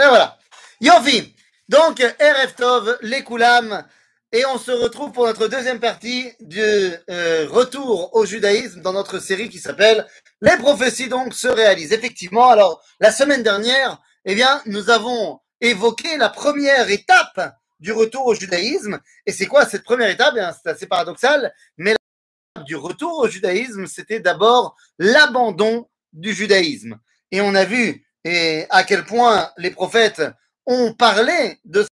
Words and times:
Et 0.00 0.06
voilà. 0.06 0.38
Yofi. 0.80 1.34
Donc, 1.68 1.98
RF 1.98 2.54
Tov, 2.56 2.98
les 3.02 3.24
Koulam. 3.24 3.84
Et 4.30 4.44
on 4.46 4.58
se 4.58 4.70
retrouve 4.70 5.10
pour 5.10 5.26
notre 5.26 5.48
deuxième 5.48 5.80
partie 5.80 6.30
du 6.40 6.60
euh, 6.60 7.46
retour 7.48 8.14
au 8.14 8.26
judaïsme 8.26 8.82
dans 8.82 8.92
notre 8.92 9.18
série 9.18 9.48
qui 9.48 9.58
s'appelle 9.58 10.06
Les 10.42 10.56
prophéties 10.58 11.08
donc 11.08 11.34
se 11.34 11.48
réalisent. 11.48 11.92
Effectivement, 11.92 12.48
alors, 12.48 12.84
la 13.00 13.10
semaine 13.10 13.42
dernière, 13.42 13.98
eh 14.24 14.34
bien, 14.34 14.62
nous 14.66 14.90
avons 14.90 15.40
évoqué 15.60 16.16
la 16.16 16.28
première 16.28 16.90
étape 16.90 17.56
du 17.80 17.90
retour 17.90 18.26
au 18.26 18.34
judaïsme. 18.34 19.00
Et 19.26 19.32
c'est 19.32 19.46
quoi 19.46 19.66
cette 19.66 19.84
première 19.84 20.10
étape? 20.10 20.34
Eh 20.36 20.50
C'est 20.62 20.70
assez 20.70 20.86
paradoxal, 20.86 21.52
mais 21.76 21.92
l'étape 21.92 22.66
du 22.66 22.76
retour 22.76 23.18
au 23.18 23.28
judaïsme, 23.28 23.86
c'était 23.86 24.20
d'abord 24.20 24.76
l'abandon 24.98 25.88
du 26.12 26.34
judaïsme. 26.34 26.98
Et 27.32 27.40
on 27.40 27.54
a 27.54 27.64
vu 27.64 28.06
et 28.28 28.66
à 28.70 28.84
quel 28.84 29.04
point 29.04 29.50
les 29.56 29.70
prophètes 29.70 30.22
ont 30.66 30.92
parlé 30.92 31.58
de 31.64 31.86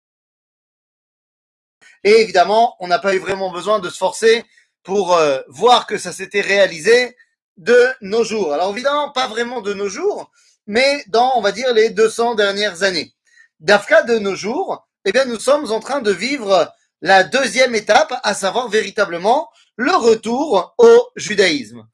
et 2.06 2.20
évidemment, 2.20 2.76
on 2.80 2.88
n'a 2.88 2.98
pas 2.98 3.14
eu 3.14 3.18
vraiment 3.18 3.50
besoin 3.50 3.78
de 3.78 3.88
se 3.88 3.96
forcer 3.96 4.44
pour 4.82 5.14
euh, 5.14 5.40
voir 5.48 5.86
que 5.86 5.96
ça 5.96 6.12
s'était 6.12 6.42
réalisé 6.42 7.16
de 7.56 7.88
nos 8.02 8.24
jours. 8.24 8.52
Alors 8.52 8.72
évidemment, 8.72 9.10
pas 9.10 9.26
vraiment 9.26 9.62
de 9.62 9.72
nos 9.72 9.88
jours, 9.88 10.30
mais 10.66 11.02
dans, 11.06 11.32
on 11.36 11.40
va 11.40 11.50
dire, 11.50 11.72
les 11.72 11.88
200 11.88 12.34
dernières 12.34 12.82
années. 12.82 13.14
D'Afka 13.60 14.02
de 14.02 14.18
nos 14.18 14.34
jours, 14.34 14.86
eh 15.06 15.12
bien, 15.12 15.24
nous 15.24 15.40
sommes 15.40 15.72
en 15.72 15.80
train 15.80 16.02
de 16.02 16.10
vivre 16.10 16.70
la 17.00 17.24
deuxième 17.24 17.74
étape, 17.74 18.12
à 18.22 18.34
savoir 18.34 18.68
véritablement 18.68 19.48
le 19.76 19.94
retour 19.94 20.74
au 20.78 21.08
judaïsme. 21.16 21.86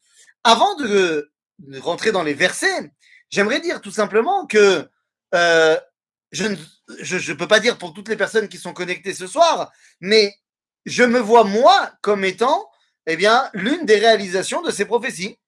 Avant 0.45 0.75
de, 0.77 1.31
rentrer 1.79 2.11
dans 2.11 2.23
les 2.23 2.35
versets, 2.35 2.91
j'aimerais 3.31 3.61
dire 3.61 3.81
tout 3.81 3.91
simplement 3.91 4.47
que 4.47 4.89
euh, 5.35 5.77
je 6.33 6.45
ne 6.45 6.57
je 7.01 7.33
ne 7.33 7.37
peux 7.37 7.49
pas 7.49 7.61
dire 7.61 7.79
pour 7.79 7.95
toutes 7.95 8.09
les 8.09 8.17
personnes 8.17 8.49
qui 8.49 8.59
sont 8.59 8.73
connectées 8.73 9.15
ce 9.15 9.27
soir, 9.27 9.73
mais 10.01 10.35
je 10.87 11.05
me 11.05 11.19
vois 11.19 11.45
moi 11.45 11.93
comme 12.03 12.25
étant 12.25 12.69
eh 13.07 13.17
bien 13.17 13.51
l'une 13.55 13.87
des 13.87 13.97
réalisations 13.97 14.63
de 14.63 14.71
ces 14.71 14.85
prophéties, 14.85 15.39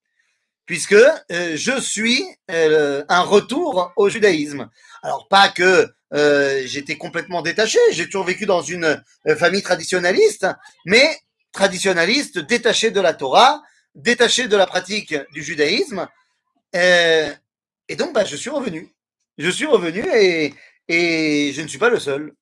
puisque 0.67 0.93
euh, 0.93 1.19
je 1.57 1.81
suis 1.81 2.25
euh, 2.51 3.05
un 3.09 3.23
retour 3.23 3.93
au 3.97 4.09
judaïsme. 4.09 4.69
Alors 5.03 5.29
pas 5.29 5.49
que 5.49 5.93
euh, 6.15 6.63
j'étais 6.67 6.97
complètement 6.97 7.43
détaché, 7.43 7.79
j'ai 7.91 8.07
toujours 8.07 8.25
vécu 8.25 8.47
dans 8.47 8.63
une 8.63 9.03
famille 9.39 9.63
traditionnaliste, 9.63 10.47
mais 10.87 11.19
traditionnaliste, 11.53 12.39
détaché 12.39 12.91
de 12.91 13.01
la 13.01 13.15
Torah, 13.15 13.63
détaché 13.95 14.49
de 14.49 14.57
la 14.57 14.67
pratique 14.67 15.15
du 15.33 15.43
judaïsme, 15.43 16.09
et 17.89 17.97
donc 17.97 18.13
bah, 18.13 18.25
je 18.25 18.37
suis 18.37 18.51
revenu. 18.51 18.89
Je 19.39 19.51
suis 19.51 19.67
revenu 19.67 20.05
et, 20.15 20.55
et 20.89 21.53
je 21.53 21.63
ne 21.63 21.69
suis 21.69 21.79
pas 21.79 21.91
le 21.91 21.99
seul. 21.99 22.33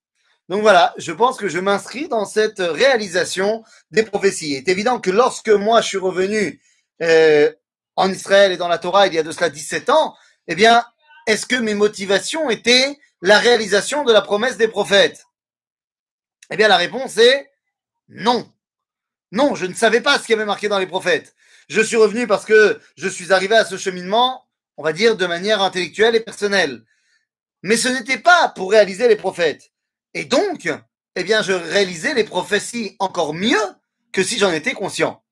Donc 0.49 0.63
voilà, 0.63 0.93
je 0.99 1.13
pense 1.13 1.37
que 1.37 1.49
je 1.49 1.61
m'inscris 1.61 2.09
dans 2.09 2.25
cette 2.25 2.59
réalisation 2.59 3.63
des 3.93 4.03
prophéties. 4.03 4.51
Il 4.51 4.57
est 4.57 4.69
évident 4.69 4.99
que 4.99 5.11
lorsque 5.11 5.49
moi 5.49 5.81
je 5.81 5.89
suis 5.89 5.99
revenu 5.99 6.61
euh, 7.03 7.53
en 7.95 8.11
Israël 8.11 8.51
et 8.51 8.57
dans 8.57 8.67
la 8.67 8.79
Torah 8.79 9.07
il 9.07 9.15
y 9.15 9.19
a 9.19 9.23
de 9.23 9.31
cela 9.31 9.49
17 9.49 9.91
ans, 9.91 10.17
eh 10.49 10.57
bien, 10.57 10.85
est-ce 11.29 11.47
que 11.47 11.55
mes 11.55 11.75
motivations 11.75 12.51
étaient 12.51 12.99
la 13.23 13.39
réalisation 13.39 14.03
de 14.03 14.13
la 14.13 14.23
promesse 14.23 14.57
des 14.57 14.67
prophètes? 14.67 15.27
Eh 16.51 16.57
bien, 16.57 16.67
la 16.67 16.77
réponse 16.77 17.17
est 17.19 17.49
non. 18.09 18.53
Non, 19.31 19.55
je 19.55 19.67
ne 19.67 19.75
savais 19.75 20.01
pas 20.01 20.19
ce 20.19 20.27
qui 20.27 20.33
avait 20.33 20.45
marqué 20.45 20.69
dans 20.69 20.81
les 20.81 20.89
prophètes. 20.89 21.37
Je 21.69 21.81
suis 21.81 21.97
revenu 21.97 22.27
parce 22.27 22.45
que 22.45 22.81
je 22.97 23.09
suis 23.09 23.33
arrivé 23.33 23.55
à 23.55 23.65
ce 23.65 23.77
cheminement, 23.77 24.45
on 24.81 24.83
va 24.83 24.93
dire, 24.93 25.17
de 25.17 25.27
manière 25.27 25.63
intellectuelle 25.63 26.17
et 26.17 26.21
personnelle 26.21 26.83
mais 27.63 27.77
ce 27.77 27.89
n'était 27.89 28.19
pas 28.19 28.49
pour 28.49 28.71
réaliser 28.71 29.09
les 29.09 29.17
prophètes. 29.17 29.71
Et 30.15 30.25
donc, 30.25 30.69
eh 31.17 31.25
bien, 31.25 31.43
je 31.43 31.53
réalisais 31.53 32.15
les 32.15 32.25
prophéties 32.25 32.97
encore 32.99 33.35
mieux 33.35 33.61
que 34.13 34.23
si 34.23 34.39
j'en 34.39 34.53
étais 34.53 34.73
conscient. 34.73 35.23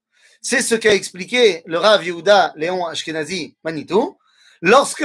C'est 0.40 0.62
ce 0.62 0.74
qu'a 0.74 0.94
expliqué 0.94 1.62
le 1.66 1.78
Rav 1.78 2.04
Yehuda 2.04 2.52
Léon 2.56 2.86
Ashkenazi 2.86 3.56
Manitou 3.64 4.18
lorsque 4.60 5.04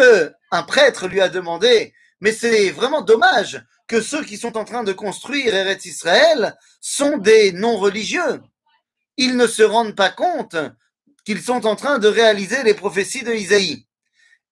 un 0.52 0.64
prêtre 0.64 1.08
lui 1.08 1.22
a 1.22 1.30
demandé, 1.30 1.94
mais 2.20 2.32
c'est 2.32 2.70
vraiment 2.70 3.02
dommage 3.02 3.64
que 3.88 4.02
ceux 4.02 4.24
qui 4.24 4.38
sont 4.38 4.58
en 4.58 4.64
train 4.64 4.84
de 4.84 4.94
construire 4.94 5.56
Eretz 5.56 5.86
Israël 5.86 6.56
sont 6.82 7.18
des 7.18 7.52
non-religieux. 7.52 8.42
Ils 9.18 9.38
ne 9.38 9.48
se 9.48 9.64
rendent 9.64 9.96
pas 9.96 10.10
compte 10.10 10.56
qu'ils 11.26 11.42
sont 11.42 11.66
en 11.66 11.76
train 11.76 12.00
de 12.00 12.08
réaliser 12.08 12.64
les 12.64 12.74
prophéties 12.74 13.24
de 13.24 13.34
Isaïe. 13.34 13.88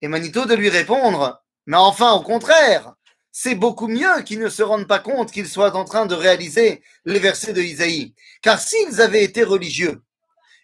Et 0.01 0.07
Manitou 0.07 0.45
de 0.45 0.55
lui 0.55 0.69
répondre, 0.69 1.41
mais 1.67 1.77
enfin, 1.77 2.13
au 2.13 2.21
contraire, 2.21 2.93
c'est 3.31 3.55
beaucoup 3.55 3.87
mieux 3.87 4.21
qu'ils 4.23 4.39
ne 4.39 4.49
se 4.49 4.63
rendent 4.63 4.87
pas 4.87 4.99
compte 4.99 5.31
qu'ils 5.31 5.47
soient 5.47 5.75
en 5.75 5.85
train 5.85 6.05
de 6.05 6.15
réaliser 6.15 6.83
les 7.05 7.19
versets 7.19 7.53
de 7.53 7.61
Isaïe. 7.61 8.13
Car 8.41 8.59
s'ils 8.59 8.99
avaient 9.01 9.23
été 9.23 9.43
religieux 9.43 10.01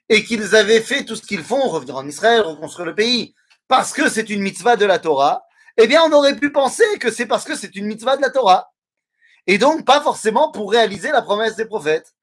et 0.09 0.23
qu'ils 0.23 0.55
avaient 0.55 0.81
fait 0.81 1.05
tout 1.05 1.15
ce 1.15 1.21
qu'ils 1.21 1.43
font, 1.43 1.69
revenir 1.69 1.95
en 1.95 2.07
Israël, 2.07 2.41
reconstruire 2.41 2.87
le 2.87 2.95
pays, 2.95 3.35
parce 3.67 3.93
que 3.93 4.09
c'est 4.09 4.29
une 4.29 4.41
mitzvah 4.41 4.75
de 4.75 4.85
la 4.85 4.99
Torah, 4.99 5.45
eh 5.77 5.87
bien, 5.87 6.03
on 6.03 6.11
aurait 6.11 6.35
pu 6.35 6.51
penser 6.51 6.85
que 6.99 7.11
c'est 7.11 7.27
parce 7.27 7.45
que 7.45 7.55
c'est 7.55 7.75
une 7.75 7.85
mitzvah 7.85 8.17
de 8.17 8.21
la 8.21 8.31
Torah. 8.31 8.71
Et 9.45 9.57
donc, 9.57 9.85
pas 9.85 10.01
forcément 10.01 10.51
pour 10.51 10.71
réaliser 10.71 11.11
la 11.11 11.21
promesse 11.21 11.55
des 11.55 11.65
prophètes. 11.65 12.15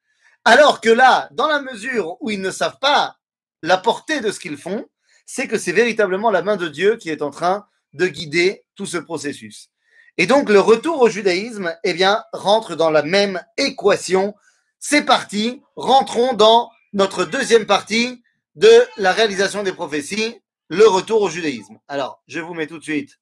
Alors 0.44 0.80
que 0.80 0.90
là, 0.90 1.28
dans 1.30 1.46
la 1.46 1.60
mesure 1.60 2.16
où 2.20 2.30
ils 2.30 2.40
ne 2.40 2.50
savent 2.50 2.78
pas 2.80 3.16
la 3.62 3.78
portée 3.78 4.20
de 4.20 4.30
ce 4.30 4.40
qu'ils 4.40 4.58
font, 4.58 4.86
c'est 5.26 5.48
que 5.48 5.58
c'est 5.58 5.72
véritablement 5.72 6.30
la 6.30 6.42
main 6.42 6.56
de 6.56 6.68
Dieu 6.68 6.96
qui 6.96 7.10
est 7.10 7.22
en 7.22 7.30
train 7.30 7.66
de 7.92 8.06
guider 8.06 8.64
tout 8.74 8.86
ce 8.86 8.98
processus. 8.98 9.70
Et 10.16 10.26
donc 10.26 10.48
le 10.48 10.60
retour 10.60 11.00
au 11.00 11.08
judaïsme, 11.08 11.74
eh 11.82 11.92
bien, 11.92 12.24
rentre 12.32 12.76
dans 12.76 12.90
la 12.90 13.02
même 13.02 13.42
équation. 13.56 14.34
C'est 14.78 15.02
parti, 15.02 15.62
rentrons 15.76 16.34
dans 16.34 16.70
notre 16.92 17.24
deuxième 17.24 17.66
partie 17.66 18.22
de 18.54 18.70
la 18.96 19.12
réalisation 19.12 19.62
des 19.62 19.72
prophéties, 19.72 20.40
le 20.68 20.86
retour 20.86 21.22
au 21.22 21.28
judaïsme. 21.28 21.78
Alors, 21.88 22.22
je 22.28 22.40
vous 22.40 22.54
mets 22.54 22.66
tout 22.66 22.78
de 22.78 22.84
suite 22.84 23.18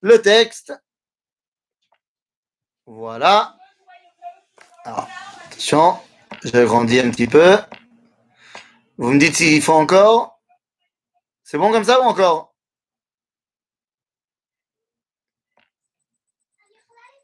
le 0.00 0.22
texte. 0.22 0.72
Voilà. 2.86 3.56
Alors, 4.84 5.08
attention, 5.46 5.98
j'agrandis 6.42 7.00
un 7.00 7.10
petit 7.10 7.26
peu. 7.26 7.58
Vous 8.96 9.12
me 9.12 9.18
dites 9.18 9.36
s'il 9.36 9.62
faut 9.62 9.74
encore? 9.74 10.39
C'est 11.50 11.58
bon 11.58 11.72
comme 11.72 11.82
ça 11.82 12.00
ou 12.00 12.04
encore? 12.04 12.54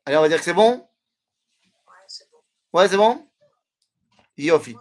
Allez, 0.04 0.16
on 0.16 0.20
va 0.20 0.28
dire 0.28 0.38
que 0.38 0.44
c'est 0.44 0.52
bon? 0.52 0.78
Ouais, 1.86 1.94
c'est 2.08 2.28
bon? 2.32 2.38
Ouais, 2.72 2.88
c'est 2.88 2.96
bon 2.96 3.30
Yofi. 4.36 4.74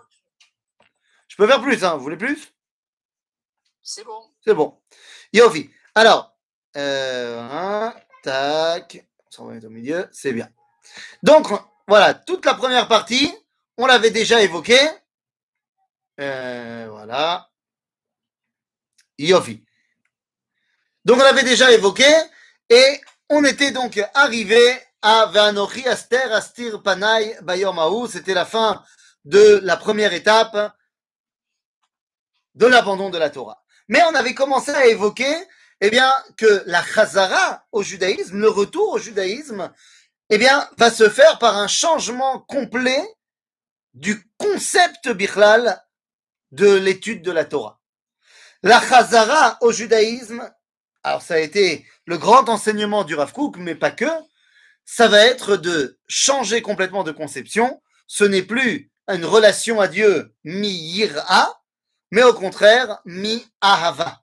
Je 1.28 1.35
peux 1.35 1.45
faire 1.45 1.61
plus, 1.61 1.84
hein 1.84 1.95
Vous 1.95 2.01
voulez 2.01 2.17
plus? 2.17 2.55
C'est 3.84 4.03
bon. 4.03 4.19
C'est 4.44 4.55
bon. 4.55 4.81
Yofi. 5.31 5.69
Alors, 5.94 6.35
euh, 6.75 7.91
tac. 8.23 9.05
On 9.38 9.45
va 9.45 9.53
mettre 9.53 9.67
au 9.67 9.69
milieu, 9.69 10.09
c'est 10.11 10.34
bien. 10.34 10.50
Donc, 11.22 11.50
voilà, 11.88 12.16
toute 12.16 12.45
la 12.45 12.55
première 12.55 12.88
partie, 12.88 13.31
on 13.78 13.85
l'avait 13.85 14.09
déjà 14.09 14.41
évoquée. 14.41 14.89
Euh, 16.19 16.88
voilà. 16.89 17.51
Donc, 21.05 21.19
on 21.19 21.23
l'avait 21.23 21.43
déjà 21.43 21.71
évoqué 21.71 22.07
et 22.69 23.01
on 23.29 23.43
était 23.43 23.71
donc 23.71 23.99
arrivé 24.13 24.79
ah, 25.01 25.31
Aster 25.85 26.31
Astir 26.31 26.81
Panay 26.81 27.37
C'était 28.09 28.33
la 28.33 28.45
fin 28.45 28.83
de 29.23 29.59
la 29.63 29.77
première 29.77 30.13
étape 30.13 30.75
de 32.55 32.65
l'abandon 32.65 33.09
de 33.09 33.17
la 33.17 33.29
Torah. 33.29 33.63
Mais 33.87 34.01
on 34.09 34.15
avait 34.15 34.33
commencé 34.33 34.71
à 34.71 34.87
évoquer 34.87 35.35
eh 35.81 35.89
bien, 35.89 36.11
que 36.37 36.63
la 36.65 36.83
Chazara 36.83 37.65
au 37.71 37.83
judaïsme, 37.83 38.39
le 38.39 38.49
retour 38.49 38.93
au 38.93 38.97
judaïsme, 38.97 39.71
eh 40.29 40.37
bien, 40.37 40.67
va 40.78 40.90
se 40.90 41.09
faire 41.09 41.37
par 41.37 41.57
un 41.57 41.67
changement 41.67 42.40
complet 42.40 43.03
du 43.93 44.23
concept 44.37 45.09
bichlal 45.09 45.84
de 46.51 46.73
l'étude 46.73 47.22
de 47.22 47.31
la 47.31 47.45
Torah. 47.45 47.79
La 48.63 48.81
Chazara 48.81 49.57
au 49.61 49.72
judaïsme, 49.72 50.49
alors 51.03 51.22
ça 51.22 51.35
a 51.35 51.40
été 51.40 51.85
le 52.05 52.17
grand 52.17 52.49
enseignement 52.49 53.03
du 53.03 53.16
Rav 53.16 53.31
Kook, 53.31 53.57
mais 53.57 53.75
pas 53.75 53.91
que, 53.91 54.09
ça 54.85 55.07
va 55.07 55.25
être 55.25 55.57
de 55.57 55.99
changer 56.07 56.61
complètement 56.61 57.03
de 57.03 57.11
conception. 57.11 57.81
Ce 58.07 58.23
n'est 58.23 58.43
plus 58.43 58.91
une 59.07 59.25
relation 59.25 59.81
à 59.81 59.87
Dieu 59.87 60.34
mi-yira, 60.43 61.61
mais 62.11 62.23
au 62.23 62.34
contraire 62.34 62.99
mi-ahava. 63.05 64.22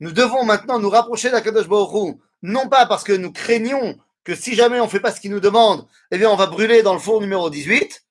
Nous 0.00 0.12
devons 0.12 0.44
maintenant 0.44 0.78
nous 0.78 0.90
rapprocher 0.90 1.30
d'Akadosh 1.30 1.68
Baruch 1.68 2.16
non 2.42 2.68
pas 2.68 2.86
parce 2.86 3.04
que 3.04 3.12
nous 3.12 3.32
craignons 3.32 3.98
que 4.22 4.34
si 4.34 4.54
jamais 4.54 4.80
on 4.80 4.84
ne 4.84 4.90
fait 4.90 5.00
pas 5.00 5.12
ce 5.12 5.20
qu'il 5.20 5.30
nous 5.30 5.40
demande, 5.40 5.86
eh 6.10 6.18
bien 6.18 6.30
on 6.30 6.36
va 6.36 6.46
brûler 6.46 6.82
dans 6.82 6.92
le 6.92 6.98
four 6.98 7.20
numéro 7.20 7.50
18, 7.50 8.04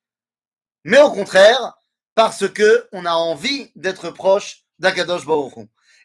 mais 0.86 1.00
au 1.02 1.12
contraire 1.12 1.76
parce 2.16 2.48
que 2.48 2.88
on 2.92 3.06
a 3.06 3.14
envie 3.14 3.72
d'être 3.76 4.10
proche 4.12 4.64
d'Akadosh 4.80 5.26
Baruch 5.26 5.54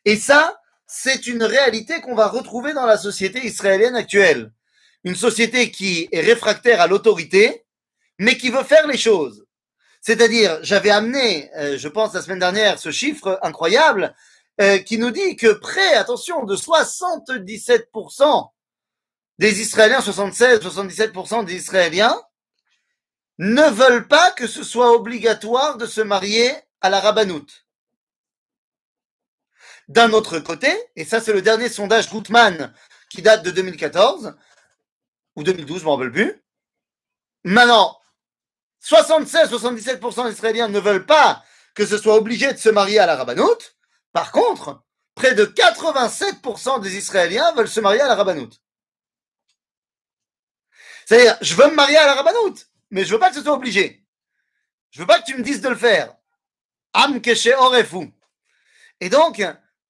Et 0.04 0.16
ça, 0.16 0.60
c'est 0.86 1.26
une 1.26 1.42
réalité 1.42 2.00
qu'on 2.00 2.14
va 2.14 2.28
retrouver 2.28 2.72
dans 2.72 2.86
la 2.86 2.96
société 2.96 3.44
israélienne 3.46 3.96
actuelle. 3.96 4.52
Une 5.04 5.16
société 5.16 5.70
qui 5.70 6.08
est 6.12 6.20
réfractaire 6.20 6.80
à 6.80 6.86
l'autorité, 6.86 7.64
mais 8.18 8.36
qui 8.36 8.50
veut 8.50 8.64
faire 8.64 8.86
les 8.86 8.96
choses. 8.98 9.44
C'est-à-dire, 10.00 10.58
j'avais 10.62 10.90
amené, 10.90 11.50
euh, 11.56 11.76
je 11.76 11.88
pense 11.88 12.14
la 12.14 12.22
semaine 12.22 12.38
dernière, 12.38 12.78
ce 12.78 12.90
chiffre 12.90 13.38
incroyable 13.42 14.14
euh, 14.60 14.78
qui 14.78 14.98
nous 14.98 15.10
dit 15.10 15.36
que 15.36 15.52
près, 15.52 15.94
attention, 15.94 16.44
de 16.44 16.56
77% 16.56 18.50
des 19.38 19.60
Israéliens, 19.60 20.00
76-77% 20.00 21.44
des 21.44 21.54
Israéliens, 21.54 22.20
ne 23.38 23.70
veulent 23.70 24.08
pas 24.08 24.32
que 24.32 24.46
ce 24.46 24.62
soit 24.62 24.92
obligatoire 24.92 25.76
de 25.76 25.86
se 25.86 26.00
marier 26.00 26.52
à 26.80 26.90
la 26.90 27.00
rabbanoute. 27.00 27.66
D'un 29.88 30.12
autre 30.12 30.38
côté, 30.38 30.68
et 30.96 31.04
ça 31.04 31.20
c'est 31.20 31.32
le 31.32 31.42
dernier 31.42 31.68
sondage 31.68 32.10
Gutmann 32.10 32.74
qui 33.08 33.22
date 33.22 33.42
de 33.42 33.50
2014, 33.50 34.36
ou 35.36 35.42
2012, 35.42 35.80
je 35.80 35.84
m'en 35.84 35.96
rappelle 35.96 36.12
plus. 36.12 36.42
Maintenant, 37.44 37.98
76-77% 38.84 40.26
des 40.26 40.32
Israéliens 40.32 40.68
ne 40.68 40.80
veulent 40.80 41.06
pas 41.06 41.42
que 41.74 41.86
ce 41.86 41.96
soit 41.96 42.16
obligé 42.16 42.52
de 42.52 42.58
se 42.58 42.68
marier 42.68 42.98
à 42.98 43.06
la 43.06 43.16
rabbanoute. 43.16 43.76
Par 44.12 44.32
contre, 44.32 44.82
près 45.14 45.34
de 45.34 45.44
87% 45.46 46.80
des 46.80 46.96
Israéliens 46.96 47.52
veulent 47.52 47.68
se 47.68 47.80
marier 47.80 48.00
à 48.00 48.08
la 48.08 48.16
rabbanoute. 48.16 48.60
C'est-à-dire, 51.06 51.38
je 51.40 51.54
veux 51.54 51.68
me 51.68 51.74
marier 51.74 51.96
à 51.96 52.06
la 52.06 52.14
rabbanoute, 52.14 52.67
mais 52.90 53.04
je 53.04 53.12
veux 53.12 53.18
pas 53.18 53.30
que 53.30 53.36
ce 53.36 53.42
soit 53.42 53.54
obligé. 53.54 54.04
Je 54.90 55.00
veux 55.00 55.06
pas 55.06 55.20
que 55.20 55.26
tu 55.26 55.36
me 55.36 55.42
dises 55.42 55.60
de 55.60 55.68
le 55.68 55.76
faire. 55.76 56.14
Am 56.92 57.20
keshe 57.20 57.48
orefou. 57.58 58.10
Et 59.00 59.10
donc, 59.10 59.42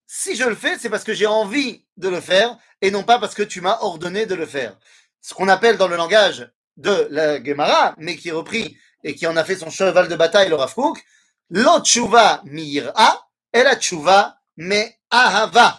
si 0.06 0.36
je 0.36 0.44
le 0.44 0.54
fais, 0.54 0.78
c'est 0.78 0.90
parce 0.90 1.04
que 1.04 1.14
j'ai 1.14 1.26
envie 1.26 1.86
de 1.96 2.08
le 2.08 2.20
faire 2.20 2.56
et 2.80 2.90
non 2.90 3.04
pas 3.04 3.18
parce 3.18 3.34
que 3.34 3.42
tu 3.42 3.60
m'as 3.60 3.78
ordonné 3.80 4.26
de 4.26 4.34
le 4.34 4.46
faire. 4.46 4.76
Ce 5.20 5.34
qu'on 5.34 5.48
appelle 5.48 5.76
dans 5.76 5.88
le 5.88 5.96
langage 5.96 6.50
de 6.76 7.08
la 7.10 7.42
Gemara, 7.42 7.94
mais 7.98 8.16
qui 8.16 8.28
est 8.28 8.32
repris 8.32 8.76
et 9.04 9.14
qui 9.14 9.26
en 9.26 9.36
a 9.36 9.44
fait 9.44 9.56
son 9.56 9.70
cheval 9.70 10.08
de 10.08 10.16
bataille, 10.16 10.48
le 10.48 10.54
Rav 10.54 10.74
Kook, 10.74 11.04
l'otchouva 11.50 12.42
mi'ira 12.44 13.28
et 13.52 13.62
la 13.62 13.76
tchouva 13.76 14.38
me 14.56 14.84
ahava. 15.10 15.78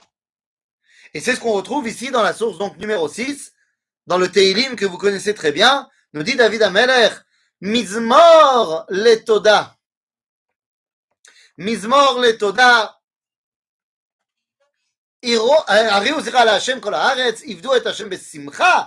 Et 1.14 1.20
c'est 1.20 1.36
ce 1.36 1.40
qu'on 1.40 1.54
retrouve 1.54 1.88
ici 1.88 2.12
dans 2.12 2.24
la 2.24 2.34
source 2.34 2.58
donc 2.58 2.78
numéro 2.78 3.08
6, 3.08 3.54
dans 4.08 4.18
le 4.18 4.32
Teilim 4.32 4.76
que 4.76 4.86
vous 4.86 4.98
connaissez 4.98 5.34
très 5.34 5.52
bien, 5.52 5.90
nous 6.13 6.23
dit 6.23 6.37
David 6.37 6.63
Ameler, 6.63 7.09
Mizmor 7.61 8.87
letoda. 8.89 9.77
Mizmor 11.59 12.19
letoda. 12.21 12.91
הריעו 15.69 16.21
זכרה 16.21 16.45
להשם 16.45 16.81
כל 16.81 16.95
הארץ, 16.95 17.43
עבדו 17.47 17.77
את 17.77 17.87
השם 17.87 18.11
בשמחה, 18.11 18.83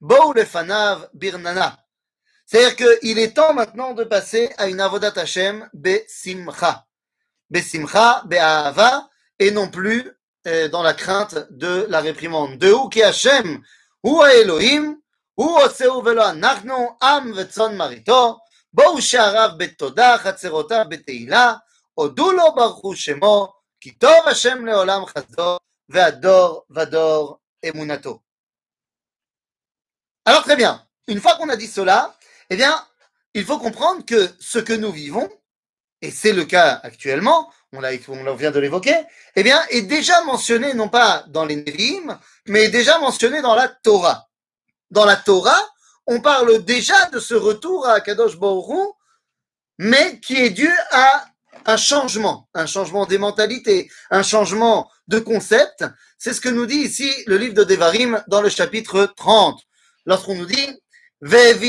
בואו 0.00 0.32
לפניו 0.32 1.00
ברננה. 1.14 1.70
C'est-à-dire 2.46 2.74
qu'il 2.74 3.18
est 3.18 3.36
temps 3.36 3.54
maintenant 3.54 3.92
de 3.94 4.02
passer 4.02 4.50
à 4.58 4.66
une 4.66 4.80
avodat 4.80 5.12
Hashem 5.16 5.68
besimcha. 5.72 6.84
Besimcha, 7.48 8.22
be'ahava, 8.24 9.08
et 9.38 9.52
non 9.52 9.68
plus 9.68 10.10
euh, 10.48 10.68
dans 10.68 10.82
la 10.82 10.94
crainte 10.94 11.36
de 11.50 11.86
la 11.88 12.00
réprimande. 12.00 12.58
De 12.58 12.72
où 12.72 12.88
qui 12.88 13.04
Hashem 13.04 13.62
הוא 14.00 14.24
האלוהים, 14.24 15.00
הוא 15.34 15.62
עושהו 15.62 16.04
ולא 16.04 16.30
אנחנו, 16.30 16.96
עם 17.02 17.32
וצאן 17.36 17.76
מרעיתו, 17.76 18.38
בואו 18.72 19.02
שעריו 19.02 19.50
בתודה, 19.56 20.18
חצרותיו 20.18 20.84
בתהילה, 20.88 21.54
הודו 21.94 22.32
לו 22.32 22.54
ברכו 22.54 22.96
שמו, 22.96 23.52
כי 23.80 23.90
טוב 23.90 24.28
השם 24.28 24.66
לעולם 24.66 25.06
חסדו, 25.06 25.58
והדור 25.88 26.64
ודור 26.70 27.38
אמונתו. 27.68 28.18
Alors 30.26 30.44
très 30.44 30.56
bien, 30.56 30.86
une 31.08 31.20
fois 31.20 31.34
qu'on 31.36 31.48
a 31.48 31.56
dit 31.56 31.66
cela, 31.66 32.14
eh 32.50 32.56
bien, 32.56 32.74
il 33.34 33.44
faut 33.44 33.58
comprendre 33.58 34.04
que 34.04 34.28
ce 34.38 34.58
que 34.58 34.74
nous 34.74 34.92
vivons, 34.92 35.28
et 36.02 36.10
c'est 36.10 36.32
le 36.32 36.44
cas 36.44 36.80
actuellement, 36.82 37.50
on, 37.72 37.82
on 37.82 38.34
vient 38.34 38.50
de 38.50 38.60
l'évoquer, 38.60 38.96
eh 39.36 39.42
bien, 39.42 39.60
est 39.70 39.82
déjà 39.82 40.22
mentionné 40.24 40.74
non 40.74 40.88
pas 40.88 41.24
dans 41.28 41.44
les 41.44 41.56
Nevi'im, 41.56 42.18
mais 42.46 42.68
déjà 42.68 42.98
mentionné 42.98 43.42
dans 43.42 43.54
la 43.54 43.68
Torah. 43.68 44.28
Dans 44.91 45.05
la 45.05 45.15
Torah, 45.15 45.61
on 46.07 46.21
parle 46.21 46.63
déjà 46.63 47.09
de 47.09 47.19
ce 47.19 47.33
retour 47.33 47.87
à 47.87 48.01
Kadosh 48.01 48.37
Baruch 48.37 48.93
mais 49.77 50.19
qui 50.19 50.37
est 50.37 50.51
dû 50.51 50.69
à 50.91 51.25
un 51.65 51.77
changement, 51.77 52.49
un 52.53 52.65
changement 52.65 53.05
des 53.05 53.17
mentalités, 53.17 53.89
un 54.11 54.23
changement 54.23 54.89
de 55.07 55.19
concept. 55.19 55.85
C'est 56.17 56.33
ce 56.33 56.41
que 56.41 56.49
nous 56.49 56.65
dit 56.65 56.77
ici 56.77 57.11
le 57.27 57.37
livre 57.37 57.55
de 57.55 57.63
Devarim 57.63 58.21
dans 58.27 58.41
le 58.41 58.49
chapitre 58.49 59.13
30. 59.17 59.59
Lorsqu'on 60.05 60.35
nous 60.35 60.45
dit 60.45 60.69
donc 61.21 61.59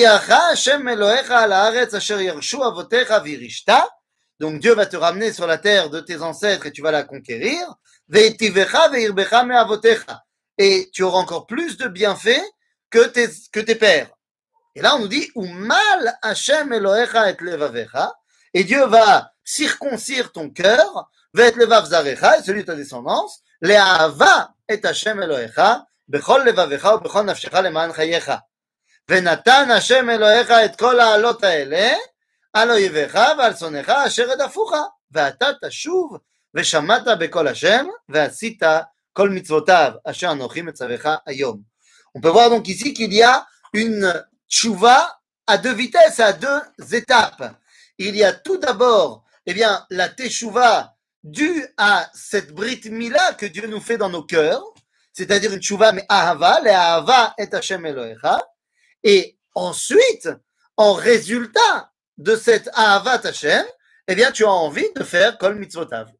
Dieu 4.60 4.74
va 4.74 4.86
te 4.86 4.96
ramener 4.96 5.32
sur 5.32 5.46
la 5.46 5.56
terre 5.56 5.88
de 5.88 6.00
tes 6.00 6.20
ancêtres 6.20 6.66
et 6.66 6.72
tu 6.72 6.82
vas 6.82 6.90
la 6.90 7.04
conquérir. 7.04 7.76
Et 8.12 8.36
tu 10.92 11.02
auras 11.02 11.18
encore 11.18 11.46
plus 11.46 11.76
de 11.76 11.88
bienfaits 11.88 12.42
que 12.89 13.07
tes, 13.07 13.27
que 13.51 13.59
tes 13.59 13.75
pères. 13.75 14.09
Et 14.75 14.81
là, 14.81 14.95
on 14.95 15.00
nous 15.00 15.07
dit, 15.07 15.30
mal 15.36 16.18
Hashem 16.21 16.71
Elohecha 16.74 17.30
et 17.30 17.38
levavecha. 17.39 18.13
Et 18.53 18.63
Dieu 18.63 18.86
va 18.86 19.31
circoncire 19.44 20.31
ton 20.31 20.50
cœur, 20.50 21.09
va 21.33 21.48
et 21.48 21.51
levav 21.51 21.86
zarecha, 21.86 22.38
et 22.38 22.44
celui 22.44 22.62
de 22.62 22.68
ta 22.68 22.75
descendance, 22.75 23.42
le'ava 23.62 24.53
et 24.68 24.83
Hashem 24.86 25.21
Elohecha, 25.21 25.86
bechol 26.07 26.45
levavecha, 26.45 26.95
ou 26.95 27.00
bechol 27.00 27.25
nafshecha 27.25 27.62
leman 27.62 27.94
chayecha. 27.94 28.42
ונתן 29.09 29.71
השם 29.71 30.09
אלוהיך 30.09 30.51
את 30.51 30.75
כל 30.80 31.00
העלות 31.00 31.44
האלה 31.44 31.94
על 32.53 32.71
אויביך 32.71 33.19
ועל 33.38 33.56
שונאיך 33.56 33.89
אשר 33.89 34.31
הדפוך, 34.31 34.74
ואתה 35.12 35.48
תשוב 35.65 36.18
ושמעת 36.53 37.03
בקול 37.19 37.48
השם 37.48 37.86
ועשית 38.09 38.63
כל 39.13 39.30
מצוותיו 39.30 39.92
אשר 40.06 40.31
אנוכי 40.31 40.62
מצווך 40.62 41.01
היום. 41.25 41.62
on 42.16 42.20
peut 42.20 42.30
voir 42.30 42.48
donc 42.48 42.66
ici 42.66 42.94
qu'il 42.94 43.12
y 43.12 43.22
a 43.22 43.46
une 43.74 44.24
tchouva 44.48 45.20
à 45.46 45.58
deux 45.58 45.74
vitesses, 45.74 46.18
à 46.18 46.32
deux 46.32 46.62
étapes. 46.94 47.54
Il 47.98 48.16
y 48.16 48.24
a 48.24 48.32
tout 48.32 48.56
d'abord, 48.56 49.22
eh 49.44 49.52
bien, 49.52 49.84
la 49.90 50.08
teshuva 50.08 50.96
due 51.22 51.66
à 51.76 52.08
cette 52.14 52.54
brit 52.54 52.80
mila 52.86 53.34
que 53.34 53.44
Dieu 53.44 53.66
nous 53.66 53.82
fait 53.82 53.98
dans 53.98 54.08
nos 54.08 54.22
cœurs, 54.22 54.64
c'est-à-dire 55.12 55.52
une 55.52 55.60
tchouva 55.60 55.92
mais 55.92 56.06
ahava, 56.08 56.62
le 56.62 56.70
ahava 56.70 57.34
et 57.36 57.54
Hashem 57.54 57.84
Elohecha, 57.84 58.42
et 59.04 59.38
ensuite, 59.54 60.30
en 60.78 60.94
résultat 60.94 61.92
de 62.16 62.35
cette 62.35 62.70
Ahavat 62.73 63.26
Hashem, 63.26 63.66
eh 64.08 64.14
bien, 64.14 64.32
tu 64.32 64.46
as 64.46 64.50
envie 64.50 64.90
de 64.94 65.04
faire 65.04 65.37
Kol 65.37 65.56
Mitzvotav. 65.56 66.11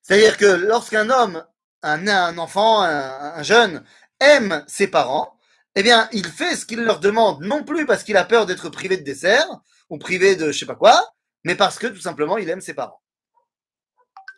C'est-à-dire 0.00 0.38
que 0.38 0.46
lorsqu'un 0.46 1.10
homme, 1.10 1.44
un, 1.82 2.38
enfant, 2.38 2.82
un, 2.82 3.42
jeune 3.42 3.84
aime 4.20 4.64
ses 4.66 4.88
parents, 4.88 5.38
eh 5.74 5.82
bien, 5.82 6.08
il 6.12 6.26
fait 6.26 6.56
ce 6.56 6.66
qu'il 6.66 6.80
leur 6.80 7.00
demande, 7.00 7.42
non 7.42 7.62
plus 7.62 7.86
parce 7.86 8.02
qu'il 8.02 8.16
a 8.16 8.24
peur 8.24 8.46
d'être 8.46 8.68
privé 8.68 8.96
de 8.96 9.04
dessert 9.04 9.46
ou 9.90 9.98
privé 9.98 10.36
de 10.36 10.50
je 10.50 10.58
sais 10.58 10.66
pas 10.66 10.74
quoi, 10.74 11.14
mais 11.44 11.54
parce 11.54 11.78
que 11.78 11.86
tout 11.86 12.00
simplement, 12.00 12.38
il 12.38 12.50
aime 12.50 12.60
ses 12.60 12.74
parents. 12.74 13.00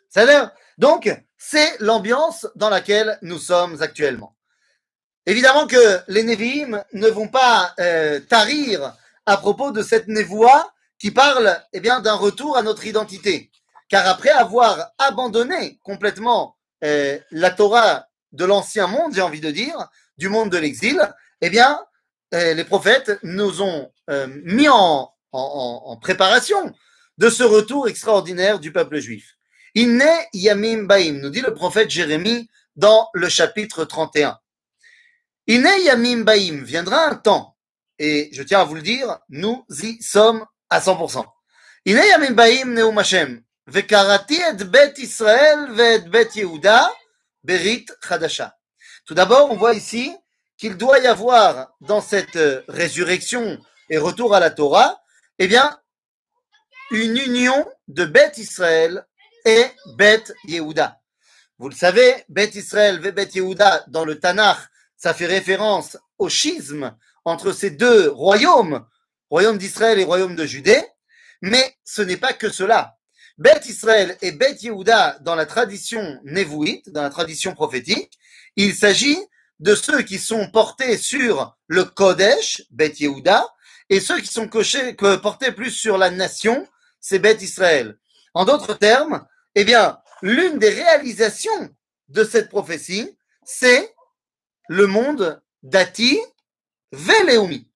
C'est-à-dire, 0.09 0.51
donc, 0.77 1.11
c'est 1.37 1.79
l'ambiance 1.79 2.47
dans 2.55 2.69
laquelle 2.69 3.17
nous 3.21 3.39
sommes 3.39 3.81
actuellement. 3.81 4.35
Évidemment 5.25 5.67
que 5.67 5.99
les 6.07 6.23
Nevi'im 6.23 6.83
ne 6.93 7.07
vont 7.07 7.27
pas 7.27 7.73
euh, 7.79 8.19
tarir 8.19 8.95
à 9.25 9.37
propos 9.37 9.71
de 9.71 9.83
cette 9.83 10.07
névoie 10.07 10.73
qui 10.99 11.11
parle 11.11 11.59
eh 11.73 11.79
bien 11.79 11.99
d'un 11.99 12.15
retour 12.15 12.57
à 12.57 12.63
notre 12.63 12.85
identité. 12.85 13.51
Car 13.89 14.07
après 14.07 14.29
avoir 14.29 14.91
abandonné 14.97 15.79
complètement 15.83 16.57
euh, 16.83 17.19
la 17.31 17.51
Torah 17.51 18.07
de 18.31 18.45
l'ancien 18.45 18.87
monde, 18.87 19.13
j'ai 19.13 19.21
envie 19.21 19.41
de 19.41 19.51
dire, 19.51 19.89
du 20.17 20.29
monde 20.29 20.49
de 20.49 20.57
l'exil, 20.57 20.99
eh 21.41 21.49
bien, 21.49 21.79
euh, 22.33 22.53
les 22.53 22.63
prophètes 22.63 23.19
nous 23.23 23.61
ont 23.61 23.91
mis 24.43 24.67
en, 24.67 25.09
en, 25.31 25.81
en, 25.85 25.97
préparation 25.97 26.73
de 27.17 27.29
ce 27.29 27.43
retour 27.43 27.87
extraordinaire 27.87 28.59
du 28.59 28.73
peuple 28.73 28.99
juif. 28.99 29.37
Inne 29.73 30.03
Yamim 30.33 30.83
Baim, 30.83 31.19
nous 31.21 31.29
dit 31.29 31.39
le 31.39 31.53
prophète 31.53 31.89
Jérémie 31.89 32.49
dans 32.75 33.07
le 33.13 33.29
chapitre 33.29 33.85
31. 33.85 34.37
Ine 35.47 35.69
Yamim 35.85 36.23
Baim, 36.23 36.63
viendra 36.63 37.07
un 37.07 37.15
temps, 37.15 37.55
et 37.99 38.29
je 38.33 38.43
tiens 38.43 38.61
à 38.61 38.63
vous 38.65 38.75
le 38.75 38.81
dire, 38.81 39.19
nous 39.29 39.65
y 39.81 40.01
sommes 40.03 40.45
à 40.69 40.79
100%. 40.81 41.25
Ine 41.85 42.01
Yamim 42.09 42.33
Baim 42.33 42.75
vekarati 43.67 44.41
et 44.41 44.63
bet 44.65 44.93
Israël 44.97 45.79
et 45.79 46.09
bet 46.09 46.29
Yehuda 46.35 46.91
berit 47.43 47.85
chadasha. 48.07 48.57
Tout 49.05 49.13
d'abord, 49.13 49.51
on 49.51 49.55
voit 49.55 49.73
ici 49.73 50.15
qu'il 50.57 50.77
doit 50.77 50.99
y 50.99 51.07
avoir 51.07 51.73
dans 51.81 52.01
cette 52.01 52.37
résurrection 52.67 53.59
et 53.89 53.97
retour 53.97 54.35
à 54.35 54.39
la 54.39 54.51
Torah, 54.51 55.01
eh 55.39 55.49
une 56.91 57.17
union 57.17 57.65
de 57.87 58.05
Bet 58.05 58.33
Israël 58.37 59.05
et 59.45 59.65
Bet 59.97 60.23
Yehuda. 60.45 60.99
Vous 61.57 61.69
le 61.69 61.75
savez, 61.75 62.23
Bet 62.29 62.51
Israël, 62.55 62.99
Bet 62.99 63.29
Yehuda, 63.33 63.85
dans 63.87 64.05
le 64.05 64.19
Tanakh, 64.19 64.59
ça 64.97 65.13
fait 65.13 65.25
référence 65.25 65.97
au 66.19 66.29
schisme 66.29 66.95
entre 67.25 67.51
ces 67.51 67.71
deux 67.71 68.09
royaumes, 68.09 68.85
royaume 69.29 69.57
d'Israël 69.57 69.99
et 69.99 70.03
royaume 70.03 70.35
de 70.35 70.45
Judée, 70.45 70.83
mais 71.41 71.77
ce 71.83 72.01
n'est 72.01 72.17
pas 72.17 72.33
que 72.33 72.49
cela. 72.49 72.97
Bet 73.41 73.61
Israël 73.65 74.15
et 74.21 74.33
Bet 74.33 74.57
Yehuda, 74.61 75.17
dans 75.21 75.33
la 75.33 75.47
tradition 75.47 76.19
névouite, 76.23 76.91
dans 76.91 77.01
la 77.01 77.09
tradition 77.09 77.55
prophétique, 77.55 78.19
il 78.55 78.75
s'agit 78.75 79.17
de 79.59 79.73
ceux 79.73 80.03
qui 80.03 80.19
sont 80.19 80.51
portés 80.51 80.95
sur 80.95 81.57
le 81.65 81.83
Kodesh, 81.85 82.61
Bet 82.69 82.93
Yehuda, 82.99 83.47
et 83.89 83.99
ceux 83.99 84.19
qui 84.19 84.27
sont 84.27 84.47
portés 84.47 85.51
plus 85.53 85.71
sur 85.71 85.97
la 85.97 86.11
nation, 86.11 86.67
c'est 86.99 87.17
Bet 87.17 87.37
Israël. 87.41 87.97
En 88.35 88.45
d'autres 88.45 88.75
termes, 88.75 89.25
eh 89.55 89.63
bien, 89.63 89.97
l'une 90.21 90.59
des 90.59 90.69
réalisations 90.69 91.75
de 92.09 92.23
cette 92.23 92.49
prophétie, 92.49 93.17
c'est 93.43 93.95
le 94.69 94.85
monde 94.85 95.41
d'Ati 95.63 96.19
Veleumi. 96.91 97.70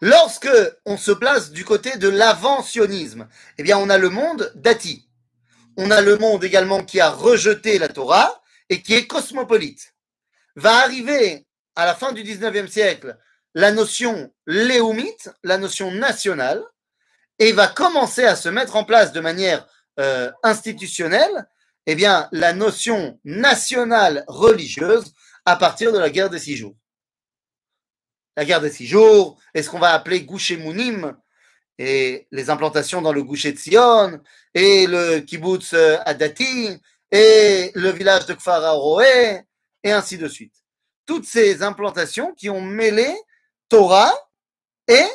Lorsque 0.00 0.48
on 0.84 0.96
se 0.96 1.12
place 1.12 1.50
du 1.50 1.64
côté 1.64 1.96
de 1.96 2.08
l'avancionnisme, 2.08 3.28
eh 3.58 3.62
bien, 3.62 3.78
on 3.78 3.88
a 3.88 3.98
le 3.98 4.10
monde 4.10 4.52
d'Ati. 4.54 5.08
On 5.76 5.90
a 5.90 6.00
le 6.00 6.16
monde 6.18 6.44
également 6.44 6.84
qui 6.84 7.00
a 7.00 7.10
rejeté 7.10 7.78
la 7.78 7.88
Torah 7.88 8.40
et 8.68 8.82
qui 8.82 8.94
est 8.94 9.06
cosmopolite. 9.06 9.94
Va 10.54 10.76
arriver 10.78 11.46
à 11.74 11.86
la 11.86 11.94
fin 11.94 12.12
du 12.12 12.22
19e 12.22 12.68
siècle 12.68 13.16
la 13.54 13.72
notion 13.72 14.30
léoumite, 14.46 15.30
la 15.42 15.56
notion 15.56 15.90
nationale, 15.90 16.62
et 17.38 17.52
va 17.52 17.68
commencer 17.68 18.24
à 18.24 18.36
se 18.36 18.50
mettre 18.50 18.76
en 18.76 18.84
place 18.84 19.12
de 19.12 19.20
manière 19.20 19.66
euh, 19.98 20.30
institutionnelle, 20.42 21.48
eh 21.86 21.94
bien, 21.94 22.28
la 22.32 22.52
notion 22.52 23.18
nationale 23.24 24.24
religieuse 24.28 25.14
à 25.46 25.56
partir 25.56 25.92
de 25.92 25.98
la 25.98 26.10
guerre 26.10 26.28
des 26.28 26.38
six 26.38 26.56
jours 26.56 26.76
La 28.37 28.45
guerre 28.45 28.61
des 28.61 28.71
six 28.71 28.87
jours, 28.87 29.39
est 29.53 29.61
ce 29.61 29.69
qu'on 29.69 29.79
va 29.79 29.93
appeler 29.93 30.21
Gouché 30.23 30.57
Mounim, 30.57 31.15
et 31.77 32.27
les 32.31 32.49
implantations 32.49 33.01
dans 33.01 33.11
le 33.11 33.23
Gouché 33.23 33.51
de 33.51 33.59
Sion, 33.59 34.19
et 34.53 34.87
le 34.87 35.19
kibbutz 35.19 35.73
euh, 35.73 35.97
Adati, 36.05 36.79
et 37.11 37.71
le 37.75 37.89
village 37.89 38.25
de 38.25 38.33
Kfar 38.33 38.63
Aroé, 38.63 39.41
et 39.83 39.91
ainsi 39.91 40.17
de 40.17 40.27
suite. 40.27 40.53
Toutes 41.05 41.25
ces 41.25 41.63
implantations 41.63 42.33
qui 42.33 42.49
ont 42.49 42.61
mêlé 42.61 43.13
Torah 43.67 44.13
et 44.87 45.07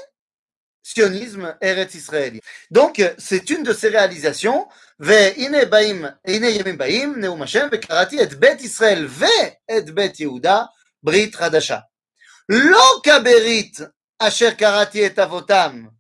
sionisme 0.83 1.57
Eretz 1.61 1.95
Israël. 1.95 2.41
Donc, 2.71 3.03
c'est 3.19 3.51
une 3.51 3.63
de 3.63 3.73
ces 3.73 3.89
réalisations. 3.89 4.67
והנה 5.01 5.65
באים, 5.65 6.05
הנה 6.27 6.49
ימים 6.49 6.79
באים, 6.79 7.21
נאום 7.21 7.43
השם, 7.43 7.69
וקראתי 7.73 8.23
את 8.23 8.35
בית 8.35 8.61
ישראל 8.61 9.07
ואת 9.11 9.91
בית 9.91 10.21
יהודה 10.21 10.63
ברית 11.03 11.35
חדשה. 11.35 11.79
L'Okaberit, 12.48 13.74
Asher 14.20 14.56
Karati 14.56 15.00
et 15.00 15.20
Avotam. 15.20 15.92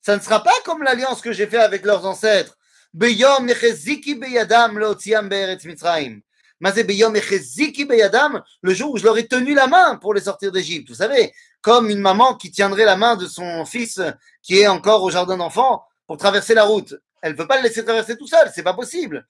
Ça 0.00 0.16
ne 0.16 0.22
sera 0.22 0.42
pas 0.42 0.54
comme 0.64 0.82
l'alliance 0.82 1.20
que 1.20 1.32
j'ai 1.32 1.46
faite 1.46 1.60
avec 1.60 1.84
leurs 1.84 2.06
ancêtres. 2.06 2.56
Beyom 2.94 3.44
Necheziki 3.44 4.14
Beyadam, 4.14 4.78
Leotiam 4.78 5.28
Be'eretz 5.28 5.64
Mitzrayim. 5.64 6.22
Mazé 6.60 6.84
Beyom 6.84 7.12
Necheziki 7.12 7.84
Beyadam, 7.84 8.42
le 8.62 8.72
jour 8.72 8.92
où 8.92 8.98
je 8.98 9.04
leur 9.04 9.18
ai 9.18 9.26
tenu 9.26 9.52
la 9.52 9.66
main 9.66 9.96
pour 9.96 10.14
les 10.14 10.22
sortir 10.22 10.52
d'Égypte. 10.52 10.88
Vous 10.88 10.94
savez, 10.94 11.32
comme 11.60 11.90
une 11.90 12.00
maman 12.00 12.36
qui 12.36 12.50
tiendrait 12.50 12.84
la 12.84 12.96
main 12.96 13.16
de 13.16 13.26
son 13.26 13.64
fils 13.64 14.00
qui 14.42 14.60
est 14.60 14.68
encore 14.68 15.02
au 15.02 15.10
jardin 15.10 15.36
d'enfants 15.36 15.84
pour 16.06 16.16
traverser 16.16 16.54
la 16.54 16.64
route. 16.64 16.94
Elle 17.20 17.32
ne 17.32 17.36
peut 17.36 17.48
pas 17.48 17.56
le 17.56 17.64
laisser 17.64 17.84
traverser 17.84 18.16
tout 18.16 18.28
seul, 18.28 18.50
c'est 18.54 18.62
pas 18.62 18.74
possible. 18.74 19.26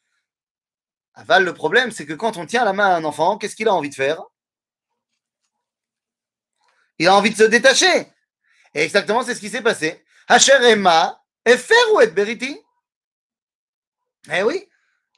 Aval, 1.14 1.44
le 1.44 1.54
problème, 1.54 1.90
c'est 1.90 2.04
que 2.04 2.12
quand 2.12 2.36
on 2.36 2.44
tient 2.44 2.64
la 2.64 2.74
main 2.74 2.88
à 2.88 2.96
un 2.96 3.04
enfant, 3.04 3.38
qu'est-ce 3.38 3.56
qu'il 3.56 3.68
a 3.68 3.74
envie 3.74 3.88
de 3.88 3.94
faire? 3.94 4.22
Il 6.98 7.08
a 7.08 7.14
envie 7.16 7.30
de 7.30 7.36
se 7.36 7.44
détacher. 7.44 8.08
Et 8.74 8.82
exactement, 8.82 9.22
c'est 9.22 9.34
ce 9.34 9.40
qui 9.40 9.50
s'est 9.50 9.62
passé. 9.62 10.04
Hacher 10.28 10.52
Emma, 10.62 11.22
et 11.44 11.56
Beriti? 12.08 12.58
Eh 14.32 14.42
oui, 14.42 14.68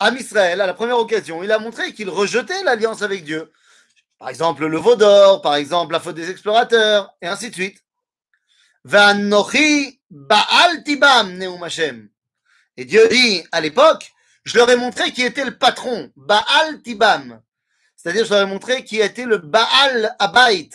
Am 0.01 0.17
Israël, 0.17 0.61
à 0.61 0.67
la 0.67 0.75
première 0.75 0.99
occasion, 0.99 1.43
il 1.43 1.51
a 1.51 1.59
montré 1.59 1.93
qu'il 1.93 2.11
rejetait 2.11 2.63
l'alliance 2.63 3.03
avec 3.03 3.25
Dieu. 3.25 3.51
Par 4.19 4.29
exemple, 4.29 4.67
le 4.67 4.79
veau 4.79 4.97
d'or, 4.97 5.43
par 5.43 5.55
exemple, 5.55 5.93
la 5.93 6.01
faute 6.01 6.17
des 6.17 6.31
explorateurs, 6.31 7.15
et 7.23 7.27
ainsi 7.27 7.51
de 7.51 7.55
suite. 7.55 7.83
Baal 8.85 10.83
Tibam. 10.85 11.41
Et 12.77 12.85
Dieu 12.85 13.09
dit 13.09 13.45
à 13.51 13.61
l'époque, 13.61 14.13
je 14.45 14.57
leur 14.57 14.71
ai 14.71 14.77
montré 14.77 15.13
qui 15.13 15.23
était 15.23 15.45
le 15.45 15.59
patron, 15.59 16.13
Baal 16.17 16.83
Tibam. 16.83 17.43
C'est-à-dire, 17.97 18.25
je 18.25 18.31
leur 18.31 18.43
ai 18.43 18.47
montré 18.47 18.85
qui 18.85 19.01
était 19.01 19.25
le 19.25 19.39
Baal 19.39 20.15
Abait. 20.19 20.71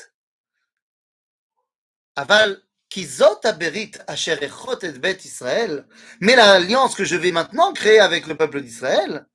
Aval 2.16 2.62
Kizot 2.90 3.40
Aberit 3.44 3.94
Asher 4.08 4.38
Echot 4.42 4.80
et 4.84 5.00
Bet 5.00 5.20
Israël. 5.26 5.86
Mais 6.20 6.36
l'alliance 6.36 6.96
que 6.96 7.04
je 7.04 7.16
vais 7.16 7.32
maintenant 7.32 7.74
créer 7.74 8.00
avec 8.00 8.28
le 8.28 8.36
peuple 8.36 8.62
d'Israël, 8.62 9.26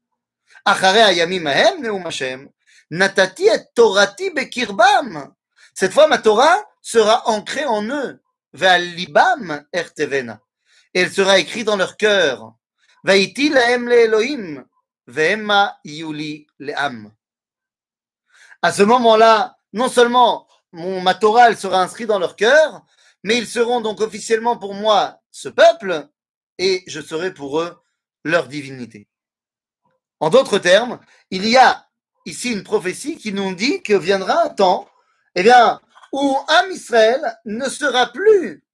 Achare 0.64 1.08
Ayamim 1.08 1.46
Ahem 1.46 1.82
Neum. 1.82 2.50
Natati 2.90 3.46
et 3.46 3.60
Torati 3.74 4.30
bekirbam. 4.30 5.34
Cette 5.74 5.92
fois, 5.92 6.08
ma 6.08 6.18
Torah 6.18 6.64
sera 6.80 7.28
ancrée 7.28 7.66
en 7.66 7.82
eux. 7.84 8.20
Ve'alibam 8.52 9.64
ertevena. 9.72 10.40
Et 10.94 11.00
elle 11.00 11.12
sera 11.12 11.38
écrite 11.38 11.66
dans 11.66 11.76
leur 11.76 11.96
cœur. 11.96 12.54
Ve'iti 13.04 13.50
laem 13.50 13.88
le 13.88 13.94
Elohim. 13.94 14.64
Ve'emma 15.06 15.78
yuli 15.84 16.46
le'am. 16.58 17.12
À 18.62 18.72
ce 18.72 18.82
moment-là, 18.82 19.56
non 19.72 19.88
seulement 19.88 20.47
mon, 20.72 21.00
ma 21.00 21.14
Torah 21.14 21.54
sera 21.54 21.82
inscrite 21.82 22.08
dans 22.08 22.18
leur 22.18 22.36
cœur, 22.36 22.84
mais 23.22 23.36
ils 23.36 23.46
seront 23.46 23.80
donc 23.80 24.00
officiellement 24.00 24.56
pour 24.56 24.74
moi 24.74 25.20
ce 25.30 25.48
peuple, 25.48 26.08
et 26.58 26.82
je 26.86 27.00
serai 27.00 27.32
pour 27.32 27.60
eux 27.60 27.76
leur 28.24 28.48
divinité. 28.48 29.08
En 30.20 30.30
d'autres 30.30 30.58
termes, 30.58 30.98
il 31.30 31.48
y 31.48 31.56
a 31.56 31.86
ici 32.26 32.52
une 32.52 32.64
prophétie 32.64 33.16
qui 33.16 33.32
nous 33.32 33.54
dit 33.54 33.82
que 33.82 33.94
viendra 33.94 34.44
un 34.44 34.48
temps, 34.48 34.88
eh 35.34 35.42
bien, 35.42 35.80
où 36.12 36.36
Am 36.48 36.70
Israël 36.70 37.38
ne 37.44 37.68
sera 37.68 38.12
plus 38.12 38.64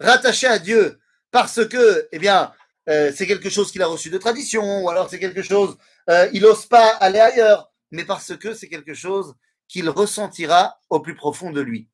rattaché 0.00 0.46
à 0.46 0.58
Dieu 0.58 1.00
parce 1.30 1.66
que, 1.66 2.08
eh 2.12 2.18
bien, 2.18 2.52
euh, 2.88 3.12
c'est 3.14 3.26
quelque 3.26 3.50
chose 3.50 3.70
qu'il 3.70 3.82
a 3.82 3.86
reçu 3.86 4.10
de 4.10 4.18
tradition, 4.18 4.84
ou 4.84 4.88
alors 4.88 5.10
c'est 5.10 5.18
quelque 5.18 5.42
chose, 5.42 5.76
euh, 6.08 6.28
il 6.32 6.42
n'ose 6.42 6.66
pas 6.66 6.94
aller 6.96 7.20
ailleurs, 7.20 7.70
mais 7.90 8.04
parce 8.04 8.36
que 8.36 8.54
c'est 8.54 8.68
quelque 8.68 8.94
chose 8.94 9.34
qu'il 9.68 9.88
ressentira 9.88 10.80
au 10.90 11.00
plus 11.00 11.14
profond 11.14 11.50
de 11.50 11.60
lui. 11.60 11.88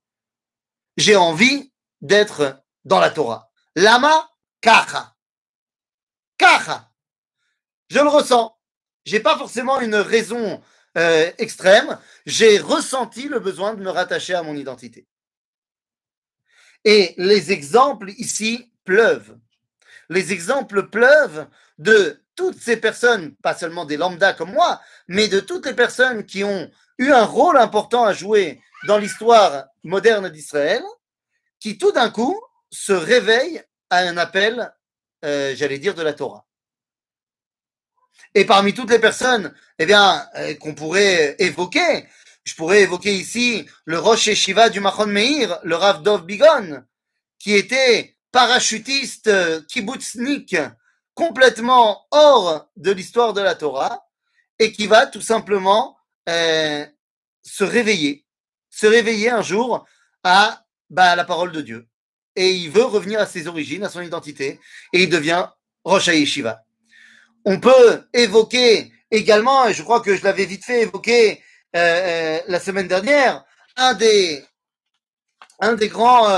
J'ai 0.96 1.16
envie 1.16 1.72
d'être 2.00 2.62
dans 2.84 3.00
la 3.00 3.10
Torah. 3.10 3.50
Lama 3.74 4.30
kacha. 4.60 5.14
Kacha. 6.38 6.90
Je 7.90 7.98
le 7.98 8.08
ressens. 8.08 8.56
J'ai 9.04 9.20
pas 9.20 9.36
forcément 9.36 9.80
une 9.80 9.96
raison 9.96 10.62
euh, 10.96 11.32
extrême, 11.38 11.98
j'ai 12.24 12.58
ressenti 12.58 13.28
le 13.28 13.40
besoin 13.40 13.74
de 13.74 13.82
me 13.82 13.90
rattacher 13.90 14.34
à 14.34 14.44
mon 14.44 14.54
identité. 14.54 15.08
Et 16.84 17.14
les 17.16 17.50
exemples 17.50 18.10
ici 18.10 18.70
pleuvent. 18.84 19.36
Les 20.08 20.32
exemples 20.32 20.88
pleuvent 20.88 21.48
de 21.78 22.22
toutes 22.36 22.60
ces 22.60 22.76
personnes, 22.76 23.34
pas 23.36 23.54
seulement 23.54 23.84
des 23.84 23.96
lambda 23.96 24.34
comme 24.34 24.52
moi, 24.52 24.80
mais 25.08 25.26
de 25.26 25.40
toutes 25.40 25.66
les 25.66 25.74
personnes 25.74 26.24
qui 26.26 26.44
ont 26.44 26.70
eu 26.98 27.10
un 27.10 27.24
rôle 27.24 27.58
important 27.58 28.04
à 28.04 28.12
jouer 28.12 28.60
dans 28.86 28.98
l'histoire 28.98 29.66
moderne 29.82 30.28
d'Israël, 30.28 30.82
qui 31.60 31.78
tout 31.78 31.92
d'un 31.92 32.10
coup 32.10 32.38
se 32.70 32.92
réveillent 32.92 33.62
à 33.90 33.98
un 33.98 34.16
appel, 34.16 34.72
euh, 35.24 35.54
j'allais 35.56 35.78
dire, 35.78 35.94
de 35.94 36.02
la 36.02 36.12
Torah. 36.12 36.44
Et 38.34 38.44
parmi 38.44 38.74
toutes 38.74 38.90
les 38.90 38.98
personnes 38.98 39.54
eh 39.78 39.86
bien, 39.86 40.26
euh, 40.36 40.54
qu'on 40.56 40.74
pourrait 40.74 41.36
évoquer, 41.38 42.06
je 42.44 42.54
pourrais 42.54 42.82
évoquer 42.82 43.14
ici 43.14 43.66
le 43.84 43.98
Roche 43.98 44.32
Shiva 44.34 44.68
du 44.68 44.80
Machon 44.80 45.06
Meir, 45.06 45.58
le 45.62 45.76
Rav 45.76 46.02
Dov 46.02 46.26
Bigon, 46.26 46.84
qui 47.38 47.54
était 47.54 48.16
parachutiste 48.32 49.28
euh, 49.28 49.62
kibbutznik 49.68 50.56
complètement 51.14 52.06
hors 52.10 52.68
de 52.76 52.90
l'histoire 52.90 53.32
de 53.32 53.40
la 53.40 53.54
Torah 53.54 54.04
et 54.58 54.72
qui 54.72 54.86
va 54.86 55.06
tout 55.06 55.20
simplement 55.20 55.96
euh, 56.28 56.86
se 57.42 57.64
réveiller, 57.64 58.24
se 58.70 58.86
réveiller 58.86 59.30
un 59.30 59.42
jour 59.42 59.86
à, 60.22 60.64
bah, 60.90 61.16
la 61.16 61.24
parole 61.24 61.52
de 61.52 61.60
Dieu. 61.60 61.86
Et 62.36 62.50
il 62.50 62.70
veut 62.70 62.84
revenir 62.84 63.20
à 63.20 63.26
ses 63.26 63.46
origines, 63.46 63.84
à 63.84 63.90
son 63.90 64.00
identité, 64.00 64.58
et 64.92 65.02
il 65.02 65.08
devient 65.08 65.46
Rosh 65.84 66.08
Yeshiva. 66.08 66.64
On 67.44 67.60
peut 67.60 68.08
évoquer 68.12 68.92
également, 69.10 69.68
et 69.68 69.74
je 69.74 69.82
crois 69.82 70.00
que 70.00 70.16
je 70.16 70.24
l'avais 70.24 70.46
vite 70.46 70.64
fait 70.64 70.82
évoquer 70.82 71.42
euh, 71.76 71.78
euh, 71.78 72.40
la 72.48 72.58
semaine 72.58 72.88
dernière, 72.88 73.44
un 73.76 73.94
des, 73.94 74.44
grands 75.88 76.28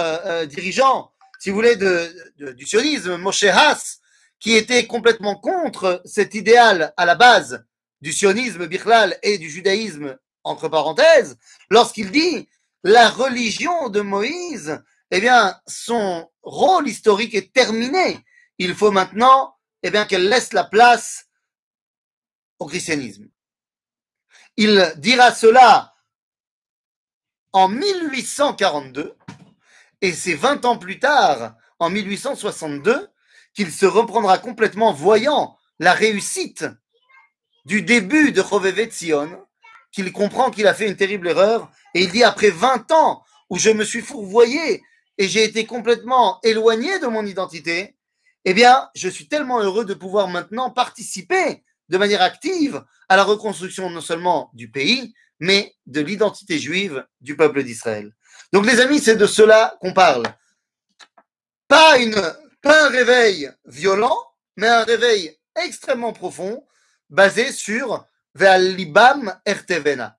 dirigeants, 0.46 1.12
si 1.38 1.50
vous 1.50 1.56
voulez, 1.56 1.76
du 1.76 2.66
sionisme, 2.66 3.16
Moshe 3.16 3.44
Haas, 3.44 3.98
qui 4.40 4.54
était 4.54 4.86
complètement 4.86 5.36
contre 5.36 6.02
cet 6.04 6.34
idéal 6.34 6.92
à 6.96 7.06
la 7.06 7.14
base 7.14 7.64
du 8.00 8.12
sionisme 8.12 8.66
birlal 8.66 9.18
et 9.22 9.38
du 9.38 9.50
judaïsme, 9.50 10.18
entre 10.44 10.68
parenthèses, 10.68 11.36
lorsqu'il 11.70 12.10
dit 12.10 12.48
la 12.84 13.08
religion 13.10 13.88
de 13.88 14.00
Moïse, 14.00 14.80
eh 15.10 15.20
bien, 15.20 15.60
son 15.66 16.30
rôle 16.42 16.88
historique 16.88 17.34
est 17.34 17.52
terminé. 17.52 18.24
Il 18.58 18.74
faut 18.74 18.90
maintenant, 18.90 19.56
eh 19.82 19.90
bien, 19.90 20.04
qu'elle 20.04 20.28
laisse 20.28 20.52
la 20.52 20.64
place 20.64 21.26
au 22.58 22.66
christianisme. 22.66 23.28
Il 24.56 24.94
dira 24.98 25.34
cela 25.34 25.94
en 27.52 27.68
1842, 27.68 29.16
et 30.00 30.12
c'est 30.12 30.34
20 30.34 30.64
ans 30.64 30.78
plus 30.78 30.98
tard, 30.98 31.56
en 31.78 31.90
1862, 31.90 33.08
qu'il 33.54 33.72
se 33.72 33.86
reprendra 33.86 34.38
complètement, 34.38 34.92
voyant 34.92 35.58
la 35.78 35.92
réussite 35.92 36.66
du 37.66 37.82
début 37.82 38.30
de 38.30 38.42
Chovevet 38.42 38.90
Sion, 38.92 39.44
qu'il 39.90 40.12
comprend 40.12 40.52
qu'il 40.52 40.68
a 40.68 40.74
fait 40.74 40.86
une 40.86 40.94
terrible 40.94 41.26
erreur, 41.26 41.68
et 41.94 42.04
il 42.04 42.12
dit 42.12 42.22
après 42.22 42.50
20 42.50 42.92
ans 42.92 43.24
où 43.50 43.58
je 43.58 43.70
me 43.70 43.82
suis 43.82 44.02
fourvoyé 44.02 44.82
et 45.18 45.28
j'ai 45.28 45.42
été 45.42 45.66
complètement 45.66 46.38
éloigné 46.44 47.00
de 47.00 47.08
mon 47.08 47.26
identité, 47.26 47.96
eh 48.44 48.54
bien, 48.54 48.88
je 48.94 49.08
suis 49.08 49.26
tellement 49.26 49.60
heureux 49.60 49.84
de 49.84 49.94
pouvoir 49.94 50.28
maintenant 50.28 50.70
participer 50.70 51.64
de 51.88 51.98
manière 51.98 52.22
active 52.22 52.84
à 53.08 53.16
la 53.16 53.24
reconstruction 53.24 53.90
non 53.90 54.00
seulement 54.00 54.50
du 54.54 54.70
pays, 54.70 55.12
mais 55.40 55.74
de 55.86 56.00
l'identité 56.00 56.60
juive 56.60 57.04
du 57.20 57.36
peuple 57.36 57.64
d'Israël. 57.64 58.12
Donc 58.52 58.64
les 58.64 58.78
amis, 58.78 59.00
c'est 59.00 59.16
de 59.16 59.26
cela 59.26 59.76
qu'on 59.80 59.92
parle. 59.92 60.22
Pas, 61.66 61.96
un 62.62 62.88
réveil 62.88 63.50
violent, 63.64 64.16
mais 64.56 64.68
un 64.68 64.84
réveil 64.84 65.36
extrêmement 65.56 66.12
profond, 66.12 66.64
basé 67.08 67.52
sur 67.52 68.06
Ve'alibam 68.34 69.38
Ertevena. 69.44 70.18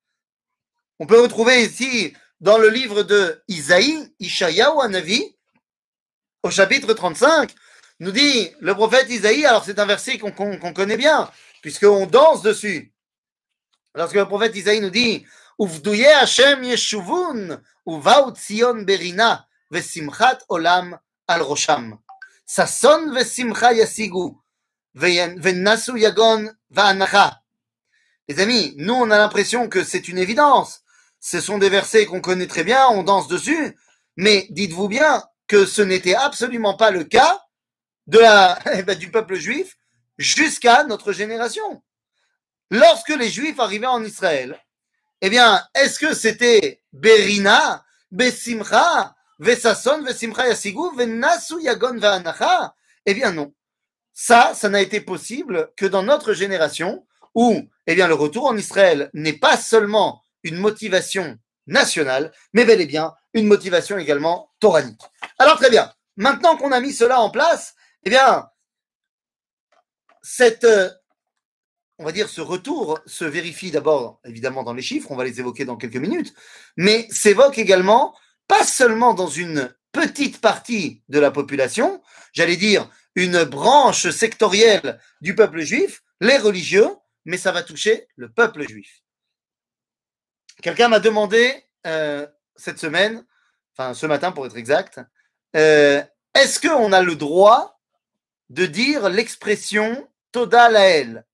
On 0.99 1.05
peut 1.05 1.21
retrouver 1.21 1.63
ici 1.63 2.15
dans 2.39 2.57
le 2.57 2.69
livre 2.69 3.03
de 3.03 3.43
Isaïe, 3.47 4.13
Ishayahu 4.19 4.81
Anavi, 4.81 5.35
au 6.43 6.49
chapitre 6.49 6.93
35, 6.93 7.53
nous 7.99 8.11
dit 8.11 8.51
le 8.59 8.73
prophète 8.73 9.09
Isaïe, 9.09 9.45
alors 9.45 9.63
c'est 9.63 9.79
un 9.79 9.85
verset 9.85 10.17
qu'on 10.17 10.31
connaît 10.31 10.97
bien, 10.97 11.29
puisqu'on 11.61 12.05
danse 12.05 12.41
dessus. 12.41 12.93
Lorsque 13.95 14.15
le 14.15 14.25
prophète 14.25 14.55
Isaïe 14.55 14.81
nous 14.81 14.91
dit 14.91 15.25
Uvduye 15.59 16.05
Hashem 16.05 16.63
Yeshuvun, 16.63 17.61
Uvaut 17.87 18.35
Zion 18.35 18.83
Berina, 18.83 19.47
Vesimchat 19.71 20.39
Olam 20.49 20.99
al 21.27 21.41
Rosham. 21.41 21.97
Sasson 22.45 23.11
Vesimcha 23.11 23.73
Yasigu, 23.73 24.37
Les 24.99 25.19
amis, 28.39 28.73
nous 28.77 28.93
on 28.95 29.11
a 29.11 29.17
l'impression 29.17 29.69
que 29.69 29.83
c'est 29.83 30.07
une 30.07 30.17
évidence. 30.17 30.81
Ce 31.19 31.39
sont 31.39 31.59
des 31.59 31.69
versets 31.69 32.07
qu'on 32.07 32.19
connaît 32.19 32.47
très 32.47 32.63
bien, 32.63 32.87
on 32.87 33.03
danse 33.03 33.27
dessus, 33.27 33.77
mais 34.15 34.47
dites-vous 34.49 34.87
bien 34.87 35.23
que 35.47 35.67
ce 35.67 35.83
n'était 35.83 36.15
absolument 36.15 36.75
pas 36.75 36.89
le 36.89 37.03
cas 37.03 37.43
eh 38.11 38.81
ben, 38.83 38.97
du 38.97 39.11
peuple 39.11 39.35
juif 39.35 39.77
jusqu'à 40.17 40.83
notre 40.85 41.11
génération. 41.11 41.83
Lorsque 42.71 43.09
les 43.09 43.29
Juifs 43.29 43.59
arrivaient 43.59 43.85
en 43.85 44.03
Israël, 44.03 44.59
eh 45.21 45.29
bien, 45.29 45.63
est-ce 45.75 45.99
que 45.99 46.15
c'était 46.15 46.81
Berina, 46.91 47.85
Besimcha, 48.09 49.15
Vesason, 49.37 50.01
Vesimcha 50.01 50.47
Yasigu, 50.47 50.95
Venasu 50.95 51.61
Yagon 51.61 51.97
Va'anacha? 51.97 52.73
Eh 53.05 53.13
bien 53.13 53.31
non. 53.31 53.53
Ça, 54.19 54.53
ça 54.55 54.67
n'a 54.67 54.81
été 54.81 54.99
possible 54.99 55.71
que 55.77 55.85
dans 55.85 56.01
notre 56.01 56.33
génération 56.33 57.05
où, 57.35 57.61
eh 57.85 57.93
bien, 57.93 58.07
le 58.07 58.15
retour 58.15 58.45
en 58.45 58.57
Israël 58.57 59.11
n'est 59.13 59.37
pas 59.37 59.57
seulement 59.57 60.25
une 60.41 60.57
motivation 60.57 61.37
nationale, 61.67 62.31
mais 62.51 62.65
bel 62.65 62.81
et 62.81 62.87
bien 62.87 63.13
une 63.35 63.45
motivation 63.45 63.99
également 63.99 64.51
toranique. 64.59 65.03
Alors 65.37 65.57
très 65.57 65.69
bien, 65.69 65.93
maintenant 66.15 66.57
qu'on 66.57 66.71
a 66.71 66.79
mis 66.79 66.93
cela 66.93 67.19
en 67.19 67.29
place, 67.29 67.75
eh 68.05 68.09
bien, 68.09 68.49
cette, 70.23 70.63
euh, 70.63 70.89
on 71.99 72.03
va 72.03 72.11
dire, 72.11 72.27
ce 72.27 72.41
retour 72.41 72.99
se 73.05 73.23
vérifie 73.23 73.69
d'abord 73.69 74.19
évidemment 74.25 74.63
dans 74.63 74.73
les 74.73 74.81
chiffres, 74.81 75.11
on 75.11 75.15
va 75.15 75.25
les 75.25 75.39
évoquer 75.39 75.63
dans 75.63 75.77
quelques 75.77 75.95
minutes, 75.95 76.33
mais 76.75 77.07
s'évoque 77.11 77.59
également 77.59 78.17
pas 78.47 78.63
seulement 78.63 79.13
dans 79.13 79.27
une 79.27 79.71
petite 79.91 80.41
partie 80.41 81.03
de 81.07 81.19
la 81.19 81.29
population, 81.29 82.01
j'allais 82.33 82.55
dire 82.55 82.89
une 83.17 83.45
branche 83.45 84.11
sectorielle 84.11 85.01
du 85.21 85.33
peuple 85.33 85.61
juif, 85.61 86.03
les 86.21 86.37
religieux, 86.37 86.87
mais 87.25 87.37
ça 87.37 87.51
va 87.51 87.63
toucher 87.63 88.07
le 88.15 88.31
peuple 88.31 88.67
juif. 88.67 89.01
Quelqu'un 90.61 90.87
m'a 90.87 90.99
demandé 90.99 91.67
euh, 91.87 92.27
cette 92.55 92.77
semaine, 92.77 93.25
enfin 93.73 93.95
ce 93.95 94.05
matin 94.05 94.31
pour 94.31 94.45
être 94.45 94.55
exact, 94.55 95.01
euh, 95.55 96.03
est-ce 96.35 96.59
qu'on 96.59 96.93
a 96.93 97.01
le 97.01 97.15
droit 97.15 97.81
de 98.49 98.67
dire 98.67 99.09
l'expression 99.09 100.07
Toda 100.31 100.69
Lael? 100.69 101.25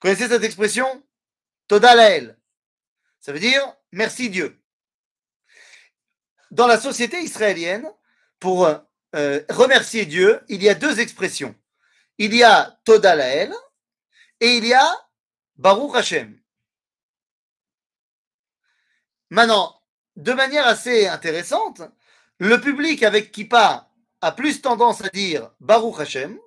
Connaissez 0.00 0.26
cette 0.26 0.42
expression 0.42 1.04
Toda 1.68 1.94
Lael. 1.94 2.36
Ça 3.20 3.32
veut 3.32 3.38
dire 3.38 3.62
merci 3.92 4.30
Dieu. 4.30 4.60
Dans 6.50 6.66
la 6.66 6.80
société 6.80 7.20
israélienne, 7.20 7.88
pour 8.40 8.68
euh, 9.14 9.42
remercier 9.48 10.06
Dieu, 10.06 10.40
il 10.48 10.62
y 10.62 10.68
a 10.68 10.74
deux 10.74 11.00
expressions. 11.00 11.54
Il 12.18 12.34
y 12.34 12.42
a 12.42 12.78
Toda 12.84 13.14
Lael 13.14 13.54
et 14.40 14.56
il 14.56 14.66
y 14.66 14.74
a 14.74 14.92
Baruch 15.56 15.96
Hashem. 15.96 16.38
Maintenant, 19.30 19.80
de 20.16 20.32
manière 20.32 20.66
assez 20.66 21.06
intéressante, 21.06 21.82
le 22.38 22.60
public 22.60 23.02
avec 23.02 23.30
Kippa 23.32 23.90
a 24.20 24.32
plus 24.32 24.60
tendance 24.62 25.04
à 25.04 25.08
dire 25.08 25.50
Baruch 25.60 26.00
Hashem, 26.00 26.38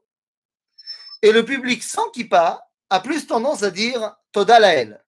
et 1.22 1.32
le 1.32 1.46
public 1.46 1.84
sans 1.84 2.10
Kippa 2.10 2.68
a 2.90 3.00
plus 3.00 3.28
tendance 3.28 3.64
à 3.64 3.72
dire 3.72 4.16
Toda 4.32 4.60
Lael. 4.60 5.04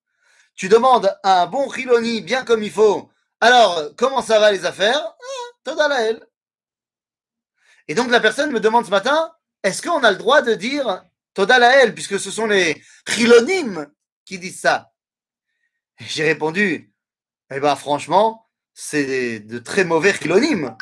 Tu 0.56 0.70
demandes 0.70 1.18
à 1.24 1.42
un 1.42 1.48
bon 1.48 1.72
Chiloni 1.72 2.22
bien 2.22 2.46
comme 2.46 2.64
il 2.64 2.72
faut, 2.72 3.10
alors 3.42 3.96
comment 3.98 4.22
ça 4.22 4.40
va 4.40 4.52
les 4.52 4.66
affaires? 4.66 5.02
Ah, 5.02 5.52
Toda 5.64 5.88
Lael. 5.88 6.26
Et 7.88 7.96
donc 7.96 8.10
la 8.10 8.20
personne 8.20 8.52
me 8.52 8.60
demande 8.60 8.86
ce 8.86 8.92
matin, 8.92 9.32
est-ce 9.64 9.82
qu'on 9.82 10.04
a 10.04 10.12
le 10.12 10.18
droit 10.18 10.42
de 10.42 10.54
dire 10.54 11.04
Toda 11.34 11.60
Lael, 11.60 11.94
puisque 11.94 12.20
ce 12.20 12.32
sont 12.32 12.46
les 12.46 12.82
Chilonim 13.08 13.88
qui 14.26 14.40
disent 14.40 14.60
ça? 14.60 14.92
J'ai 16.00 16.24
répondu, 16.24 16.94
eh 17.52 17.60
bien, 17.60 17.76
franchement, 17.76 18.50
c'est 18.74 19.40
de 19.40 19.60
très 19.60 19.84
mauvais 19.84 20.14
chilonymes. 20.14 20.76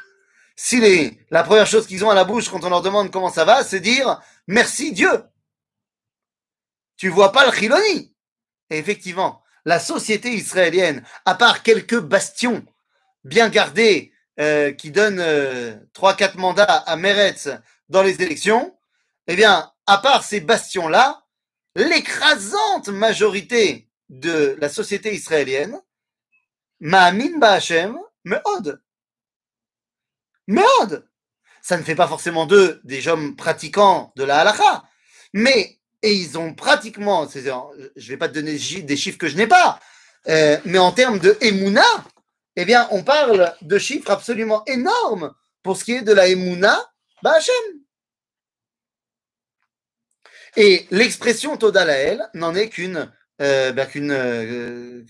Si 0.56 0.80
les, 0.80 1.26
la 1.30 1.44
première 1.44 1.68
chose 1.68 1.88
qu'ils 1.88 2.06
ont 2.06 2.10
à 2.10 2.16
la 2.16 2.24
bouche 2.24 2.50
quand 2.50 2.64
on 2.64 2.70
leur 2.70 2.82
demande 2.82 3.12
comment 3.12 3.32
ça 3.32 3.46
va, 3.46 3.64
c'est 3.64 3.80
dire 3.80 4.22
merci 4.48 4.92
Dieu. 4.92 5.24
Tu 6.98 7.10
vois 7.10 7.32
pas 7.32 7.46
le 7.46 7.52
chiloni. 7.52 8.16
Et 8.70 8.78
effectivement, 8.78 9.44
la 9.66 9.80
société 9.80 10.30
israélienne, 10.34 11.04
à 11.26 11.36
part 11.36 11.64
quelques 11.64 12.00
bastions 12.00 12.64
bien 13.24 13.50
gardés 13.50 14.14
euh, 14.42 14.72
qui 14.72 14.92
donnent 14.92 15.20
euh, 15.20 15.76
trois, 15.94 16.16
4 16.16 16.32
quatre 16.32 16.40
mandats 16.40 16.64
à 16.64 16.96
Meretz 16.96 17.50
dans 17.90 18.02
les 18.02 18.22
élections, 18.22 18.76
eh 19.28 19.36
bien, 19.36 19.72
à 19.86 19.98
part 20.00 20.24
ces 20.24 20.40
bastions-là, 20.40 21.24
l'écrasante 21.76 22.88
majorité 22.90 23.88
de 24.10 24.58
la 24.60 24.68
société 24.68 25.14
israélienne 25.14 25.80
Ma'amin 26.80 27.38
Ba'Hashem, 27.38 27.98
Me'od. 28.26 28.82
Me'od. 30.48 31.08
Ça 31.62 31.78
ne 31.78 31.84
fait 31.84 31.96
pas 31.96 32.08
forcément 32.08 32.48
d'eux 32.48 32.82
des 32.84 33.08
hommes 33.08 33.36
pratiquants 33.36 34.12
de 34.16 34.24
la 34.24 34.40
halakha, 34.40 34.84
mais, 35.34 35.80
et 36.02 36.14
ils 36.14 36.40
ont 36.40 36.56
pratiquement, 36.56 37.28
je 37.30 37.40
ne 37.40 38.08
vais 38.08 38.18
pas 38.18 38.28
te 38.28 38.34
donner 38.34 38.58
des 38.58 38.98
chiffres 38.98 39.20
que 39.20 39.28
je 39.28 39.38
n'ai 39.38 39.46
pas, 39.46 39.80
euh, 40.28 40.58
mais 40.66 40.80
en 40.80 40.92
termes 40.92 41.20
de 41.20 41.38
Emouna, 41.42 41.86
eh 42.56 42.66
bien, 42.66 42.88
on 42.92 43.04
parle 43.04 43.56
de 43.62 43.78
chiffres 43.78 44.12
absolument 44.12 44.64
énormes 44.66 45.34
pour 45.64 45.78
ce 45.78 45.86
qui 45.86 45.94
est 45.94 46.02
de 46.02 46.14
la 46.14 46.28
Emouna 46.28 46.78
Ba'Hashem. 47.24 47.54
Et 50.58 50.86
l'expression 50.92 51.56
Todalael 51.56 52.28
n'en 52.34 52.54
est 52.56 52.68
qu'une, 52.70 53.10
euh, 53.42 53.72
ben, 53.72 53.88
euh, 53.96 55.04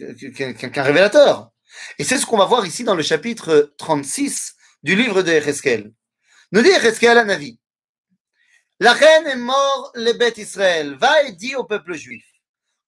qu'un 0.53 0.83
révélateur. 0.83 1.51
Et 1.97 2.03
c'est 2.03 2.17
ce 2.17 2.25
qu'on 2.27 2.37
va 2.37 2.45
voir 2.45 2.65
ici 2.65 2.83
dans 2.83 2.95
le 2.95 3.01
chapitre 3.01 3.73
36 3.77 4.53
du 4.83 4.95
livre 4.95 5.23
de 5.23 5.31
Ereskel. 5.31 5.91
Nous 6.51 6.61
dit 6.61 6.69
Ereskel 6.69 7.17
à 7.17 7.23
Navi. 7.23 7.59
La 8.79 8.93
reine 8.93 9.27
est 9.27 9.35
mort 9.35 9.91
le 9.95 10.13
bête 10.13 10.37
Israël. 10.37 10.95
Va 10.95 11.23
et 11.23 11.31
dit 11.31 11.55
au 11.55 11.63
peuple 11.63 11.93
juif. 11.93 12.25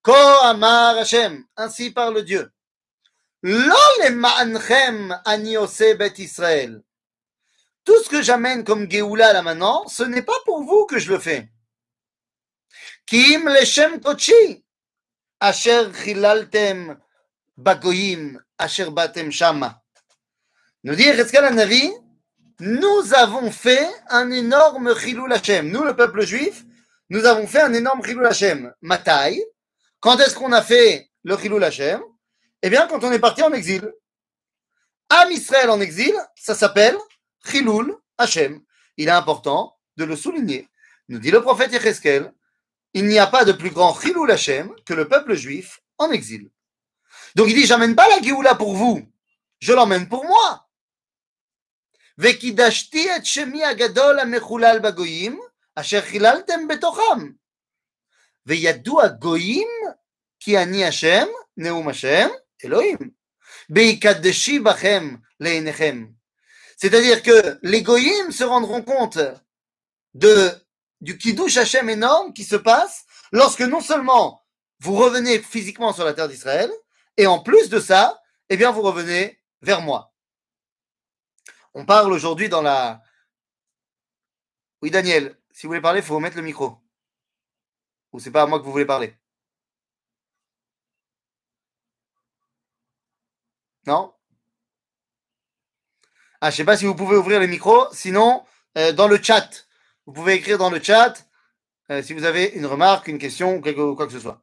Ko 0.03 0.13
amar 0.13 0.97
Hashem. 0.97 1.43
Ainsi 1.55 1.91
parle 1.91 2.23
Dieu. 2.23 2.51
Lo 2.51 2.51
le 2.51 2.51
ma'anchem 2.51 2.51
ani 2.51 2.51
bet 2.51 3.32
Israël. 3.32 3.32
Tout 7.83 8.01
ce 8.01 8.09
que 8.09 8.21
j'amène 8.21 8.63
comme 8.63 8.89
Géoula 8.89 9.33
là 9.33 9.41
maintenant, 9.41 9.85
ce 9.87 10.03
n'est 10.03 10.21
pas 10.21 10.39
pour 10.45 10.63
vous 10.63 10.85
que 10.85 10.97
je 10.97 11.11
le 11.11 11.19
fais. 11.19 11.49
Kim 13.05 13.49
leshem 13.49 13.99
kochi, 13.99 14.63
asher 15.41 15.91
chilaltem 15.91 16.97
bagoyim, 17.57 18.39
asher 18.57 18.89
batem 18.91 19.29
shama. 19.29 19.81
Nous 20.85 20.95
dit 20.95 21.03
Ezekiel 21.03 21.53
Navi, 21.53 21.91
nous 22.61 23.13
avons 23.13 23.51
fait 23.51 23.89
un 24.09 24.31
énorme 24.31 24.97
chilul 24.97 25.33
Hashem. 25.33 25.69
Nous, 25.69 25.83
le 25.83 25.95
peuple 25.95 26.25
juif, 26.25 26.63
nous 27.09 27.25
avons 27.25 27.45
fait 27.45 27.61
un 27.61 27.73
énorme 27.73 28.03
chilul 28.05 28.25
Hashem. 28.25 28.73
Matai, 28.81 29.45
quand 29.99 30.17
est-ce 30.19 30.35
qu'on 30.35 30.53
a 30.53 30.61
fait 30.61 31.09
le 31.23 31.37
chilul 31.37 31.63
Hashem? 31.63 32.01
Eh 32.62 32.70
bien, 32.70 32.86
quand 32.86 33.04
on 33.04 33.12
est 33.12 33.18
parti 33.18 33.42
en 33.42 33.52
exil. 33.52 33.92
Am 35.10 35.30
Israël 35.30 35.70
en 35.70 35.80
exil, 35.80 36.14
ça 36.34 36.54
s'appelle 36.54 36.96
chilul 37.46 37.96
Hashem. 38.18 38.60
Il 38.96 39.08
est 39.08 39.12
important 39.12 39.76
de 39.96 40.04
le 40.04 40.16
souligner. 40.16 40.68
Nous 41.08 41.18
dit 41.18 41.30
le 41.30 41.40
prophète 41.40 41.72
Yecheskel, 41.72 42.32
il 42.94 43.06
n'y 43.06 43.18
a 43.18 43.26
pas 43.26 43.44
de 43.44 43.52
plus 43.52 43.70
grand 43.70 43.98
chilul 43.98 44.30
Hashem 44.30 44.74
que 44.84 44.94
le 44.94 45.08
peuple 45.08 45.34
juif 45.34 45.80
en 45.98 46.10
exil. 46.10 46.50
Donc 47.34 47.48
il 47.48 47.54
dit, 47.54 47.66
j'amène 47.66 47.94
pas 47.94 48.08
la 48.08 48.20
Géoula 48.20 48.54
pour 48.54 48.74
vous, 48.74 49.06
je 49.60 49.72
l'emmène 49.72 50.08
pour 50.08 50.24
moi. 50.24 50.64
וקידשתי 52.18 53.16
את 53.16 53.24
שמי 53.24 53.64
הגדול 53.64 54.18
המחולל 54.20 54.78
בגויים, 54.78 55.40
אשר 55.74 56.00
חיללתם 56.00 56.68
בתוכם. 56.68 57.32
וידוע 58.46 59.08
גויים 59.08 59.68
כי 60.40 60.58
אני 60.58 60.84
השם, 60.84 61.26
נאום 61.56 61.88
השם, 61.88 62.28
Elohim. 62.63 63.11
C'est-à-dire 66.77 67.23
que 67.23 67.59
les 67.61 67.81
goyim 67.81 68.31
se 68.31 68.43
rendront 68.43 68.81
compte 68.81 69.19
du 70.13 71.17
kiddush 71.17 71.57
Hashem 71.57 71.89
énorme 71.89 72.33
qui 72.33 72.43
se 72.43 72.55
passe 72.55 73.05
lorsque 73.31 73.61
non 73.61 73.81
seulement 73.81 74.45
vous 74.79 74.95
revenez 74.95 75.39
physiquement 75.39 75.93
sur 75.93 76.03
la 76.03 76.13
terre 76.13 76.27
d'Israël, 76.27 76.69
et 77.15 77.25
en 77.25 77.39
plus 77.39 77.69
de 77.69 77.79
ça, 77.79 78.21
eh 78.49 78.57
bien 78.57 78.71
vous 78.71 78.81
revenez 78.81 79.39
vers 79.61 79.81
moi. 79.81 80.13
On 81.73 81.85
parle 81.85 82.11
aujourd'hui 82.11 82.49
dans 82.49 82.61
la... 82.61 83.01
Oui 84.81 84.91
Daniel, 84.91 85.39
si 85.51 85.65
vous 85.65 85.69
voulez 85.69 85.81
parler, 85.81 86.01
il 86.01 86.05
faut 86.05 86.15
remettre 86.15 86.35
le 86.35 86.43
micro. 86.43 86.77
Ou 88.11 88.19
c'est 88.19 88.31
pas 88.31 88.43
à 88.43 88.45
moi 88.45 88.59
que 88.59 88.65
vous 88.65 88.71
voulez 88.71 88.85
parler. 88.85 89.15
Non? 93.85 94.13
Ah, 96.41 96.51
je 96.51 96.57
sais 96.57 96.65
pas 96.65 96.77
si 96.77 96.85
vous 96.85 96.95
pouvez 96.95 97.15
ouvrir 97.15 97.39
le 97.39 97.47
micro. 97.47 97.85
Sinon, 97.91 98.43
euh, 98.77 98.91
dans 98.91 99.07
le 99.07 99.21
chat, 99.21 99.67
vous 100.05 100.13
pouvez 100.13 100.33
écrire 100.33 100.57
dans 100.57 100.69
le 100.69 100.81
chat 100.81 101.13
euh, 101.89 102.01
si 102.01 102.13
vous 102.13 102.25
avez 102.25 102.45
une 102.55 102.65
remarque, 102.65 103.07
une 103.07 103.19
question 103.19 103.55
ou 103.55 103.61
quoi 103.95 104.07
que 104.07 104.13
ce 104.13 104.19
soit. 104.19 104.41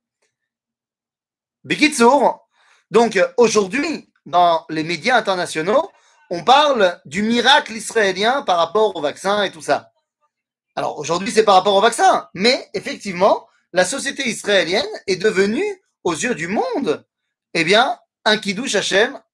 Bikitsour, 1.64 2.48
donc 2.90 3.18
aujourd'hui, 3.36 4.10
dans 4.26 4.64
les 4.68 4.82
médias 4.82 5.16
internationaux, 5.16 5.90
on 6.30 6.44
parle 6.44 7.00
du 7.04 7.22
miracle 7.22 7.72
israélien 7.72 8.42
par 8.42 8.58
rapport 8.58 8.96
au 8.96 9.00
vaccin 9.00 9.42
et 9.42 9.50
tout 9.50 9.60
ça. 9.60 9.92
Alors 10.76 10.98
aujourd'hui, 10.98 11.30
c'est 11.30 11.44
par 11.44 11.56
rapport 11.56 11.74
au 11.74 11.80
vaccin, 11.80 12.28
mais 12.34 12.70
effectivement, 12.72 13.46
la 13.72 13.84
société 13.84 14.28
israélienne 14.28 14.86
est 15.06 15.16
devenue, 15.16 15.82
aux 16.02 16.14
yeux 16.14 16.34
du 16.34 16.46
monde, 16.46 17.04
eh 17.52 17.64
bien, 17.64 17.98
un 18.24 18.38
kiddush 18.38 18.74
Hashem 18.74 19.20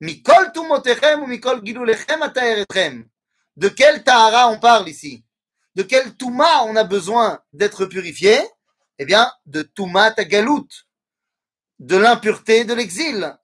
Mikol 0.00 0.52
tumotechem 0.52 1.22
ou 1.22 1.26
mikol 1.26 1.60
gilulechem 1.64 2.22
ataeretchem. 2.22 3.08
De 3.56 3.68
quel 3.68 4.02
tahara 4.02 4.48
on 4.48 4.58
parle 4.58 4.88
ici? 4.88 5.24
De 5.74 5.82
quel 5.82 6.16
touma 6.16 6.64
on 6.64 6.76
a 6.76 6.84
besoin 6.84 7.40
d'être 7.52 7.84
purifié? 7.84 8.40
Eh 8.98 9.04
bien, 9.04 9.30
de 9.46 9.62
touma 9.62 10.10
tagalout, 10.10 10.68
de 11.78 11.96
l'impureté 11.96 12.64
de 12.64 12.74
l'exil. 12.74 13.36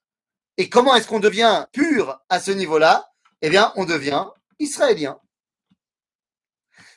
Et 0.56 0.68
comment 0.68 0.94
est-ce 0.94 1.08
qu'on 1.08 1.20
devient 1.20 1.66
pur 1.72 2.18
à 2.28 2.40
ce 2.40 2.50
niveau-là? 2.50 3.10
Eh 3.42 3.50
bien, 3.50 3.72
on 3.76 3.84
devient 3.84 4.24
israélien. 4.58 5.20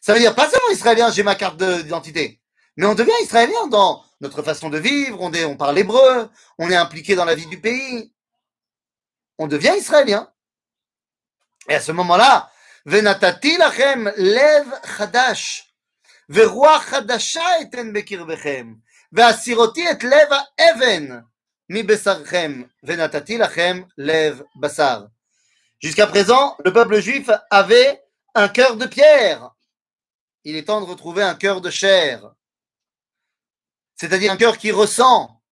Ça 0.01 0.13
veut 0.13 0.19
dire 0.19 0.35
pas 0.35 0.49
seulement 0.49 0.69
israélien, 0.71 1.11
j'ai 1.11 1.23
ma 1.23 1.35
carte 1.35 1.61
d'identité, 1.61 2.41
mais 2.77 2.85
on 2.85 2.95
devient 2.95 3.11
israélien 3.21 3.67
dans 3.67 4.03
notre 4.21 4.41
façon 4.43 4.69
de 4.69 4.77
vivre, 4.77 5.19
on 5.21 5.57
parle 5.57 5.77
hébreu, 5.77 6.29
on 6.57 6.69
est 6.69 6.75
impliqué 6.75 7.15
dans 7.15 7.25
la 7.25 7.35
vie 7.35 7.47
du 7.47 7.59
pays. 7.59 8.13
On 9.39 9.47
devient 9.47 9.73
israélien. 9.77 10.31
Et 11.67 11.75
à 11.75 11.81
ce 11.81 11.91
moment-là, 11.91 12.51
Venatati 12.85 13.57
lachem 13.57 14.11
lev 14.17 14.67
chadash, 14.97 15.73
veruach 16.27 16.89
chadasha 16.91 17.61
eten 17.61 17.91
bekirvechem, 17.91 18.79
ve'asiroti 19.11 19.81
et 19.81 20.03
lev 20.03 20.29
even, 20.57 21.25
Jusqu'à 25.79 26.07
présent, 26.07 26.57
le 26.65 26.73
peuple 26.73 26.99
juif 26.99 27.29
avait 27.51 28.03
un 28.33 28.47
cœur 28.47 28.75
de 28.75 28.87
pierre. 28.87 29.51
Il 30.43 30.55
est 30.55 30.63
temps 30.63 30.81
de 30.81 30.87
retrouver 30.87 31.21
un 31.21 31.35
cœur 31.35 31.61
de 31.61 31.69
chair. 31.69 32.33
C'est-à-dire 33.95 34.31
un 34.31 34.37
cœur 34.37 34.57
qui 34.57 34.71
ressent, 34.71 35.43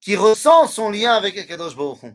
qui 0.00 0.14
ressent 0.14 0.68
son 0.68 0.90
lien 0.90 1.14
avec 1.14 1.36
Akadosh 1.36 1.74
Baruch. 1.74 2.14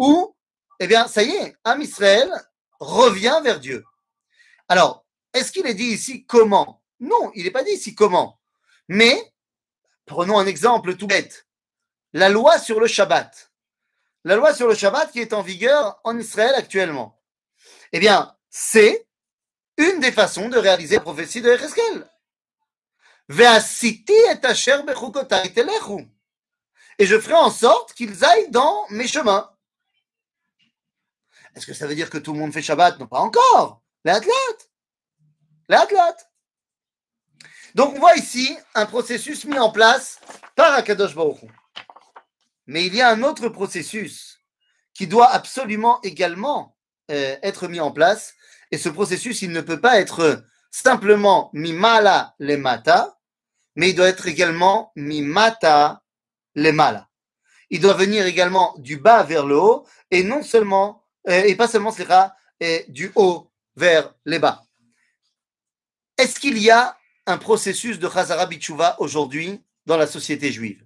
où, 0.00 0.34
eh 0.80 0.88
bien, 0.88 1.06
ça 1.06 1.22
y 1.22 1.30
est, 1.30 1.56
Am 1.62 1.80
Israël 1.80 2.28
revient 2.80 3.40
vers 3.44 3.60
Dieu. 3.60 3.84
Alors, 4.66 5.06
est-ce 5.32 5.52
qu'il 5.52 5.66
est 5.68 5.74
dit 5.74 5.84
ici 5.84 6.26
comment? 6.26 6.82
Non, 6.98 7.30
il 7.36 7.44
n'est 7.44 7.52
pas 7.52 7.62
dit 7.62 7.70
ici 7.70 7.94
comment. 7.94 8.40
Mais 8.88 9.30
Prenons 10.10 10.40
un 10.40 10.46
exemple 10.48 10.96
tout 10.96 11.06
bête. 11.06 11.46
La 12.14 12.30
loi 12.30 12.58
sur 12.58 12.80
le 12.80 12.88
Shabbat. 12.88 13.52
La 14.24 14.34
loi 14.34 14.52
sur 14.52 14.66
le 14.66 14.74
Shabbat 14.74 15.12
qui 15.12 15.20
est 15.20 15.32
en 15.32 15.40
vigueur 15.40 16.00
en 16.02 16.18
Israël 16.18 16.52
actuellement. 16.56 17.22
Eh 17.92 18.00
bien, 18.00 18.36
c'est 18.48 19.06
une 19.76 20.00
des 20.00 20.10
façons 20.10 20.48
de 20.48 20.58
réaliser 20.58 20.96
la 20.96 21.02
prophétie 21.02 21.40
de 21.40 21.50
Ereskel. 21.50 22.10
Et 26.98 27.06
je 27.06 27.20
ferai 27.20 27.34
en 27.34 27.50
sorte 27.52 27.92
qu'ils 27.92 28.24
aillent 28.24 28.50
dans 28.50 28.84
mes 28.90 29.06
chemins. 29.06 29.48
Est-ce 31.54 31.66
que 31.66 31.74
ça 31.74 31.86
veut 31.86 31.94
dire 31.94 32.10
que 32.10 32.18
tout 32.18 32.32
le 32.32 32.38
monde 32.38 32.52
fait 32.52 32.62
Shabbat? 32.62 32.98
Non, 32.98 33.06
pas 33.06 33.20
encore. 33.20 33.82
Les 34.04 34.12
athlètes. 34.12 34.70
Les. 35.68 35.76
Donc 37.74 37.94
on 37.94 38.00
voit 38.00 38.16
ici 38.16 38.56
un 38.74 38.86
processus 38.86 39.44
mis 39.44 39.58
en 39.58 39.70
place 39.70 40.18
par 40.56 40.74
Akadosh 40.74 41.14
Baruch 41.14 41.38
Mais 42.66 42.86
il 42.86 42.94
y 42.94 43.00
a 43.00 43.10
un 43.10 43.22
autre 43.22 43.48
processus 43.48 44.40
qui 44.94 45.06
doit 45.06 45.28
absolument 45.28 46.00
également 46.02 46.76
euh, 47.10 47.36
être 47.42 47.68
mis 47.68 47.80
en 47.80 47.90
place. 47.90 48.34
Et 48.70 48.78
ce 48.78 48.88
processus, 48.88 49.42
il 49.42 49.50
ne 49.50 49.60
peut 49.60 49.80
pas 49.80 50.00
être 50.00 50.44
simplement 50.70 51.50
mimala 51.52 52.34
le 52.38 52.56
mata, 52.56 53.18
mais 53.76 53.90
il 53.90 53.94
doit 53.94 54.08
être 54.08 54.26
également 54.26 54.92
mimata 54.96 56.02
le 56.54 56.72
mala. 56.72 57.08
Il 57.70 57.80
doit 57.80 57.94
venir 57.94 58.26
également 58.26 58.74
du 58.78 58.96
bas 58.96 59.22
vers 59.22 59.46
le 59.46 59.56
haut 59.56 59.86
et 60.10 60.22
non 60.22 60.42
seulement, 60.42 60.99
et 61.30 61.54
pas 61.56 61.68
seulement, 61.68 61.92
c'est 61.92 62.86
du 62.88 63.12
haut 63.14 63.50
vers 63.76 64.14
les 64.24 64.38
bas. 64.38 64.64
Est-ce 66.18 66.38
qu'il 66.38 66.58
y 66.58 66.70
a 66.70 66.98
un 67.26 67.38
processus 67.38 67.98
de 67.98 68.08
Chazara 68.08 68.46
Bichouva 68.46 69.00
aujourd'hui 69.00 69.62
dans 69.86 69.96
la 69.96 70.06
société 70.06 70.52
juive? 70.52 70.84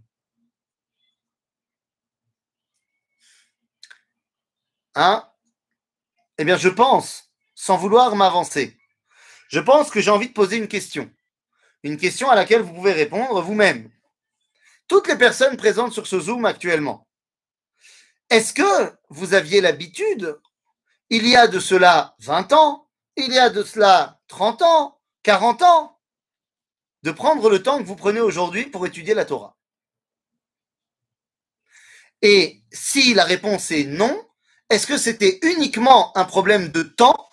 Hein? 4.95 5.29
Eh 6.39 6.45
bien, 6.45 6.57
je 6.57 6.69
pense, 6.69 7.31
sans 7.55 7.77
vouloir 7.77 8.15
m'avancer, 8.15 8.79
je 9.49 9.61
pense 9.61 9.91
que 9.91 10.01
j'ai 10.01 10.11
envie 10.11 10.29
de 10.29 10.33
poser 10.33 10.57
une 10.57 10.69
question. 10.69 11.11
Une 11.83 11.97
question 11.97 12.31
à 12.31 12.35
laquelle 12.35 12.63
vous 12.63 12.73
pouvez 12.73 12.93
répondre 12.93 13.43
vous-même. 13.43 13.91
Toutes 14.87 15.09
les 15.09 15.19
personnes 15.19 15.57
présentes 15.57 15.93
sur 15.93 16.07
ce 16.07 16.21
Zoom 16.21 16.45
actuellement, 16.45 17.09
est-ce 18.35 18.53
que 18.53 18.93
vous 19.11 19.35
aviez 19.35 19.61
l'habitude, 19.61 20.41
il 21.09 21.29
y 21.29 21.37
a 21.37 21.47
de 21.47 21.61
cela 21.61 22.17
20 22.19 22.53
ans, 22.53 22.89
il 23.17 23.33
y 23.33 23.39
a 23.39 23.49
de 23.49 23.63
cela 23.63 24.21
30 24.27 24.63
ans, 24.63 25.01
40 25.23 25.63
ans, 25.63 26.01
de 27.05 27.13
prendre 27.13 27.49
le 27.49 27.63
temps 27.63 27.79
que 27.79 27.85
vous 27.85 27.95
prenez 27.95 28.21
aujourd'hui 28.21 28.67
pour 28.67 28.87
étudier 28.87 29.15
la 29.15 29.25
Torah? 29.25 29.57
Et 32.23 32.63
si 32.73 33.15
la 33.15 33.23
réponse 33.23 33.71
est 33.71 33.85
non, 33.85 34.21
est-ce 34.69 34.89
que 34.89 34.97
c'était 34.97 35.39
uniquement 35.43 36.17
un 36.17 36.25
problème 36.25 36.71
de 36.71 36.83
temps, 36.83 37.29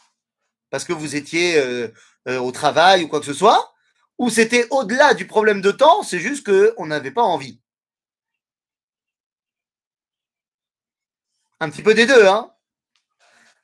parce 0.70 0.84
que 0.84 0.94
vous 0.94 1.16
étiez 1.16 1.58
euh, 1.58 1.88
euh, 2.28 2.38
au 2.40 2.52
travail 2.52 3.06
ou 3.06 3.08
quoi 3.08 3.22
que 3.22 3.26
ce 3.26 3.34
soit, 3.34 3.74
ou 4.20 4.30
c'était 4.30 4.68
au-delà 4.70 5.14
du 5.16 5.26
problème 5.26 5.62
de 5.62 5.72
temps, 5.72 6.04
c'est 6.04 6.20
juste 6.20 6.46
qu'on 6.46 6.86
n'avait 6.86 7.10
pas 7.10 7.24
envie? 7.24 7.61
Un 11.62 11.70
petit 11.70 11.84
peu 11.84 11.94
des 11.94 12.08
deux, 12.08 12.26
hein 12.26 12.52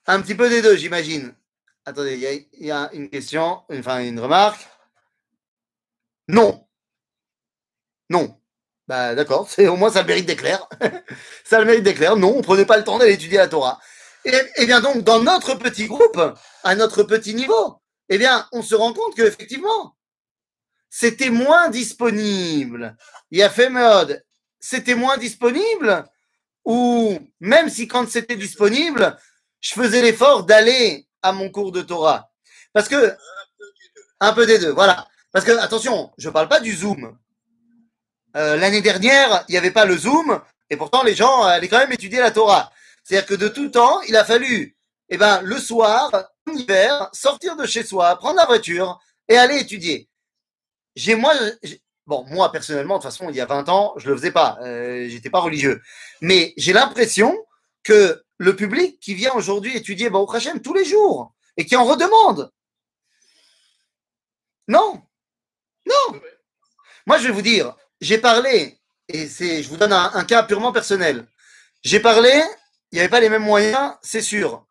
Un 0.05 0.21
petit 0.21 0.35
peu 0.35 0.47
des 0.49 0.61
deux, 0.61 0.77
j'imagine. 0.77 1.33
Attendez, 1.83 2.13
il 2.13 2.65
y, 2.67 2.69
a 2.69 2.91
une 2.93 3.09
question, 3.09 3.63
enfin 3.71 4.03
une 4.03 4.19
remarque. 4.19 4.67
Non. 6.27 6.67
Non. 8.11 8.39
Bah 8.87 9.15
d'accord, 9.15 9.49
c'est 9.49 9.67
au 9.67 9.75
moins 9.77 9.89
ça 9.89 10.03
le 10.03 10.07
mérite 10.09 10.27
d'éclair. 10.27 10.69
ça 11.43 11.57
le 11.57 11.65
mérite 11.65 11.81
d'éclair. 11.81 12.15
Non, 12.17 12.37
on 12.37 12.43
prenait 12.43 12.65
pas 12.65 12.77
le 12.77 12.83
temps 12.83 12.99
d'aller 12.99 13.13
étudier 13.13 13.39
la 13.39 13.47
Torah. 13.47 13.79
Et, 14.25 14.31
et, 14.57 14.67
bien 14.67 14.79
donc, 14.79 15.03
dans 15.03 15.23
notre 15.23 15.55
petit 15.55 15.87
groupe, 15.87 16.21
à 16.63 16.75
notre 16.75 17.01
petit 17.01 17.33
niveau, 17.33 17.81
eh 18.09 18.19
bien, 18.19 18.47
on 18.51 18.61
se 18.61 18.75
rend 18.75 18.93
compte 18.93 19.15
qu'effectivement, 19.15 19.97
c'était 20.91 21.31
moins 21.31 21.69
disponible. 21.69 22.95
Il 23.31 23.39
y 23.39 23.43
a 23.43 23.49
fait 23.49 23.71
mode, 23.71 24.23
c'était 24.59 24.93
moins 24.93 25.17
disponible, 25.17 26.05
ou 26.67 27.17
même 27.39 27.69
si 27.69 27.87
quand 27.87 28.09
c'était 28.09 28.35
disponible, 28.35 29.17
je 29.61 29.71
faisais 29.71 30.01
l'effort 30.01 30.43
d'aller 30.43 31.07
à 31.21 31.31
mon 31.31 31.49
cours 31.49 31.71
de 31.71 31.81
Torah. 31.81 32.29
Parce 32.73 32.89
que, 32.89 33.15
un 34.19 34.33
peu 34.33 34.45
des 34.45 34.59
deux, 34.59 34.71
voilà. 34.71 35.07
Parce 35.31 35.45
que, 35.45 35.57
attention, 35.59 36.11
je 36.17 36.27
ne 36.27 36.33
parle 36.33 36.49
pas 36.49 36.59
du 36.59 36.75
Zoom. 36.75 37.17
Euh, 38.35 38.57
l'année 38.57 38.81
dernière, 38.81 39.45
il 39.47 39.53
n'y 39.53 39.57
avait 39.57 39.71
pas 39.71 39.85
le 39.85 39.95
Zoom, 39.95 40.41
et 40.69 40.75
pourtant 40.75 41.03
les 41.03 41.15
gens 41.15 41.43
allaient 41.43 41.69
quand 41.69 41.79
même 41.79 41.93
étudier 41.93 42.19
la 42.19 42.31
Torah. 42.31 42.69
C'est-à-dire 43.05 43.29
que 43.29 43.35
de 43.35 43.47
tout 43.47 43.69
temps, 43.69 44.01
il 44.01 44.17
a 44.17 44.25
fallu, 44.25 44.75
eh 45.07 45.17
ben, 45.17 45.39
le 45.43 45.59
soir, 45.59 46.11
en 46.45 46.51
hiver, 46.51 47.09
sortir 47.13 47.55
de 47.55 47.65
chez 47.65 47.85
soi, 47.85 48.13
prendre 48.17 48.35
la 48.35 48.45
voiture 48.45 48.99
et 49.29 49.37
aller 49.37 49.57
étudier. 49.57 50.09
J'ai 50.97 51.15
moi, 51.15 51.33
bon, 52.07 52.25
moi 52.29 52.51
personnellement, 52.51 52.97
de 52.97 53.03
toute 53.03 53.11
façon, 53.11 53.29
il 53.29 53.35
y 53.35 53.41
a 53.41 53.45
20 53.45 53.69
ans, 53.69 53.93
je 53.97 54.09
le 54.09 54.15
faisais 54.15 54.31
pas, 54.31 54.57
euh, 54.61 55.07
j'étais 55.09 55.29
pas 55.29 55.39
religieux. 55.39 55.81
Mais 56.21 56.53
j'ai 56.57 56.73
l'impression 56.73 57.37
que 57.83 58.23
le 58.37 58.55
public 58.55 58.99
qui 58.99 59.13
vient 59.13 59.33
aujourd'hui 59.33 59.75
étudier 59.75 60.09
Baruch 60.09 60.33
Hashem 60.33 60.61
tous 60.61 60.73
les 60.73 60.85
jours 60.85 61.33
et 61.57 61.65
qui 61.65 61.75
en 61.75 61.85
redemande. 61.85 62.51
Non, 64.67 65.01
non. 65.85 66.19
Moi, 67.05 67.17
je 67.19 67.27
vais 67.27 67.33
vous 67.33 67.41
dire, 67.41 67.75
j'ai 68.01 68.17
parlé, 68.17 68.79
et 69.07 69.27
c'est, 69.27 69.63
je 69.63 69.69
vous 69.69 69.77
donne 69.77 69.93
un, 69.93 70.23
cas 70.25 70.43
purement 70.43 70.73
personnel. 70.73 71.25
J'ai 71.83 71.99
parlé, 71.99 72.43
il 72.91 72.95
n'y 72.95 72.99
avait 72.99 73.09
pas 73.09 73.21
les 73.21 73.29
mêmes 73.29 73.43
moyens, 73.43 73.93
c'est 74.01 74.21
sûr. 74.21 74.65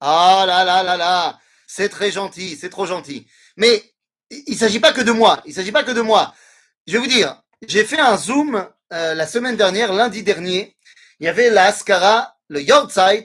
Ah 0.00 0.44
là 0.46 0.64
là 0.64 0.82
là 0.82 0.96
là, 0.96 1.40
c'est 1.66 1.88
très 1.88 2.12
gentil, 2.12 2.56
c'est 2.56 2.70
trop 2.70 2.86
gentil. 2.86 3.26
Mais 3.56 3.93
il 4.30 4.52
ne 4.52 4.56
s'agit 4.56 4.80
pas 4.80 4.92
que 4.92 5.00
de 5.00 5.12
moi, 5.12 5.40
il 5.44 5.50
ne 5.50 5.54
s'agit 5.54 5.72
pas 5.72 5.84
que 5.84 5.92
de 5.92 6.00
moi. 6.00 6.34
Je 6.86 6.94
vais 6.94 6.98
vous 6.98 7.06
dire, 7.06 7.42
j'ai 7.66 7.84
fait 7.84 8.00
un 8.00 8.16
zoom 8.16 8.66
euh, 8.92 9.14
la 9.14 9.26
semaine 9.26 9.56
dernière, 9.56 9.92
lundi 9.92 10.22
dernier. 10.22 10.76
Il 11.20 11.26
y 11.26 11.28
avait 11.28 11.50
la 11.50 11.66
Ascara, 11.66 12.36
le 12.48 12.60
Yortzeit, 12.60 13.24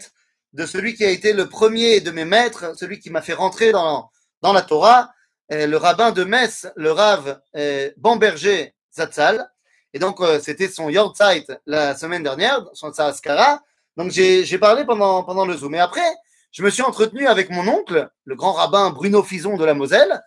de 0.54 0.66
celui 0.66 0.96
qui 0.96 1.04
a 1.06 1.10
été 1.10 1.34
le 1.34 1.48
premier 1.48 2.02
de 2.02 2.12
mes 2.12 2.26
maîtres, 2.26 2.78
celui 2.78 3.00
qui 3.00 3.10
m'a 3.10 3.22
fait 3.22 3.34
rentrer 3.34 3.72
dans, 3.72 4.10
dans 4.42 4.54
la 4.54 4.62
Torah. 4.62 5.12
Euh, 5.52 5.66
le 5.66 5.78
rabbin 5.78 6.12
de 6.12 6.24
Metz, 6.24 6.68
le 6.76 6.92
Rav 6.92 7.42
euh, 7.56 7.90
Bamberger 7.98 8.74
Zatzal. 8.96 9.50
Et 9.94 10.00
donc, 10.00 10.22
euh, 10.22 10.40
c'était 10.40 10.68
son 10.68 10.90
Yortzeit 10.90 11.46
la 11.66 11.96
semaine 11.96 12.22
dernière, 12.22 12.66
son 12.74 12.92
Askara. 12.92 13.62
Donc, 13.98 14.12
j'ai 14.12 14.58
parlé 14.60 14.86
pendant, 14.86 15.24
pendant 15.24 15.46
le 15.46 15.58
Zoom. 15.58 15.76
Et 15.76 15.80
après, 15.80 16.08
je 16.52 16.64
me 16.64 16.70
suis 16.70 16.84
entretenu 16.84 17.28
avec 17.28 17.50
mon 17.50 17.68
oncle, 17.68 18.10
le 18.26 18.36
grand 18.36 18.54
rabbin 18.54 18.92
Bruno 18.92 19.24
Fison 19.24 19.58
de 19.58 19.66
la 19.66 19.74
Moselle. 19.74 20.22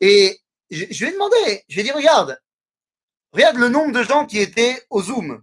Et 0.00 0.40
je, 0.70 0.84
lui 0.84 1.10
ai 1.10 1.12
demandé, 1.12 1.64
je 1.68 1.74
lui 1.74 1.80
ai 1.80 1.84
dit, 1.84 1.92
regarde, 1.92 2.40
regarde 3.32 3.56
le 3.56 3.68
nombre 3.68 3.92
de 3.92 4.02
gens 4.02 4.26
qui 4.26 4.38
étaient 4.38 4.82
au 4.90 5.02
Zoom. 5.02 5.42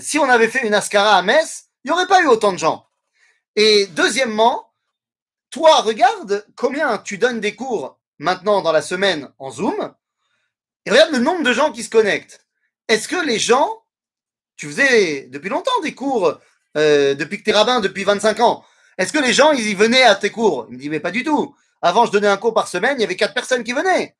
si 0.00 0.18
on 0.18 0.28
avait 0.28 0.48
fait 0.48 0.66
une 0.66 0.74
Askara 0.74 1.16
à 1.16 1.22
Metz, 1.22 1.68
il 1.84 1.88
n'y 1.88 1.92
aurait 1.92 2.06
pas 2.06 2.22
eu 2.22 2.26
autant 2.26 2.52
de 2.52 2.58
gens. 2.58 2.86
Et 3.56 3.86
deuxièmement, 3.88 4.72
toi, 5.50 5.82
regarde 5.82 6.46
combien 6.56 6.98
tu 6.98 7.18
donnes 7.18 7.40
des 7.40 7.54
cours 7.54 7.98
maintenant 8.18 8.62
dans 8.62 8.72
la 8.72 8.82
semaine 8.82 9.30
en 9.38 9.50
Zoom, 9.50 9.94
et 10.86 10.90
regarde 10.90 11.12
le 11.12 11.18
nombre 11.18 11.42
de 11.42 11.52
gens 11.52 11.72
qui 11.72 11.82
se 11.82 11.90
connectent. 11.90 12.46
Est-ce 12.88 13.08
que 13.08 13.24
les 13.24 13.38
gens, 13.38 13.84
tu 14.56 14.66
faisais 14.66 15.26
depuis 15.28 15.50
longtemps 15.50 15.80
des 15.82 15.94
cours, 15.94 16.38
euh, 16.76 17.14
depuis 17.14 17.38
que 17.38 17.44
tu 17.44 17.50
es 17.50 17.52
rabbin, 17.52 17.80
depuis 17.80 18.04
25 18.04 18.40
ans, 18.40 18.64
est-ce 18.98 19.12
que 19.12 19.18
les 19.18 19.32
gens, 19.32 19.52
ils 19.52 19.66
y 19.66 19.74
venaient 19.74 20.02
à 20.02 20.14
tes 20.14 20.30
cours? 20.30 20.66
Il 20.68 20.76
me 20.76 20.80
dit, 20.80 20.88
mais 20.88 21.00
pas 21.00 21.10
du 21.10 21.24
tout. 21.24 21.54
Avant, 21.82 22.06
je 22.06 22.12
donnais 22.12 22.28
un 22.28 22.36
cours 22.36 22.54
par 22.54 22.68
semaine, 22.68 22.96
il 22.98 23.00
y 23.00 23.04
avait 23.04 23.16
quatre 23.16 23.34
personnes 23.34 23.64
qui 23.64 23.72
venaient. 23.72 24.16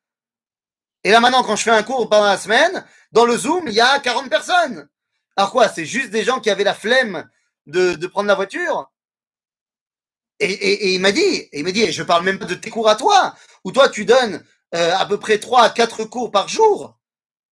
Et 1.05 1.11
là, 1.11 1.21
maintenant, 1.21 1.43
quand 1.43 1.57
je 1.57 1.63
fais 1.63 1.71
un 1.71 1.83
cours 1.83 2.09
pendant 2.09 2.27
la 2.27 2.37
semaine, 2.37 2.85
dans 3.13 3.25
le 3.25 3.37
Zoom, 3.37 3.69
il 3.69 3.75
y 3.75 3.81
a 3.81 3.99
40 4.01 4.29
personnes. 4.29 4.89
Alors 5.37 5.51
quoi 5.53 5.69
C'est 5.69 5.87
juste 5.87 6.11
des 6.11 6.25
gens 6.25 6.41
qui 6.41 6.51
avaient 6.51 6.65
la 6.65 6.75
flemme 6.75 7.29
de, 7.67 7.95
prendre 8.07 8.29
la 8.29 8.35
voiture? 8.35 8.91
Et, 10.41 10.95
il 10.95 11.01
m'a 11.01 11.13
dit, 11.13 11.21
et 11.23 11.61
il 11.61 11.65
m'a 11.65 11.71
dit, 11.71 11.93
je 11.93 12.03
parle 12.03 12.25
même 12.25 12.39
pas 12.39 12.47
de 12.47 12.55
tes 12.55 12.69
cours 12.69 12.89
à 12.89 12.97
toi, 12.97 13.35
où 13.65 13.71
toi 13.71 13.89
tu 13.89 14.05
donnes 14.05 14.43
euh, 14.75 14.93
à 14.97 15.07
peu 15.07 15.19
près 15.19 15.39
3 15.39 15.63
à 15.63 15.71
4 15.71 16.05
cours 16.05 16.33
par 16.33 16.49
jour. 16.49 16.99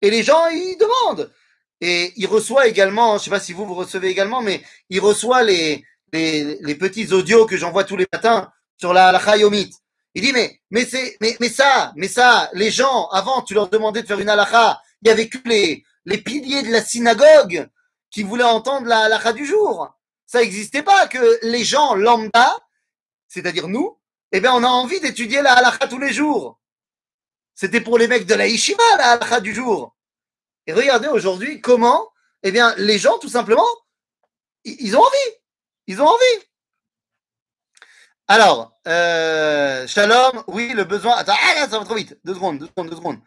Et 0.03 0.11
les 0.11 0.25
gens, 0.25 0.49
ils 0.49 0.77
demandent. 0.77 1.33
Et 1.81 2.13
il 2.17 2.27
reçoit 2.27 2.67
également, 2.67 3.17
je 3.19 3.25
sais 3.25 3.31
pas 3.31 3.41
si 3.41 3.53
vous 3.53 3.65
vous 3.65 3.75
recevez 3.75 4.09
également, 4.09 4.43
mais 4.43 4.63
il 4.89 5.01
reçoit 5.01 5.45
les, 5.45 5.85
les, 6.13 6.75
petits 6.75 7.13
audios 7.13 7.47
que 7.47 7.57
j'envoie 7.57 7.85
tous 7.85 7.97
les 7.97 8.07
matins 8.13 8.53
sur 8.77 8.93
la, 8.93 9.13
la. 9.13 9.21
Il 10.15 10.23
dit, 10.23 10.33
mais, 10.33 10.61
mais 10.71 10.85
c'est, 10.85 11.17
mais, 11.21 11.37
mais 11.41 11.49
ça, 11.49 11.93
mais 11.97 12.09
ça, 12.09 12.51
les 12.55 12.71
gens, 12.71 13.09
avant, 13.09 13.43
tu 13.43 13.55
leur 13.55 13.69
demandais 13.69 14.03
de 14.03 14.07
faire 14.07 14.19
une 14.19 14.29
halakha, 14.29 14.83
il 15.03 15.09
y 15.09 15.11
avait 15.11 15.29
que 15.29 15.39
les, 15.45 15.85
les 16.05 16.19
piliers 16.19 16.63
de 16.63 16.71
la 16.71 16.83
synagogue 16.83 17.69
qui 18.11 18.23
voulaient 18.25 18.43
entendre 18.43 18.87
la 18.87 19.05
halakha 19.05 19.33
du 19.33 19.47
jour. 19.47 19.89
Ça 20.27 20.41
n'existait 20.41 20.83
pas 20.83 21.07
que 21.07 21.39
les 21.43 21.65
gens 21.65 21.95
lambda, 21.95 22.57
c'est-à-dire 23.29 23.69
nous, 23.69 23.99
eh 24.33 24.41
bien, 24.41 24.53
on 24.53 24.65
a 24.65 24.69
envie 24.69 25.01
d'étudier 25.01 25.43
la 25.43 25.55
halakha 25.55 25.87
tous 25.87 25.99
les 25.99 26.13
jours. 26.13 26.61
C'était 27.55 27.81
pour 27.81 27.99
les 27.99 28.09
mecs 28.09 28.27
de 28.27 28.35
la 28.35 28.47
Yeshiva, 28.47 28.83
la 28.99 29.13
halakha 29.13 29.41
du 29.41 29.55
jour. 29.55 29.97
Et 30.67 30.73
regardez 30.73 31.09
aujourd'hui 31.09 31.61
comment, 31.61 32.11
eh 32.43 32.51
bien, 32.51 32.75
les 32.79 32.99
gens, 32.99 33.19
tout 33.19 33.29
simplement, 33.29 33.67
ils 34.65 34.97
ont 34.97 35.01
envie. 35.01 35.37
Ils 35.87 36.01
ont 36.01 36.07
envie. 36.07 36.47
Alors, 38.29 38.79
euh, 38.91 39.87
Shalom, 39.87 40.43
oui, 40.49 40.73
le 40.75 40.85
besoin. 40.85 41.17
Attends, 41.17 41.37
ah, 41.39 41.69
ça 41.69 41.79
va 41.79 41.85
trop 41.85 41.95
vite. 41.95 42.19
Deux 42.25 42.35
secondes, 42.35 42.59
deux 42.59 42.67
secondes, 42.97 43.21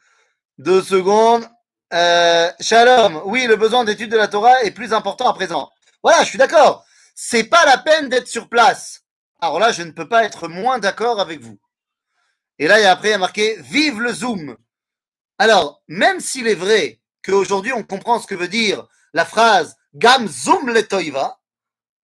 deux 0.58 0.82
secondes. 0.84 1.48
Euh, 1.94 2.52
shalom, 2.60 3.22
oui, 3.26 3.46
le 3.48 3.56
besoin 3.56 3.84
d'étude 3.84 4.12
de 4.12 4.18
la 4.18 4.28
Torah 4.28 4.64
est 4.64 4.72
plus 4.72 4.94
important 4.94 5.30
à 5.30 5.34
présent. 5.34 5.72
Voilà, 6.02 6.24
je 6.24 6.30
suis 6.30 6.38
d'accord. 6.38 6.86
C'est 7.16 7.46
pas 7.46 7.66
la 7.66 7.78
peine 7.78 8.10
d'être 8.10 8.28
sur 8.28 8.50
place. 8.50 9.02
Alors 9.40 9.60
là, 9.60 9.72
je 9.72 9.84
ne 9.84 9.92
peux 9.92 10.08
pas 10.08 10.24
être 10.24 10.48
moins 10.48 10.80
d'accord 10.80 11.20
avec 11.20 11.40
vous. 11.40 11.60
Et 12.60 12.68
là, 12.68 12.80
il 12.80 12.84
y 12.84 12.86
a 12.86 12.92
après, 12.92 13.10
il 13.10 13.12
y 13.12 13.16
a 13.16 13.20
marqué 13.20 13.58
Vive 13.62 14.02
le 14.02 14.12
Zoom. 14.12 14.58
Alors, 15.38 15.84
même 15.88 16.20
s'il 16.20 16.48
est 16.48 16.56
vrai 16.56 17.00
qu'aujourd'hui, 17.24 17.74
on 17.74 17.84
comprend 17.84 18.20
ce 18.20 18.28
que 18.28 18.36
veut 18.36 18.48
dire 18.48 18.88
la 19.14 19.26
phrase 19.26 19.76
Gam 19.94 20.28
Zoom 20.28 20.70
le 20.70 20.88
Toiva, 20.88 21.40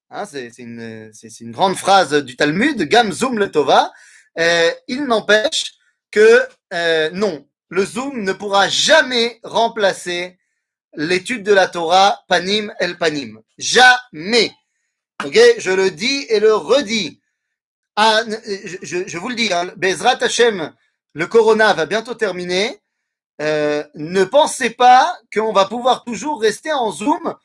hein, 0.10 0.26
c'est 0.26 0.58
une, 0.58 1.12
grande 1.52 1.76
phrase 1.76 2.14
du 2.24 2.36
Talmud, 2.36 2.82
Gam 2.84 3.12
Zoom 3.12 3.40
le 3.40 3.52
Tova, 3.52 3.92
euh, 4.38 4.72
il 4.88 5.06
n'empêche 5.06 5.74
que 6.12 6.44
euh, 6.74 7.10
non, 7.12 7.48
le 7.70 7.86
Zoom 7.86 8.24
ne 8.24 8.34
pourra 8.34 8.68
jamais 8.70 9.40
remplacer 9.44 10.38
l'étude 10.96 11.44
de 11.44 11.54
la 11.54 11.68
Torah 11.68 12.20
Panim 12.28 12.74
El 12.80 12.98
Panim. 12.98 13.42
Jamais. 13.58 14.52
Ok, 15.24 15.38
je 15.58 15.72
le 15.72 15.92
dis 15.92 16.26
et 16.30 16.40
le 16.40 16.54
redis. 16.54 17.22
Ah, 17.96 18.22
je, 18.82 19.04
je, 19.08 19.18
vous 19.18 19.30
le 19.30 19.36
dis, 19.36 19.52
hein, 19.52 19.72
Bezrat 19.76 20.24
Hashem, 20.24 20.74
le 21.14 21.28
corona 21.28 21.74
va 21.74 21.86
bientôt 21.86 22.16
terminer. 22.16 22.82
Euh, 23.42 23.84
ne 23.96 24.24
pensez 24.24 24.70
pas 24.70 25.18
qu'on 25.34 25.54
va 25.54 25.66
pouvoir 25.66 26.04
toujours 26.04 26.42
rester 26.42 26.72
en 26.72 26.92
Zoom, 26.92 27.36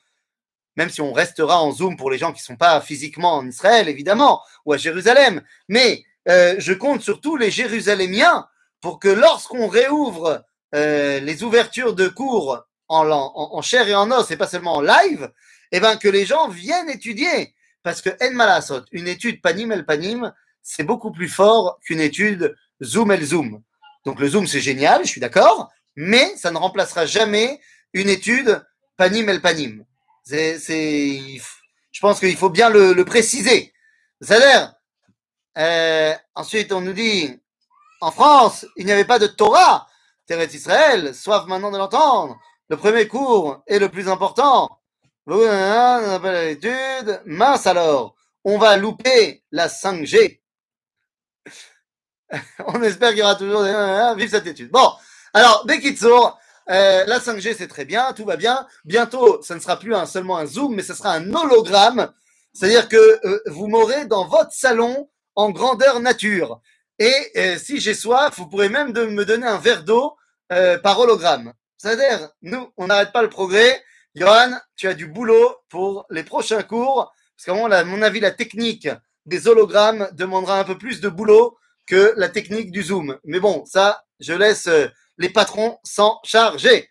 même 0.76 0.90
si 0.90 1.00
on 1.00 1.12
restera 1.12 1.62
en 1.62 1.72
Zoom 1.72 1.96
pour 1.96 2.10
les 2.10 2.18
gens 2.18 2.32
qui 2.32 2.40
ne 2.40 2.46
sont 2.46 2.56
pas 2.56 2.80
physiquement 2.80 3.34
en 3.34 3.46
Israël, 3.46 3.88
évidemment, 3.88 4.42
ou 4.64 4.72
à 4.72 4.76
Jérusalem. 4.76 5.42
Mais 5.68 6.04
euh, 6.28 6.54
je 6.58 6.72
compte 6.72 7.02
sur 7.02 7.20
tous 7.20 7.36
les 7.36 7.50
Jérusalémiens 7.50 8.48
pour 8.80 8.98
que 8.98 9.08
lorsqu'on 9.08 9.68
réouvre 9.68 10.44
euh, 10.74 11.20
les 11.20 11.42
ouvertures 11.42 11.94
de 11.94 12.08
cours 12.08 12.64
en, 12.88 13.08
en, 13.08 13.62
chair 13.62 13.88
et 13.88 13.94
en 13.94 14.10
os, 14.10 14.30
et 14.30 14.36
pas 14.36 14.46
seulement 14.46 14.76
en 14.76 14.80
live, 14.80 15.30
eh 15.72 15.80
ben 15.80 15.96
que 15.96 16.08
les 16.08 16.26
gens 16.26 16.48
viennent 16.48 16.90
étudier. 16.90 17.54
Parce 17.82 18.00
que 18.00 18.10
En 18.22 18.32
Malasot, 18.32 18.84
une 18.92 19.08
étude 19.08 19.40
panim 19.42 19.70
el 19.72 19.84
panim, 19.84 20.32
c'est 20.62 20.84
beaucoup 20.84 21.12
plus 21.12 21.28
fort 21.28 21.78
qu'une 21.84 22.00
étude 22.00 22.56
zoom 22.82 23.12
el 23.12 23.24
zoom. 23.24 23.62
Donc 24.04 24.20
le 24.20 24.28
zoom, 24.28 24.46
c'est 24.46 24.60
génial, 24.60 25.02
je 25.04 25.10
suis 25.10 25.20
d'accord, 25.20 25.70
mais 25.96 26.34
ça 26.36 26.50
ne 26.50 26.58
remplacera 26.58 27.06
jamais 27.06 27.60
une 27.92 28.08
étude 28.08 28.64
panim 28.96 29.28
el 29.28 29.40
panim. 29.40 29.84
C'est, 30.24 30.58
je 30.58 32.00
pense 32.00 32.18
qu'il 32.18 32.36
faut 32.36 32.50
bien 32.50 32.70
le, 32.70 32.92
le 32.94 33.04
préciser. 33.04 33.72
C'est-à-dire, 34.20 34.74
euh, 35.58 36.14
ensuite, 36.34 36.72
on 36.72 36.80
nous 36.80 36.94
dit, 36.94 37.38
en 38.00 38.10
France, 38.10 38.66
il 38.76 38.86
n'y 38.86 38.92
avait 38.92 39.04
pas 39.04 39.18
de 39.18 39.26
Torah. 39.26 39.86
Terre 40.26 40.42
Israël, 40.42 41.14
soif 41.14 41.46
maintenant 41.46 41.70
de 41.70 41.76
l'entendre. 41.76 42.38
Le 42.68 42.76
premier 42.76 43.06
cours 43.06 43.62
est 43.66 43.78
le 43.78 43.90
plus 43.90 44.08
important. 44.08 44.80
Vous, 45.26 45.42
on 45.42 46.18
l'étude. 46.22 47.20
Mince 47.26 47.66
alors, 47.66 48.14
on 48.44 48.58
va 48.58 48.76
louper 48.76 49.42
la 49.52 49.68
5G. 49.68 50.40
on 52.66 52.82
espère 52.82 53.10
qu'il 53.10 53.18
y 53.18 53.22
aura 53.22 53.36
toujours 53.36 53.64
des... 53.64 54.14
Vive 54.16 54.30
cette 54.30 54.46
étude. 54.46 54.70
Bon, 54.70 54.92
alors, 55.34 55.64
Bekitsour, 55.66 56.38
euh, 56.70 57.04
la 57.06 57.18
5G 57.18 57.54
c'est 57.56 57.68
très 57.68 57.84
bien, 57.84 58.12
tout 58.12 58.24
va 58.24 58.36
bien. 58.36 58.66
Bientôt, 58.84 59.42
ça 59.42 59.54
ne 59.54 59.60
sera 59.60 59.78
plus 59.78 59.94
un, 59.94 60.06
seulement 60.06 60.38
un 60.38 60.46
zoom, 60.46 60.74
mais 60.74 60.82
ce 60.82 60.94
sera 60.94 61.12
un 61.12 61.32
hologramme. 61.32 62.12
C'est-à-dire 62.52 62.88
que 62.88 62.96
euh, 63.26 63.40
vous 63.46 63.66
m'aurez 63.66 64.06
dans 64.06 64.26
votre 64.26 64.52
salon 64.52 65.10
en 65.34 65.50
grandeur 65.50 66.00
nature. 66.00 66.60
Et 66.98 67.14
euh, 67.36 67.58
si 67.58 67.80
j'ai 67.80 67.94
soif, 67.94 68.34
vous 68.38 68.48
pourrez 68.48 68.68
même 68.68 68.92
me 68.92 69.24
donner 69.24 69.46
un 69.46 69.58
verre 69.58 69.84
d'eau 69.84 70.16
par 70.84 71.00
hologramme. 71.00 71.52
C'est-à-dire, 71.78 72.30
nous, 72.42 72.70
on 72.76 72.86
n'arrête 72.86 73.10
pas 73.10 73.22
le 73.22 73.28
progrès. 73.28 73.82
Johan, 74.14 74.52
tu 74.76 74.86
as 74.86 74.94
du 74.94 75.08
boulot 75.08 75.56
pour 75.68 76.06
les 76.10 76.22
prochains 76.22 76.62
cours, 76.62 77.12
parce 77.36 77.46
qu'à 77.46 77.84
mon 77.84 78.02
avis, 78.02 78.20
la 78.20 78.30
technique 78.30 78.88
des 79.26 79.48
hologrammes 79.48 80.08
demandera 80.12 80.60
un 80.60 80.64
peu 80.64 80.78
plus 80.78 81.00
de 81.00 81.08
boulot 81.08 81.58
que 81.86 82.14
la 82.16 82.28
technique 82.28 82.70
du 82.70 82.84
zoom. 82.84 83.18
Mais 83.24 83.40
bon, 83.40 83.64
ça, 83.66 84.04
je 84.20 84.32
laisse 84.32 84.68
les 85.18 85.28
patrons 85.28 85.78
s'en 85.84 86.20
charger. 86.24 86.90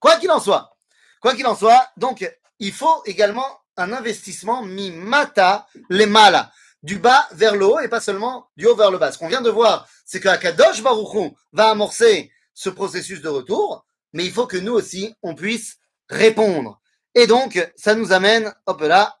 Quoi 0.00 0.16
qu'il 0.16 0.30
en 0.30 0.40
soit, 0.40 0.76
quoi 1.20 1.34
qu'il 1.34 1.46
en 1.46 1.56
soit, 1.56 1.88
donc, 1.96 2.28
il 2.58 2.72
faut 2.72 3.02
également 3.04 3.46
un 3.76 3.92
investissement 3.92 4.62
mi-mata 4.62 5.66
les 5.88 6.06
malas 6.06 6.50
du 6.82 6.98
bas 6.98 7.28
vers 7.32 7.56
le 7.56 7.66
haut 7.66 7.80
et 7.80 7.88
pas 7.88 8.00
seulement 8.00 8.50
du 8.56 8.66
haut 8.66 8.76
vers 8.76 8.90
le 8.90 8.98
bas. 8.98 9.12
Ce 9.12 9.18
qu'on 9.18 9.28
vient 9.28 9.40
de 9.40 9.50
voir, 9.50 9.88
c'est 10.04 10.20
que 10.20 10.28
Akadosh 10.28 10.82
Baruchon 10.82 11.34
va 11.52 11.70
amorcer 11.70 12.32
ce 12.54 12.70
processus 12.70 13.20
de 13.20 13.28
retour, 13.28 13.84
mais 14.12 14.24
il 14.24 14.32
faut 14.32 14.46
que 14.46 14.56
nous 14.56 14.72
aussi, 14.72 15.14
on 15.22 15.34
puisse 15.34 15.78
répondre. 16.08 16.80
Et 17.14 17.26
donc, 17.26 17.72
ça 17.76 17.94
nous 17.94 18.12
amène, 18.12 18.54
hop 18.66 18.80
là, 18.82 19.18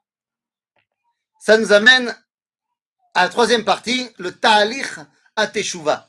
ça 1.40 1.58
nous 1.58 1.72
amène 1.72 2.16
à 3.14 3.24
la 3.24 3.28
troisième 3.28 3.64
partie, 3.64 4.10
le 4.18 4.32
Ta'alich 4.32 4.86
Ateshuva. 5.36 6.08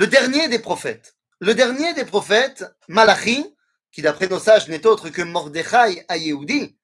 Le 0.00 0.06
dernier 0.06 0.48
des 0.48 0.60
prophètes. 0.60 1.14
Le 1.40 1.54
dernier 1.54 1.92
des 1.92 2.06
prophètes, 2.06 2.64
Malachi, 2.88 3.44
qui 3.92 4.00
d'après 4.00 4.28
nos 4.28 4.38
sages 4.38 4.66
n'est 4.66 4.86
autre 4.86 5.10
que 5.10 5.20
Mordechai 5.20 6.06
Ayehoudi 6.08 6.74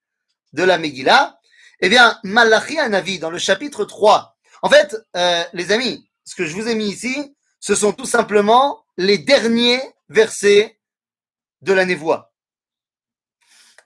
de 0.52 0.62
la 0.62 0.76
Megillah, 0.76 1.40
eh 1.80 1.88
bien, 1.88 2.20
Malachi 2.24 2.76
Navi, 2.76 3.18
dans 3.18 3.30
le 3.30 3.38
chapitre 3.38 3.86
3, 3.86 4.36
en 4.60 4.68
fait, 4.68 4.94
euh, 5.16 5.42
les 5.54 5.72
amis, 5.72 6.06
ce 6.26 6.34
que 6.34 6.44
je 6.44 6.54
vous 6.54 6.68
ai 6.68 6.74
mis 6.74 6.88
ici, 6.88 7.34
ce 7.58 7.74
sont 7.74 7.94
tout 7.94 8.04
simplement 8.04 8.84
les 8.98 9.16
derniers 9.16 9.80
versets 10.10 10.78
de 11.62 11.72
la 11.72 11.86
névoie. 11.86 12.34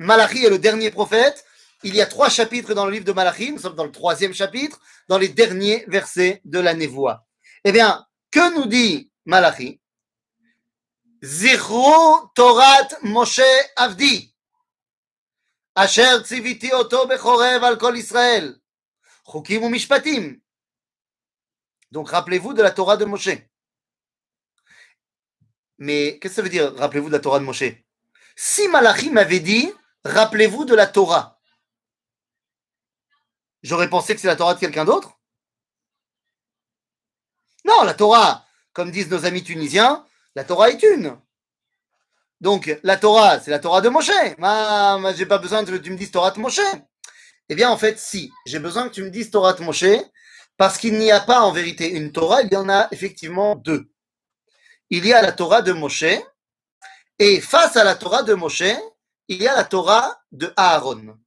Malachi 0.01 0.45
est 0.45 0.51
le 0.51 0.59
dernier 0.59 0.91
prophète. 0.91 1.45
Il 1.85 1.95
y 1.95 2.01
a 2.01 2.07
trois 2.07 2.31
chapitres 2.31 2.75
dans 2.75 2.85
le 2.85 2.91
livre 2.91 3.05
de 3.05 3.13
Malachi. 3.13 3.53
Nous 3.53 3.61
sommes 3.61 3.77
dans 3.77 3.85
le 3.85 3.93
troisième 3.93 4.35
chapitre, 4.35 4.81
dans 5.07 5.19
les 5.19 5.29
derniers 5.29 5.85
versets 5.87 6.41
de 6.45 6.59
la 6.59 6.75
névoie. 6.75 7.29
Eh 7.63 7.71
bien, 7.71 8.05
que 8.33 8.57
nous 8.57 8.67
dit 8.67 9.10
Malachi 9.26 9.80
Zichru 11.22 12.30
Torat 12.36 12.90
Moshe 13.04 13.52
Avdi. 13.78 14.36
אשר 15.76 16.24
ציוויתי 16.24 16.74
אותו 16.74 17.08
בחורב 17.08 17.64
על 17.64 17.80
כל 17.80 17.94
ישראל, 17.98 18.56
חוקים 19.24 19.64
ומשפטים. 19.64 20.40
Donc 21.92 22.10
rappelez-vous 22.10 22.54
de 22.54 22.62
la 22.62 22.72
Torah 22.72 22.98
de 22.98 23.06
Moshe. 23.06 23.38
Mais 25.78 26.18
qu'est-ce 26.20 26.34
que 26.34 26.36
ça 26.36 26.42
veut 26.42 26.50
dire, 26.50 26.74
rappelez-vous 26.76 27.08
de 27.08 27.14
la 27.14 27.20
Torah 27.20 27.40
de 27.40 27.44
Moshe 27.44 27.64
Si 28.36 28.68
Malachi 28.68 29.10
m'avait 29.10 29.40
dit, 29.40 29.72
rappelez-vous 30.04 30.66
de 30.66 30.76
la 30.76 30.88
Torah, 30.88 31.40
j'aurais 33.64 33.90
pensé 33.90 34.16
que 34.16 34.22
c'est 34.22 34.28
la 34.28 34.36
Torah 34.36 34.56
de 34.56 34.60
quelqu'un 34.60 34.86
d'autre 34.86 35.20
Non, 37.66 37.84
la 37.84 37.94
Torah, 37.94 38.46
comme 38.73 38.91
disent 38.91 39.11
nos 39.11 39.25
amis 39.25 39.43
tunisiens, 39.43 40.05
la 40.35 40.45
Torah 40.45 40.71
est 40.71 40.83
une. 40.83 41.19
Donc, 42.41 42.79
la 42.83 42.97
Torah, 42.97 43.41
c'est 43.41 43.51
la 43.51 43.59
Torah 43.59 43.81
de 43.81 43.89
Moshe. 43.89 44.11
Ah, 44.41 44.99
j'ai 45.15 45.27
pas 45.27 45.39
besoin 45.39 45.65
que 45.65 45.77
tu 45.77 45.91
me 45.91 45.97
dises 45.97 46.11
Torah 46.11 46.31
de 46.31 46.41
Moshe. 46.41 46.61
Eh 47.49 47.55
bien, 47.55 47.69
en 47.69 47.77
fait, 47.77 47.99
si. 47.99 48.33
J'ai 48.47 48.59
besoin 48.59 48.89
que 48.89 48.95
tu 48.95 49.03
me 49.03 49.11
dises 49.11 49.31
Torah 49.31 49.53
de 49.53 49.63
Moshe, 49.63 49.85
parce 50.57 50.79
qu'il 50.79 50.99
n'y 50.99 51.11
a 51.11 51.21
pas 51.21 51.41
en 51.41 51.53
vérité 51.53 51.91
une 51.91 52.13
Torah, 52.13 52.43
il 52.43 52.53
y 52.53 52.57
en 52.57 52.69
a 52.69 52.89
effectivement 52.93 53.57
deux. 53.57 53.91
Il 54.89 55.05
y 55.05 55.13
a 55.13 55.21
la 55.21 55.33
Torah 55.33 55.61
de 55.61 55.73
Moshe, 55.73 56.05
et 57.19 57.41
face 57.41 57.77
à 57.77 57.85
la 57.85 57.97
Torah 57.97 58.23
de 58.23 58.35
Moshe, 58.35 58.63
il 59.29 59.43
y 59.43 59.47
a 59.47 59.55
la 59.55 59.65
Torah 59.65 60.23
de 60.33 60.53
Aaron. 60.57 61.19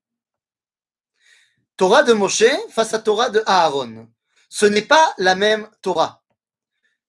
Torah 1.78 2.04
de 2.04 2.14
Moshe 2.14 2.46
face 2.72 2.94
à 2.94 3.00
Torah 3.00 3.30
de 3.30 3.44
Aaron. 3.46 4.10
Ce 4.50 4.66
n'est 4.66 4.82
pas 4.82 5.14
la 5.18 5.36
même 5.36 5.70
Torah. 5.82 6.23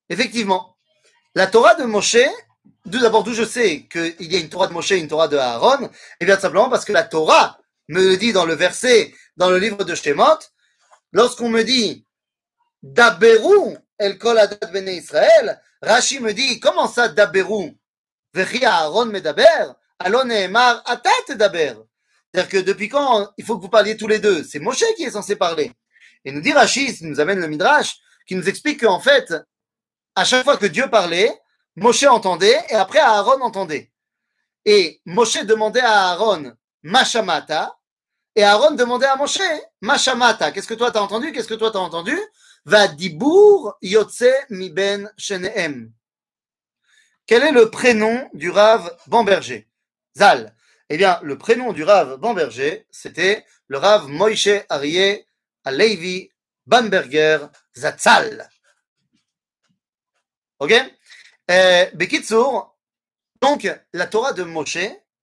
Effectivement, 0.09 0.77
la 1.35 1.47
Torah 1.47 1.75
de 1.75 1.85
Moshe, 1.85 2.17
D'abord, 2.87 3.25
d'où 3.25 3.33
je 3.33 3.45
sais 3.45 3.87
qu'il 3.91 4.33
y 4.33 4.37
a 4.37 4.39
une 4.39 4.51
Torah 4.51 4.67
de 4.67 4.75
Moshe 4.75 4.93
et 4.93 4.99
une 4.99 5.09
Torah 5.09 5.29
de 5.29 5.39
Aaron 5.39 5.91
Eh 6.21 6.27
bien, 6.27 6.39
simplement 6.39 6.69
parce 6.69 6.85
que 6.85 6.93
la 6.93 7.03
Torah 7.03 7.59
me 7.89 8.11
le 8.11 8.17
dit 8.19 8.33
dans 8.33 8.45
le 8.45 8.55
verset, 8.55 9.15
dans 9.39 9.49
le 9.49 9.59
livre 9.59 9.85
de 9.85 9.95
Shemot, 9.95 10.39
lorsqu'on 11.13 11.49
me 11.49 11.63
dit 11.63 12.07
Daberu 12.83 13.77
el 13.99 14.19
kol 14.19 14.39
adat 14.39 14.67
bene 14.71 14.89
Israël, 14.89 15.61
Rashi 15.81 16.21
me 16.21 16.35
dit 16.35 16.61
comment 16.61 16.89
ça 16.89 17.09
Daberu? 17.09 17.73
Vechi 18.35 18.65
Aaron 18.65 19.07
medaber 19.07 19.73
Alon 19.99 20.25
ne'emar 20.25 20.83
atat 20.85 21.35
daber. 21.37 21.75
C'est-à-dire 22.33 22.51
que 22.51 22.59
depuis 22.59 22.91
quand 22.91 23.31
il 23.39 23.45
faut 23.45 23.57
que 23.57 23.63
vous 23.63 23.71
parliez 23.71 23.97
tous 23.97 24.09
les 24.09 24.19
deux? 24.19 24.45
C'est 24.45 24.59
Moshe 24.59 24.85
qui 24.97 25.05
est 25.05 25.13
censé 25.13 25.37
parler. 25.37 25.73
Et 26.27 26.33
nous 26.33 26.43
dit 26.43 26.53
Rashi, 26.53 26.99
nous 27.03 27.21
amène 27.21 27.41
le 27.41 27.49
Midrash, 27.49 27.97
qui 28.27 28.35
nous 28.35 28.47
explique 28.49 28.81
qu'en 28.81 29.01
fait, 29.01 29.33
à 30.15 30.25
chaque 30.25 30.45
fois 30.45 30.57
que 30.57 30.67
Dieu 30.67 30.89
parlait, 30.89 31.33
Moshe 31.77 32.05
entendait 32.05 32.59
et 32.71 32.75
après 32.75 33.01
Aaron 33.01 33.41
entendait. 33.43 33.91
Et 34.65 35.01
Moshe 35.05 35.45
demandait 35.45 35.81
à 35.81 36.11
Aaron 36.11 36.55
Mashamata 36.83 37.77
et 38.37 38.45
Aaron 38.45 38.73
demandait 38.73 39.07
à 39.07 39.17
Moshe 39.17 39.41
Mashamata. 39.81 40.53
Qu'est-ce 40.53 40.69
que 40.69 40.75
toi 40.75 40.91
t'as 40.91 41.01
entendu? 41.01 41.33
Qu'est-ce 41.33 41.49
que 41.49 41.55
toi 41.55 41.71
t'as 41.71 41.81
entendu? 41.81 42.19
Va 42.65 42.89
dibour 42.89 43.77
yotse 43.83 44.25
mi 44.51 44.71
ben 44.71 45.11
sheneem. 45.19 45.93
Quel 47.27 47.43
est 47.43 47.53
le 47.53 47.71
prénom 47.71 48.29
du 48.33 48.51
Rav 48.51 48.97
Bamberger? 49.07 49.69
Zal. 50.17 50.55
Eh 50.91 50.97
bien, 50.97 51.19
le 51.23 51.39
prénom 51.39 51.73
du 51.73 51.83
Rav 51.83 52.19
Bamberger, 52.19 52.87
c'était 52.91 53.45
le 53.69 53.79
Rav 53.79 54.09
Moïse 54.09 54.63
Arié 54.69 55.27
Alevi 55.65 56.31
Bamberger 56.67 57.39
Zatzal. 57.75 58.49
Ok? 60.59 60.73
Euh, 61.51 61.91
Bekitsour, 61.95 62.77
donc 63.41 63.69
la 63.93 64.07
Torah 64.07 64.33
de 64.33 64.45
Moshe 64.45 64.79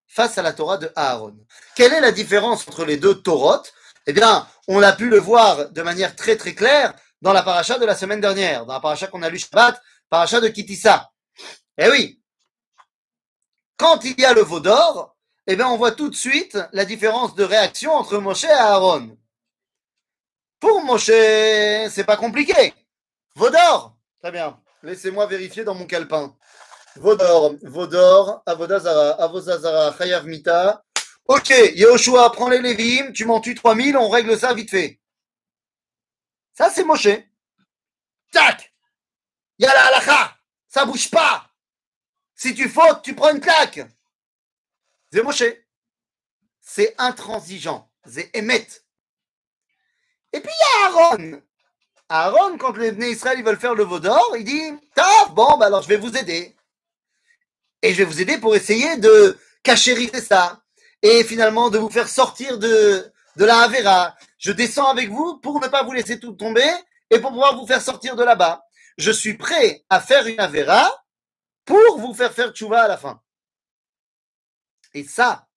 face 0.08 0.38
à 0.38 0.42
la 0.42 0.54
Torah 0.54 0.78
de 0.78 0.92
Aaron. 0.96 1.38
Quelle 1.76 1.94
est 1.94 2.02
la 2.02 2.12
différence 2.12 2.68
entre 2.68 2.86
les 2.86 2.98
deux 2.98 3.22
Torot? 3.22 3.64
Eh 4.08 4.14
bien, 4.14 4.48
on 4.68 4.82
a 4.82 4.94
pu 4.94 5.10
le 5.10 5.20
voir 5.20 5.70
de 5.70 5.82
manière 5.82 6.16
très 6.16 6.36
très 6.36 6.54
claire 6.54 6.94
dans 7.22 7.34
la 7.34 7.44
paracha 7.44 7.78
de 7.80 7.86
la 7.86 7.96
semaine 7.96 8.22
dernière, 8.22 8.66
dans 8.66 8.74
la 8.74 8.80
paracha 8.80 9.08
qu'on 9.08 9.22
a 9.24 9.30
lu 9.30 9.40
Shabbat, 9.40 9.82
paracha 10.10 10.42
de 10.42 10.48
Kitissa. 10.48 11.12
Eh 11.78 11.90
oui, 11.90 12.22
quand 13.78 14.04
il 14.04 14.20
y 14.20 14.26
a 14.26 14.34
le 14.34 14.42
veau 14.42 14.60
d'or, 14.60 15.16
eh 15.48 15.56
bien, 15.56 15.68
on 15.68 15.78
voit 15.78 15.92
tout 15.92 16.10
de 16.10 16.16
suite 16.16 16.58
la 16.72 16.86
différence 16.86 17.34
de 17.34 17.44
réaction 17.44 17.94
entre 17.94 18.20
Moshe 18.20 18.44
et 18.44 18.52
Aaron. 18.52 19.18
Pour 20.60 20.84
Moshe, 20.84 21.06
c'est 21.08 22.06
pas 22.06 22.18
compliqué. 22.18 22.74
Vaudor. 23.36 23.98
Très 24.22 24.32
bien. 24.32 24.60
Laissez-moi 24.84 25.28
vérifier 25.28 25.64
dans 25.64 25.76
mon 25.76 25.86
calepin. 25.86 26.36
Vaudor, 26.96 27.56
Vaudor, 27.64 28.44
Avodazara, 28.46 29.12
Avozazara, 29.24 29.96
Chayav 29.98 30.26
Mita. 30.26 30.84
Ok, 31.26 31.50
Yehoshua, 31.50 32.32
prends 32.32 32.50
les 32.50 32.62
Lévim, 32.62 33.12
tu 33.14 33.26
m'en 33.26 33.40
tues 33.40 33.56
3000, 33.56 33.96
on 33.96 34.10
règle 34.10 34.38
ça 34.38 34.54
vite 34.54 34.72
fait. 34.72 35.00
Ça, 36.54 36.70
c'est 36.70 36.84
Moshe. 36.84 37.08
Tac 38.32 38.74
Yala 39.60 39.88
halakha 39.88 40.38
Ça 40.68 40.86
bouge 40.86 41.10
pas 41.10 41.50
Si 42.36 42.54
tu 42.56 42.68
fautes, 42.68 43.04
tu 43.04 43.14
prends 43.14 43.32
une 43.34 43.40
claque 43.40 43.82
C'est 45.12 45.24
Moshe. 45.24 45.44
C'est 46.60 46.96
intransigeant. 46.98 47.92
C'est 48.06 48.36
Emet. 48.36 48.68
Et 50.34 50.40
puis 50.40 50.52
il 50.52 50.62
y 50.62 50.84
a 50.84 50.88
Aaron. 50.88 51.42
Aaron, 52.14 52.58
quand 52.58 52.76
les 52.76 52.92
Bnei 52.92 53.12
Israël 53.12 53.42
veulent 53.42 53.58
faire 53.58 53.74
le 53.74 53.86
veau 53.86 54.02
d'or, 54.02 54.36
il 54.38 54.44
dit 54.44 54.78
Taf, 54.94 55.34
bon, 55.34 55.58
bah 55.58 55.68
alors 55.68 55.82
je 55.82 55.88
vais 55.88 55.96
vous 55.96 56.18
aider. 56.18 56.54
Et 57.82 57.94
je 57.94 58.00
vais 58.00 58.04
vous 58.04 58.20
aider 58.20 58.38
pour 58.38 58.54
essayer 58.54 58.98
de 58.98 59.40
cachériser 59.64 60.20
ça. 60.20 60.62
Et 61.02 61.24
finalement 61.24 61.70
de 61.70 61.78
vous 61.78 61.90
faire 61.90 62.10
sortir 62.10 62.60
de, 62.60 63.10
la 63.38 63.62
Havera. 63.62 64.14
Je 64.38 64.52
descends 64.52 64.90
avec 64.90 65.10
vous 65.10 65.38
pour 65.38 65.62
ne 65.62 65.70
pas 65.70 65.84
vous 65.84 65.94
laisser 65.94 66.20
tout 66.20 66.34
tomber 66.34 66.70
et 67.10 67.20
pour 67.20 67.32
pouvoir 67.32 67.58
vous 67.58 67.66
faire 67.66 67.82
sortir 67.82 68.18
de 68.18 68.24
là-bas. 68.24 68.62
Je 68.98 69.12
suis 69.12 69.38
prêt 69.38 69.86
à 69.90 70.02
faire 70.02 70.28
une 70.28 70.40
Havera 70.40 70.92
pour 71.64 71.98
vous 71.98 72.14
faire 72.14 72.34
faire 72.34 72.52
tchouva 72.52 72.84
à 72.84 72.88
la 72.90 72.98
fin. 72.98 73.22
Et 74.94 75.06
ça, 75.06 75.48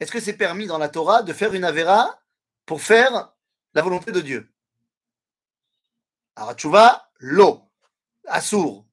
est-ce 0.00 0.10
que 0.10 0.20
c'est 0.20 0.32
permis 0.32 0.66
dans 0.66 0.78
la 0.78 0.88
Torah 0.88 1.22
de 1.22 1.34
faire 1.34 1.52
une 1.52 1.64
Avera 1.64 2.18
pour 2.64 2.80
faire 2.80 3.34
la 3.74 3.82
volonté 3.82 4.12
de 4.12 4.22
Dieu? 4.22 4.53
Alors, 6.36 6.54
tchouva, 6.54 7.10
l'eau, 7.18 7.62
assour. 8.26 8.86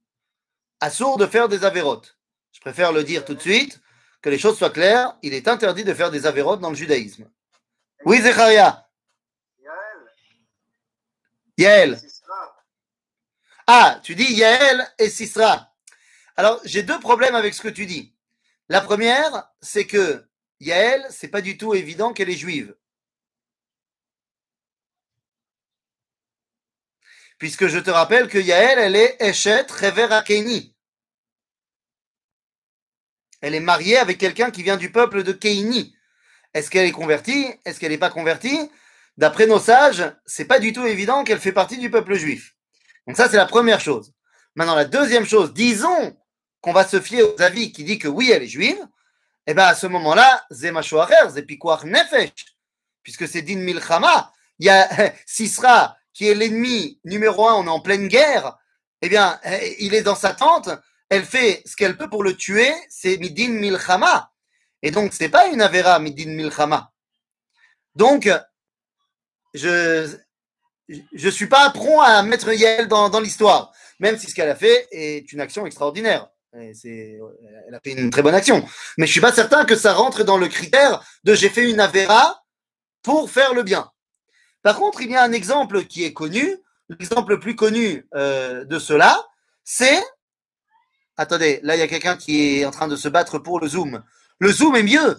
Assour 0.80 1.18
de 1.18 1.26
faire 1.26 1.50
des 1.50 1.64
Avérotes. 1.64 2.18
Je 2.52 2.60
préfère 2.60 2.92
le 2.92 3.04
dire 3.04 3.26
tout 3.26 3.34
de 3.34 3.40
suite, 3.40 3.82
que 4.22 4.30
les 4.30 4.38
choses 4.38 4.58
soient 4.58 4.70
claires. 4.70 5.18
Il 5.22 5.34
est 5.34 5.48
interdit 5.48 5.84
de 5.84 5.94
faire 5.94 6.12
des 6.12 6.26
Avérotes 6.26 6.60
dans 6.60 6.70
le 6.70 6.76
judaïsme. 6.76 7.30
Oui, 8.06 8.22
Zecharia. 8.22 8.88
Yael. 11.58 12.00
Ah, 13.68 14.00
tu 14.04 14.16
dis 14.16 14.34
Yael 14.34 14.88
et 14.98 15.10
Sisra. 15.10 15.74
Alors, 16.36 16.60
j'ai 16.66 16.84
deux 16.84 17.00
problèmes 17.00 17.36
avec 17.36 17.54
ce 17.54 17.62
que 17.62 17.68
tu 17.68 17.86
dis. 17.86 18.16
La 18.70 18.82
première, 18.82 19.52
c'est 19.62 19.86
que 19.86 20.26
Yael, 20.60 21.06
c'est 21.10 21.28
pas 21.28 21.42
du 21.42 21.58
tout 21.58 21.74
évident 21.74 22.14
qu'elle 22.14 22.30
est 22.30 22.36
juive. 22.36 22.76
Puisque 27.42 27.66
je 27.66 27.80
te 27.80 27.90
rappelle 27.90 28.28
que 28.28 28.38
Yael, 28.38 28.78
elle 28.78 28.96
est 28.96 29.16
Eshet 29.20 29.66
Rever 29.72 30.20
Keini. 30.24 30.76
Elle 33.42 33.56
est 33.56 33.60
mariée 33.60 33.98
avec 33.98 34.20
quelqu'un 34.20 34.52
qui 34.52 34.62
vient 34.62 34.78
du 34.78 34.92
peuple 34.92 35.24
de 35.24 35.32
Keini. 35.32 35.96
Est-ce 36.54 36.70
qu'elle 36.70 36.86
est 36.86 36.92
convertie? 36.92 37.48
Est-ce 37.66 37.80
qu'elle 37.80 37.94
n'est 37.94 37.98
pas 37.98 38.12
convertie? 38.12 38.70
D'après 39.18 39.48
nos 39.48 39.58
sages, 39.58 40.04
c'est 40.24 40.46
pas 40.46 40.60
du 40.60 40.72
tout 40.72 40.86
évident 40.86 41.24
qu'elle 41.24 41.40
fait 41.40 41.52
partie 41.52 41.80
du 41.80 41.90
peuple 41.90 42.14
juif. 42.14 42.54
Donc 43.08 43.18
ça, 43.18 43.28
c'est 43.28 43.38
la 43.38 43.48
première 43.48 43.80
chose. 43.80 44.14
Maintenant, 44.54 44.76
la 44.76 44.86
deuxième 44.86 45.26
chose, 45.26 45.52
disons 45.52 46.16
qu'on 46.62 46.74
va 46.74 46.86
se 46.86 47.02
fier 47.02 47.24
aux 47.24 47.42
avis 47.42 47.72
qui 47.72 47.84
dit 47.84 47.98
que 47.98 48.08
oui, 48.08 48.30
elle 48.30 48.44
est 48.44 48.48
juive, 48.48 48.88
et 49.48 49.56
bien 49.56 49.66
à 49.66 49.74
ce 49.74 49.88
moment-là, 49.88 50.46
Zemashoacher, 50.52 51.32
Zepikoach 51.32 51.86
Nefesh, 51.86 52.56
puisque 53.02 53.28
c'est 53.28 53.42
Din 53.42 53.62
Milchama, 53.62 54.32
il 54.60 54.68
y 54.68 54.70
a 54.70 54.88
Sisra 55.26 55.98
qui 56.14 56.28
est 56.28 56.36
l'ennemi 56.36 57.00
numéro 57.04 57.48
un, 57.48 57.56
on 57.56 57.66
est 57.66 57.70
en 57.70 57.80
pleine 57.80 58.08
guerre, 58.08 58.58
eh 59.02 59.10
bien, 59.10 59.40
il 59.80 59.94
est 59.94 60.04
dans 60.04 60.16
sa 60.16 60.34
tente, 60.34 60.70
elle 61.10 61.26
fait 61.26 61.62
ce 61.66 61.76
qu'elle 61.76 61.98
peut 61.98 62.10
pour 62.10 62.24
le 62.24 62.36
tuer, 62.36 62.74
c'est 62.90 63.18
Midin 63.18 63.50
Milchama. 63.50 64.32
Et 64.84 64.92
donc, 64.92 65.14
c'est 65.14 65.30
pas 65.30 65.48
une 65.48 65.62
Avera 65.62 66.00
Midin 66.00 66.32
Milchama. 66.32 66.92
Donc, 67.96 68.30
je 69.54 70.08
je 71.14 71.30
suis 71.30 71.48
pas 71.48 71.70
prompt 71.70 72.02
à 72.02 72.22
mettre 72.24 72.52
Yael 72.52 72.88
dans, 72.88 73.10
dans 73.10 73.20
l'histoire, 73.20 73.72
même 74.00 74.18
si 74.18 74.30
ce 74.30 74.36
qu'elle 74.36 74.50
a 74.50 74.56
fait 74.56 74.88
est 74.92 75.32
une 75.32 75.40
action 75.40 75.66
extraordinaire. 75.66 76.30
Elle 76.54 76.74
a 77.74 77.80
fait 77.80 77.92
une 77.92 78.10
très 78.10 78.22
bonne 78.22 78.36
action. 78.36 78.66
Mais 78.98 79.08
je 79.08 79.12
suis 79.12 79.22
pas 79.22 79.32
certain 79.32 79.64
que 79.64 79.76
ça 79.76 79.94
rentre 79.94 80.24
dans 80.24 80.38
le 80.38 80.50
critère 80.50 81.02
de 81.24 81.34
j'ai 81.34 81.50
fait 81.50 81.70
une 81.70 81.80
Avera 81.80 82.44
pour 83.04 83.30
faire 83.30 83.54
le 83.54 83.64
bien. 83.64 83.90
Par 84.64 84.78
contre, 84.78 85.02
il 85.02 85.12
y 85.12 85.16
a 85.16 85.24
un 85.24 85.32
exemple 85.32 85.86
qui 85.86 86.04
est 86.04 86.14
connu. 86.14 86.58
L'exemple 86.90 87.34
le 87.34 87.40
plus 87.40 87.56
connu 87.56 88.08
euh, 88.16 88.66
de 88.66 88.80
cela, 88.80 89.26
c'est. 89.64 90.04
Attendez, 91.18 91.60
là, 91.64 91.76
il 91.76 91.80
y 91.80 91.84
a 91.84 91.88
quelqu'un 91.88 92.18
qui 92.18 92.60
est 92.60 92.66
en 92.66 92.72
train 92.72 92.88
de 92.88 92.96
se 92.96 93.08
battre 93.08 93.40
pour 93.40 93.60
le 93.60 93.68
Zoom. 93.68 94.04
Le 94.40 94.52
Zoom 94.52 94.76
est 94.76 94.84
mieux. 94.84 95.16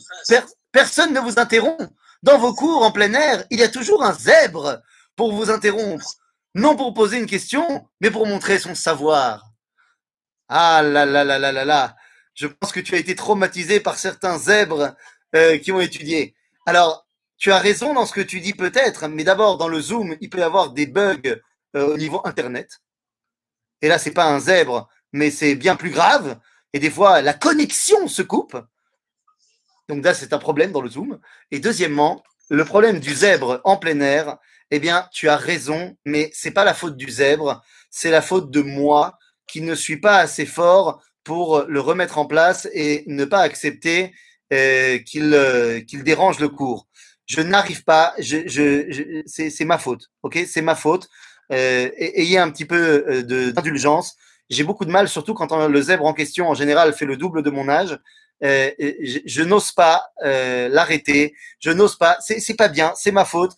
personne 0.73 1.13
ne 1.13 1.21
vous 1.21 1.39
interrompt. 1.39 1.91
Dans 2.23 2.39
vos 2.39 2.55
cours 2.55 2.83
en 2.83 2.93
plein 2.93 3.13
air, 3.15 3.45
il 3.51 3.59
y 3.59 3.63
a 3.63 3.69
toujours 3.69 4.05
un 4.05 4.13
zèbre 4.13 4.81
pour 5.17 5.33
vous 5.33 5.51
interrompre. 5.51 6.07
Non 6.55 6.77
pour 6.77 6.95
poser 6.95 7.19
une 7.19 7.27
question, 7.27 7.89
mais 8.01 8.11
pour 8.11 8.27
montrer 8.27 8.59
son 8.59 8.75
savoir. 8.75 9.45
Ah 10.49 10.83
là 10.83 11.07
là 11.07 11.25
là 11.25 11.39
là 11.39 11.51
là 11.51 11.65
là. 11.65 11.97
Je 12.35 12.47
pense 12.47 12.73
que 12.73 12.81
tu 12.81 12.95
as 12.95 12.99
été 12.99 13.15
traumatisé 13.15 13.81
par 13.81 13.99
certains 13.99 14.39
zèbres 14.39 14.95
euh, 15.35 15.59
qui 15.59 15.73
ont 15.73 15.81
étudié. 15.81 16.35
Alors, 16.67 17.07
tu 17.43 17.51
as 17.51 17.59
raison 17.59 17.93
dans 17.93 18.07
ce 18.07 18.13
que 18.13 18.21
tu 18.21 18.39
dis 18.39 18.53
peut-être, 18.53 19.09
mais 19.09 19.25
d'abord, 19.25 19.59
dans 19.59 19.67
le 19.67 19.81
Zoom, 19.81 20.17
il 20.21 20.31
peut 20.31 20.39
y 20.39 20.43
avoir 20.43 20.71
des 20.71 20.87
bugs 20.87 21.41
euh, 21.75 21.93
au 21.93 21.97
niveau 21.97 22.21
Internet. 22.23 22.81
Et 23.81 23.89
là, 23.89 23.99
c'est 23.99 24.13
pas 24.13 24.27
un 24.27 24.39
zèbre, 24.39 24.89
mais 25.13 25.33
c'est 25.33 25.57
bien 25.57 25.75
plus 25.75 25.91
grave. 25.91 26.39
Et 26.73 26.79
des 26.79 26.89
fois, 26.89 27.21
la 27.21 27.35
connexion 27.35 28.07
se 28.07 28.23
coupe. 28.23 28.57
Donc 29.89 30.05
là, 30.05 30.15
c'est 30.15 30.33
un 30.33 30.39
problème 30.39 30.71
dans 30.71 30.83
le 30.83 30.89
Zoom. 30.89 31.19
Et 31.51 31.59
deuxièmement, 31.59 32.23
le 32.49 32.65
problème 32.65 33.01
du 33.01 33.13
zèbre 33.13 33.61
en 33.65 33.77
plein 33.77 33.99
air, 33.99 34.37
eh 34.71 34.79
bien, 34.79 35.09
tu 35.13 35.29
as 35.29 35.37
raison, 35.37 35.97
mais 36.07 36.31
c'est 36.33 36.53
pas 36.53 36.65
la 36.65 36.75
faute 36.75 36.97
du 36.97 37.11
zèbre, 37.11 37.61
c'est 37.91 38.13
la 38.13 38.23
faute 38.23 38.53
de 38.53 38.63
moi 38.63 39.19
qui 39.49 39.63
ne 39.63 39.75
suis 39.75 39.97
pas 39.97 40.19
assez 40.19 40.47
fort 40.47 41.03
pour 41.25 41.63
le 41.63 41.81
remettre 41.81 42.19
en 42.19 42.27
place 42.27 42.69
et 42.73 43.03
ne 43.09 43.25
pas 43.25 43.41
accepter 43.41 44.15
euh, 44.53 44.99
euh, 45.17 45.81
qu'il 45.81 46.05
dérange 46.05 46.39
le 46.39 46.49
cours. 46.49 46.87
Je 47.27 47.41
n'arrive 47.41 47.85
pas, 47.85 48.15
je, 48.19 48.47
je, 48.47 49.23
c'est 49.27 49.65
ma 49.65 49.79
faute, 49.79 50.11
ok? 50.23 50.41
C'est 50.47 50.63
ma 50.63 50.75
faute. 50.75 51.09
Euh, 51.53 51.91
ayez 51.97 52.39
un 52.39 52.51
petit 52.51 52.65
peu 52.65 53.05
euh, 53.09 53.53
d'indulgence. 53.53 54.17
J'ai 54.51 54.65
beaucoup 54.65 54.85
de 54.85 54.91
mal, 54.91 55.09
surtout 55.09 55.35
quand 55.35 55.69
le 55.69 55.83
zèbre 55.83 56.05
en 56.05 56.15
question, 56.15 56.49
en 56.49 56.55
général, 56.55 56.93
fait 56.93 57.07
le 57.07 57.17
double 57.17 57.43
de 57.43 57.51
mon 57.51 57.69
âge. 57.69 57.99
Euh, 58.45 58.71
je, 58.79 59.21
je 59.25 59.43
n'ose 59.43 59.71
pas 59.73 60.11
euh, 60.25 60.69
l'arrêter, 60.69 61.35
je 61.61 61.71
n'ose 61.71 61.97
pas, 61.97 62.17
c'est 62.21 62.57
pas 62.57 62.69
bien, 62.69 62.93
c'est 62.97 63.13
ma 63.13 63.25
faute. 63.25 63.53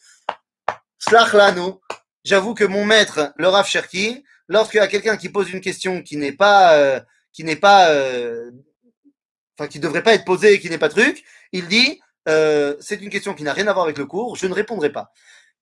Nous. 1.57 1.81
J'avoue 2.25 2.55
que 2.55 2.65
mon 2.65 2.85
maître, 2.85 3.33
le 3.37 3.49
Rav 3.49 3.67
Cherki, 3.67 4.25
lorsqu'il 4.49 4.79
y 4.79 4.81
a 4.81 4.89
quelqu'un 4.89 5.17
qui 5.17 5.29
pose 5.29 5.51
une 5.51 5.61
question 5.61 6.03
qui 6.03 6.17
n'est 6.17 6.33
pas, 6.33 6.75
euh, 6.75 7.01
qui 7.33 7.45
n'est 7.45 7.57
pas, 7.57 7.91
euh, 7.91 8.51
enfin 9.59 9.69
qui 9.69 9.79
devrait 9.79 10.03
pas 10.03 10.15
être 10.15 10.25
posée, 10.25 10.59
qui 10.59 10.71
n'est 10.71 10.79
pas 10.79 10.89
truc, 10.89 11.23
il 11.53 11.69
dit 11.69 12.01
euh, 12.29 12.77
c'est 12.81 13.01
une 13.01 13.11
question 13.11 13.35
qui 13.35 13.43
n'a 13.43 13.53
rien 13.53 13.67
à 13.67 13.73
voir 13.73 13.85
avec 13.85 13.99
le 13.99 14.07
cours, 14.07 14.37
je 14.37 14.47
ne 14.47 14.55
répondrai 14.55 14.91
pas. 14.91 15.13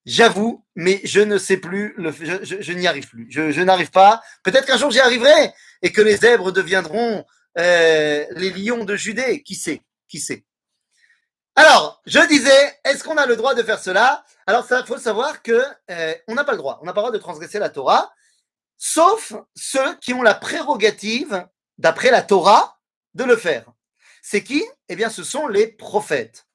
J'avoue, 0.05 0.65
mais 0.75 0.99
je 1.05 1.21
ne 1.21 1.37
sais 1.37 1.57
plus, 1.57 1.95
je, 1.97 2.73
n'y 2.73 2.87
arrive 2.87 3.07
plus. 3.07 3.27
Je, 3.29 3.51
je 3.51 3.61
n'arrive 3.61 3.91
pas. 3.91 4.21
Peut-être 4.43 4.65
qu'un 4.65 4.77
jour 4.77 4.91
j'y 4.91 4.99
arriverai 4.99 5.53
et 5.81 5.91
que 5.93 6.01
les 6.01 6.17
zèbres 6.17 6.51
deviendront 6.51 7.25
euh, 7.57 8.25
les 8.31 8.49
lions 8.49 8.83
de 8.83 8.95
Judée. 8.95 9.43
Qui 9.43 9.55
sait? 9.55 9.81
Qui 10.09 10.19
sait? 10.19 10.43
Alors, 11.55 12.01
je 12.05 12.19
disais, 12.27 12.79
est-ce 12.83 13.03
qu'on 13.03 13.15
a 13.15 13.25
le 13.25 13.37
droit 13.37 13.53
de 13.53 13.63
faire 13.63 13.79
cela? 13.79 14.25
Alors, 14.45 14.67
il 14.69 14.85
faut 14.85 14.97
savoir 14.97 15.41
que 15.41 15.63
euh, 15.91 16.15
on 16.27 16.33
n'a 16.33 16.43
pas 16.43 16.51
le 16.51 16.57
droit. 16.57 16.79
On 16.81 16.85
n'a 16.85 16.91
pas 16.93 16.99
le 16.99 17.07
droit 17.07 17.11
de 17.11 17.19
transgresser 17.19 17.59
la 17.59 17.69
Torah 17.69 18.11
sauf 18.83 19.33
ceux 19.55 19.95
qui 19.99 20.13
ont 20.13 20.21
la 20.21 20.33
prérogative, 20.33 21.47
d'après 21.77 22.11
la 22.11 22.21
Torah, 22.21 22.79
de 23.13 23.23
le 23.23 23.37
faire. 23.37 23.71
C'est 24.21 24.43
qui? 24.43 24.61
Eh 24.89 24.97
bien, 24.97 25.09
ce 25.09 25.23
sont 25.23 25.47
les 25.47 25.67
prophètes. 25.67 26.45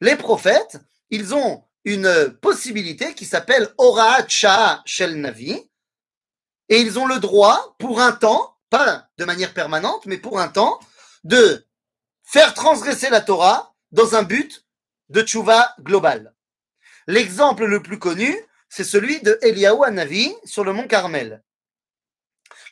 Les 0.00 0.16
prophètes, 0.16 0.78
ils 1.10 1.34
ont 1.34 1.64
une 1.84 2.36
possibilité 2.40 3.14
qui 3.14 3.24
s'appelle 3.24 3.68
Oraat 3.78 4.28
Shah 4.28 4.82
Shel 4.84 5.20
Navi, 5.20 5.70
et 6.68 6.80
ils 6.80 6.98
ont 6.98 7.06
le 7.06 7.18
droit, 7.18 7.76
pour 7.78 8.00
un 8.00 8.12
temps, 8.12 8.56
pas 8.70 9.08
de 9.18 9.24
manière 9.24 9.54
permanente, 9.54 10.06
mais 10.06 10.18
pour 10.18 10.40
un 10.40 10.48
temps, 10.48 10.80
de 11.22 11.64
faire 12.24 12.54
transgresser 12.54 13.08
la 13.08 13.20
Torah 13.20 13.74
dans 13.92 14.16
un 14.16 14.24
but 14.24 14.64
de 15.08 15.22
tchouva 15.22 15.74
global. 15.80 16.34
L'exemple 17.06 17.66
le 17.66 17.82
plus 17.82 18.00
connu, 18.00 18.36
c'est 18.68 18.84
celui 18.84 19.20
de 19.20 19.38
Eliaou 19.42 19.84
Hanavi 19.84 20.34
sur 20.44 20.64
le 20.64 20.72
mont 20.72 20.88
Carmel 20.88 21.42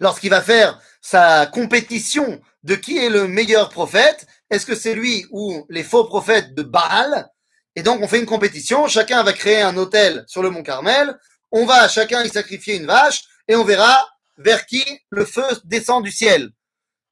lorsqu'il 0.01 0.31
va 0.31 0.43
faire 0.43 0.81
sa 1.01 1.47
compétition 1.47 2.41
de 2.62 2.75
qui 2.75 2.99
est 2.99 3.11
le 3.11 3.29
meilleur 3.29 3.68
prophète, 3.68 4.27
est-ce 4.55 4.66
que 4.66 4.74
c'est 4.74 4.94
lui 4.94 5.26
ou 5.30 5.66
les 5.68 5.82
faux 5.82 6.05
prophètes 6.05 6.55
de 6.55 6.62
Baal? 6.62 7.28
Et 7.76 7.82
donc, 7.82 8.00
on 8.02 8.09
fait 8.09 8.20
une 8.20 8.26
compétition. 8.26 8.86
Chacun 8.86 9.22
va 9.22 9.32
créer 9.32 9.62
un 9.62 9.76
hôtel 9.76 10.24
sur 10.26 10.42
le 10.42 10.50
Mont 10.50 10.62
Carmel. 10.62 11.18
On 11.50 11.66
va 11.66 11.88
chacun 11.88 12.22
y 12.22 12.28
sacrifier 12.28 12.76
une 12.76 12.86
vache 12.86 13.24
et 13.48 13.57
on 13.57 13.64
verra 13.64 14.09
vers 14.38 14.66
qui 14.66 14.84
le 15.11 15.24
feu 15.24 15.44
descend 15.64 16.02
du 16.02 16.11
ciel. 16.11 16.50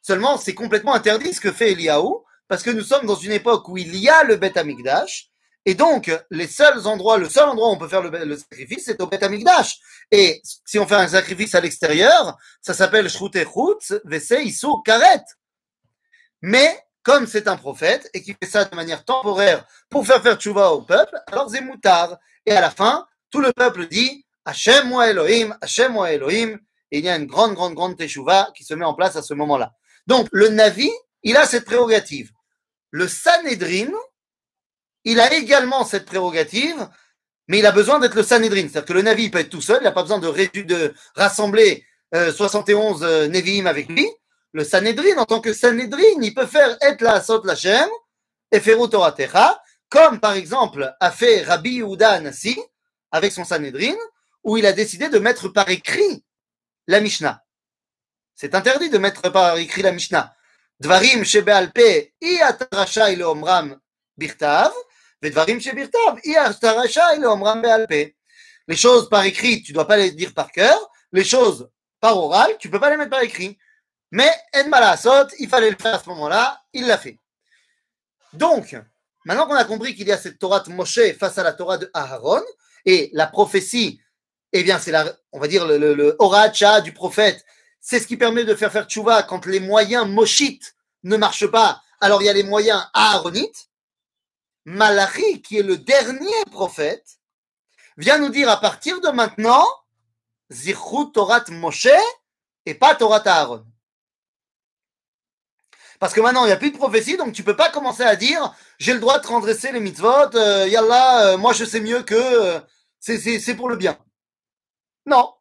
Seulement, 0.01 0.37
c'est 0.37 0.55
complètement 0.55 0.95
interdit 0.95 1.33
ce 1.33 1.41
que 1.41 1.53
fait 1.53 1.73
Eliaou 1.73 2.25
parce 2.49 2.63
que 2.63 2.71
nous 2.71 2.83
sommes 2.83 3.07
dans 3.07 3.17
une 3.17 3.33
époque 3.33 3.69
où 3.69 3.77
il 3.77 3.97
y 3.97 4.09
a 4.09 4.25
le 4.25 4.37
Beth 4.37 4.57
Amikdash. 4.57 5.31
Et 5.65 5.75
donc, 5.75 6.11
les 6.31 6.49
seuls 6.49 6.87
endroits, 6.89 7.19
le 7.19 7.29
seul 7.29 7.49
endroit 7.49 7.69
où 7.69 7.73
on 7.73 7.79
peut 7.79 7.89
faire 7.89 8.03
le, 8.03 8.37
sacrifice, 8.37 8.85
c'est 8.87 9.01
au 9.01 9.07
Beth 9.07 9.23
Amikdash. 9.23 9.79
Et 10.11 10.43
si 10.65 10.79
on 10.79 10.87
fait 10.87 10.97
un 10.97 11.07
sacrifice 11.07 11.55
à 11.55 11.61
l'extérieur, 11.61 12.37
ça 12.61 12.75
s'appelle 12.75 13.09
Shrute 13.09 13.45
Chutz, 13.45 13.95
Vese, 14.05 14.35
Issou, 14.45 14.83
Karet. 14.83 15.23
Mais, 16.41 16.83
comme 17.03 17.27
c'est 17.27 17.49
un 17.49 17.57
prophète 17.57 18.09
et 18.15 18.23
qui 18.23 18.35
fait 18.41 18.49
ça 18.49 18.65
de 18.65 18.75
manière 18.75 19.05
temporaire 19.05 19.67
pour 19.91 20.07
faire 20.07 20.23
faire 20.23 20.37
tchouva 20.37 20.73
au 20.73 20.83
peuple, 20.83 21.17
alors 21.27 21.51
c'est 21.51 21.61
moutard. 21.61 22.17
Et 22.47 22.53
à 22.53 22.61
la 22.61 22.71
fin, 22.71 23.07
tout 23.31 23.41
le 23.41 23.53
peuple 23.53 23.87
dit 23.89 24.25
Hachem 24.45 24.89
moi 24.89 25.09
Elohim, 25.11 25.57
Hachem 25.61 25.93
moi 25.93 26.13
Elohim. 26.13 26.59
Et 26.91 26.99
il 26.99 27.05
y 27.05 27.09
a 27.09 27.17
une 27.17 27.27
grande, 27.27 27.55
grande, 27.55 27.75
grande 27.75 27.97
teshuva 27.97 28.51
qui 28.55 28.65
se 28.65 28.75
met 28.75 28.85
en 28.85 28.95
place 28.95 29.17
à 29.17 29.23
ce 29.23 29.33
moment-là. 29.35 29.73
Donc, 30.07 30.29
le 30.31 30.49
Navi, 30.49 30.91
il 31.23 31.37
a 31.37 31.47
cette 31.47 31.65
prérogative. 31.65 32.31
Le 32.91 33.09
Sanhedrin, 33.09 33.91
il 35.05 35.19
a 35.19 35.33
également 35.33 35.85
cette 35.85 36.05
prérogative, 36.05 36.89
mais 37.49 37.61
il 37.61 37.67
a 37.67 37.73
besoin 37.73 37.99
d'être 37.99 38.15
le 38.15 38.23
Sanhedrin. 38.23 38.63
C'est-à-dire 38.63 38.85
que 38.85 38.93
le 38.93 39.03
Navi 39.03 39.25
il 39.25 39.31
peut 39.31 39.39
être 39.39 39.49
tout 39.49 39.63
seul, 39.63 39.79
il 39.81 39.85
n'a 39.85 39.93
pas 39.93 40.03
besoin 40.03 40.19
de, 40.19 40.95
rassembler 41.15 41.85
euh, 42.15 42.31
71 42.31 43.03
euh, 43.03 43.29
Nevi'im 43.29 43.67
avec 43.67 43.89
lui 43.89 44.07
le 44.53 44.65
Sanhedrin, 44.65 45.17
en 45.17 45.25
tant 45.25 45.41
que 45.41 45.53
Sanhedrin, 45.53 46.21
il 46.21 46.35
peut 46.35 46.47
faire 46.47 46.77
et 46.83 46.97
la 47.01 47.23
la 47.45 47.89
et 48.53 48.61
ferou 48.61 48.87
Toratecha, 48.87 49.63
comme 49.89 50.21
par 50.21 50.35
exemple 50.35 50.95
a 51.01 51.11
fait 51.11 51.43
Rabbi 51.43 51.77
Yehuda 51.77 52.11
Anassi 52.11 52.59
avec 53.11 53.33
son 53.33 53.45
Sanhedrin, 53.45 53.97
où 54.45 54.57
il 54.57 54.67
a 54.67 54.73
décidé 54.73 55.09
de 55.09 55.19
mettre 55.19 55.49
par 55.49 55.69
écrit 55.71 56.25
la 56.87 57.01
Mishnah. 57.01 57.43
C'est 58.35 58.55
interdit 58.55 58.91
de 58.91 58.99
mettre 58.99 59.31
par 59.31 59.57
écrit 59.57 59.83
la 59.83 59.93
Mishnah. 59.93 60.35
Dvarim 60.81 61.25
shebealpe 61.25 62.13
i 62.21 62.41
atarashai 62.41 63.17
le 63.17 63.25
omram 63.25 63.79
birtav, 64.17 64.73
vedvarim 65.23 65.61
shebirtav 65.61 66.19
i 66.25 66.35
atarashai 66.37 67.19
le 67.19 67.29
omram. 67.29 67.63
Les 68.69 68.77
choses 68.77 69.09
par 69.09 69.25
écrit, 69.25 69.63
tu 69.63 69.73
dois 69.73 69.87
pas 69.87 69.97
les 69.97 70.11
dire 70.11 70.35
par 70.35 70.51
cœur. 70.51 70.91
Les 71.13 71.25
choses 71.25 71.71
par 72.01 72.17
oral, 72.19 72.57
tu 72.59 72.69
peux 72.71 72.81
pas 72.81 72.91
les 72.91 72.97
mettre 72.97 73.11
par 73.11 73.23
écrit. 73.23 73.59
Mais 74.13 74.31
en 74.55 74.69
malasot, 74.69 75.29
il 75.39 75.49
fallait 75.49 75.71
le 75.71 75.77
faire 75.81 75.95
à 75.95 75.99
ce 75.99 76.09
moment-là, 76.11 76.63
il 76.75 76.87
l'a 76.87 76.99
fait. 76.99 77.19
Donc, 78.35 78.77
maintenant 79.25 79.47
qu'on 79.47 79.55
a 79.55 79.65
compris 79.65 79.95
qu'il 79.95 80.07
y 80.07 80.13
a 80.13 80.19
cette 80.19 80.39
Torah 80.39 80.61
de 80.61 80.71
Moshe 80.71 81.17
face 81.19 81.39
à 81.39 81.43
la 81.43 81.55
Torah 81.55 81.79
de 81.79 81.91
Aharon, 81.95 82.43
et 82.85 83.11
la 83.15 83.27
prophétie, 83.27 84.01
eh 84.53 84.63
bien, 84.63 84.79
c'est 84.79 84.91
la, 84.91 85.11
on 85.33 85.41
va 85.41 85.49
dire, 85.49 85.67
le, 85.67 85.79
le, 85.79 85.95
le 85.95 86.83
du 86.83 86.93
prophète, 86.93 87.45
c'est 87.81 88.01
ce 88.01 88.07
qui 88.07 88.19
permet 88.19 88.45
de 88.45 88.55
faire 88.55 88.71
faire 88.71 88.87
tchouva 88.87 89.23
quand 89.23 89.47
les 89.47 89.61
moyens 89.61 90.07
moshites 90.07 90.75
ne 91.05 91.17
marchent 91.17 91.51
pas. 91.51 91.83
Alors, 92.01 92.21
il 92.23 92.27
y 92.27 92.29
a 92.29 92.35
les 92.35 92.43
moyens 92.43 92.87
aaronites. 92.93 93.71
Malachi, 94.67 95.41
qui 95.41 95.59
est 95.59 95.63
le 95.63 95.79
dernier 95.79 96.45
prophète, 96.51 97.19
vient 97.97 98.19
nous 98.19 98.29
dire 98.29 98.51
à 98.51 98.61
partir 98.61 99.01
de 99.01 99.09
maintenant, 99.09 99.67
Zichut 100.51 101.13
Torah 101.15 101.45
Moshe 101.49 101.89
et 102.67 102.75
pas 102.75 102.95
Torah 102.95 103.23
Aaron. 103.27 103.65
Parce 106.03 106.15
que 106.15 106.21
maintenant, 106.21 106.43
il 106.43 106.49
n'y 106.49 106.53
a 106.53 106.57
plus 106.57 106.73
de 106.73 106.77
prophétie, 106.77 107.17
donc 107.17 107.33
tu 107.33 107.45
peux 107.45 107.55
pas 107.55 107.71
commencer 107.71 108.03
à 108.03 108.17
dire 108.17 108.53
j'ai 108.81 108.93
le 108.93 108.99
droit 108.99 109.19
de 109.19 109.23
transgresser 109.23 109.71
les 109.71 109.79
mitzvot, 109.79 110.35
euh, 110.35 110.67
yallah, 110.67 111.29
euh, 111.29 111.39
moi 111.39 111.53
je 111.53 111.65
sais 111.65 111.79
mieux 111.79 112.03
que 112.03 112.17
euh, 112.17 112.59
c'est 112.99 113.55
pour 113.55 113.69
le 113.69 113.77
bien. 113.77 113.97
Non. 115.07 115.33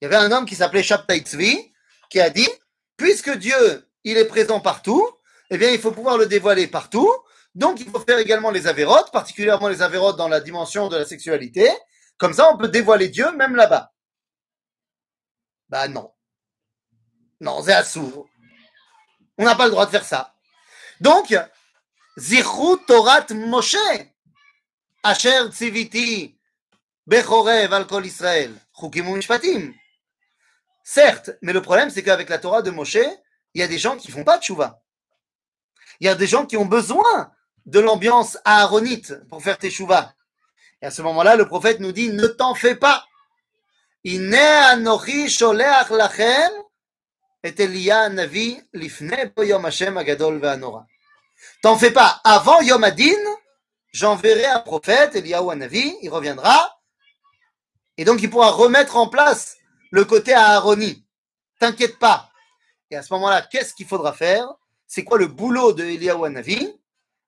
Il 0.00 0.06
y 0.06 0.12
avait 0.12 0.16
un 0.16 0.32
homme 0.32 0.44
qui 0.44 0.56
s'appelait 0.56 0.82
Shabtai 0.82 1.20
Tzvi, 1.20 1.72
qui 2.10 2.20
a 2.20 2.30
dit 2.30 2.48
puisque 2.96 3.30
Dieu, 3.36 3.88
il 4.02 4.18
est 4.18 4.24
présent 4.24 4.58
partout, 4.58 5.08
eh 5.50 5.56
bien, 5.56 5.70
il 5.70 5.78
faut 5.78 5.92
pouvoir 5.92 6.18
le 6.18 6.26
dévoiler 6.26 6.66
partout. 6.66 7.08
Donc, 7.54 7.78
il 7.78 7.88
faut 7.88 8.00
faire 8.00 8.18
également 8.18 8.50
les 8.50 8.66
avérotes, 8.66 9.12
particulièrement 9.12 9.68
les 9.68 9.82
avérotes 9.82 10.16
dans 10.16 10.26
la 10.26 10.40
dimension 10.40 10.88
de 10.88 10.96
la 10.96 11.04
sexualité. 11.04 11.70
Comme 12.18 12.32
ça, 12.32 12.52
on 12.52 12.56
peut 12.56 12.66
dévoiler 12.68 13.08
Dieu 13.08 13.30
même 13.36 13.54
là-bas. 13.54 13.92
Bah 15.68 15.86
non. 15.86 16.12
Non, 17.40 17.62
c'est 17.62 17.72
assourd. 17.72 18.26
On 19.42 19.44
n'a 19.44 19.56
pas 19.56 19.64
le 19.64 19.72
droit 19.72 19.86
de 19.86 19.90
faire 19.90 20.04
ça. 20.04 20.36
Donc, 21.00 21.36
Zichut 22.16 22.78
Torat 22.86 23.26
Moshe, 23.30 23.74
Asher 25.02 25.48
Tziviti, 25.50 26.38
Bechorev 27.08 27.72
al 27.72 27.88
Kol 27.88 28.06
Israël, 28.06 28.54
Chukim 28.78 29.08
u'Mishpatim. 29.08 29.74
Certes, 30.84 31.30
mais 31.42 31.52
le 31.52 31.60
problème, 31.60 31.90
c'est 31.90 32.04
qu'avec 32.04 32.28
la 32.28 32.38
Torah 32.38 32.62
de 32.62 32.70
Moshe, 32.70 32.98
il 33.54 33.60
y 33.60 33.64
a 33.64 33.66
des 33.66 33.78
gens 33.78 33.96
qui 33.96 34.12
font 34.12 34.22
pas 34.22 34.38
de 34.38 34.44
chouva. 34.44 34.80
Il 35.98 36.06
y 36.06 36.08
a 36.08 36.14
des 36.14 36.28
gens 36.28 36.46
qui 36.46 36.56
ont 36.56 36.64
besoin 36.64 37.32
de 37.66 37.80
l'ambiance 37.80 38.38
aaronite 38.44 39.26
pour 39.28 39.42
faire 39.42 39.58
tes. 39.58 39.72
Et 40.82 40.86
à 40.86 40.92
ce 40.92 41.02
moment-là, 41.02 41.34
le 41.34 41.48
prophète 41.48 41.80
nous 41.80 41.90
dit, 41.90 42.10
ne 42.10 42.28
t'en 42.28 42.54
fais 42.54 42.76
pas. 42.76 43.04
Sholeach 44.04 45.90
et 47.42 47.54
Elia 47.58 48.08
Navi 48.08 48.60
lifne 48.72 49.32
bo 49.34 49.42
yom 49.42 49.64
Hashem 49.64 49.96
agadol 49.96 50.38
ve'anora. 50.38 50.86
T'en 51.62 51.76
fais 51.76 51.90
pas. 51.90 52.20
Avant 52.24 52.60
Yom 52.60 52.82
Adin, 52.84 53.24
j'enverrai 53.92 54.46
un 54.46 54.60
prophète, 54.60 55.16
Eliyahu 55.16 55.54
Navi, 55.56 55.96
il 56.02 56.08
reviendra. 56.08 56.78
Et 57.96 58.04
donc, 58.04 58.22
il 58.22 58.30
pourra 58.30 58.50
remettre 58.50 58.96
en 58.96 59.08
place 59.08 59.56
le 59.90 60.04
côté 60.04 60.32
Aaroni. 60.32 61.04
T'inquiète 61.58 61.98
pas. 61.98 62.30
Et 62.90 62.96
à 62.96 63.02
ce 63.02 63.12
moment-là, 63.14 63.42
qu'est-ce 63.42 63.74
qu'il 63.74 63.86
faudra 63.86 64.12
faire? 64.12 64.48
C'est 64.86 65.04
quoi 65.04 65.18
le 65.18 65.26
boulot 65.26 65.72
de 65.72 65.84
Eliyahu 65.84 66.28
Navi 66.30 66.72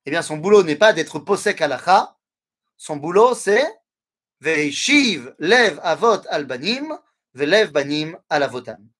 Eh 0.06 0.10
bien, 0.10 0.22
son 0.22 0.36
boulot 0.36 0.62
n'est 0.62 0.76
pas 0.76 0.92
d'être 0.92 1.18
posek 1.18 1.60
alacha. 1.60 2.16
Son 2.76 2.96
boulot, 2.96 3.34
c'est 3.34 3.66
Veishiv 4.40 5.34
lev 5.38 5.80
avot 5.82 6.20
al 6.28 6.44
banim, 6.44 6.98
velev 7.34 7.70
banim 7.72 8.18
al 8.28 8.42
avotam. 8.42 8.93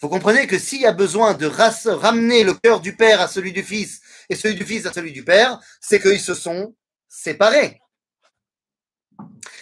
Vous 0.00 0.08
comprenez 0.08 0.46
que 0.46 0.58
s'il 0.58 0.80
y 0.80 0.86
a 0.86 0.92
besoin 0.92 1.34
de 1.34 1.46
ramener 1.46 2.42
le 2.42 2.54
cœur 2.54 2.80
du 2.80 2.96
père 2.96 3.20
à 3.20 3.28
celui 3.28 3.52
du 3.52 3.62
fils 3.62 4.00
et 4.30 4.34
celui 4.34 4.54
du 4.54 4.64
fils 4.64 4.86
à 4.86 4.92
celui 4.92 5.12
du 5.12 5.24
père, 5.24 5.60
c'est 5.80 6.00
qu'ils 6.00 6.20
se 6.20 6.34
sont 6.34 6.74
séparés. 7.06 7.82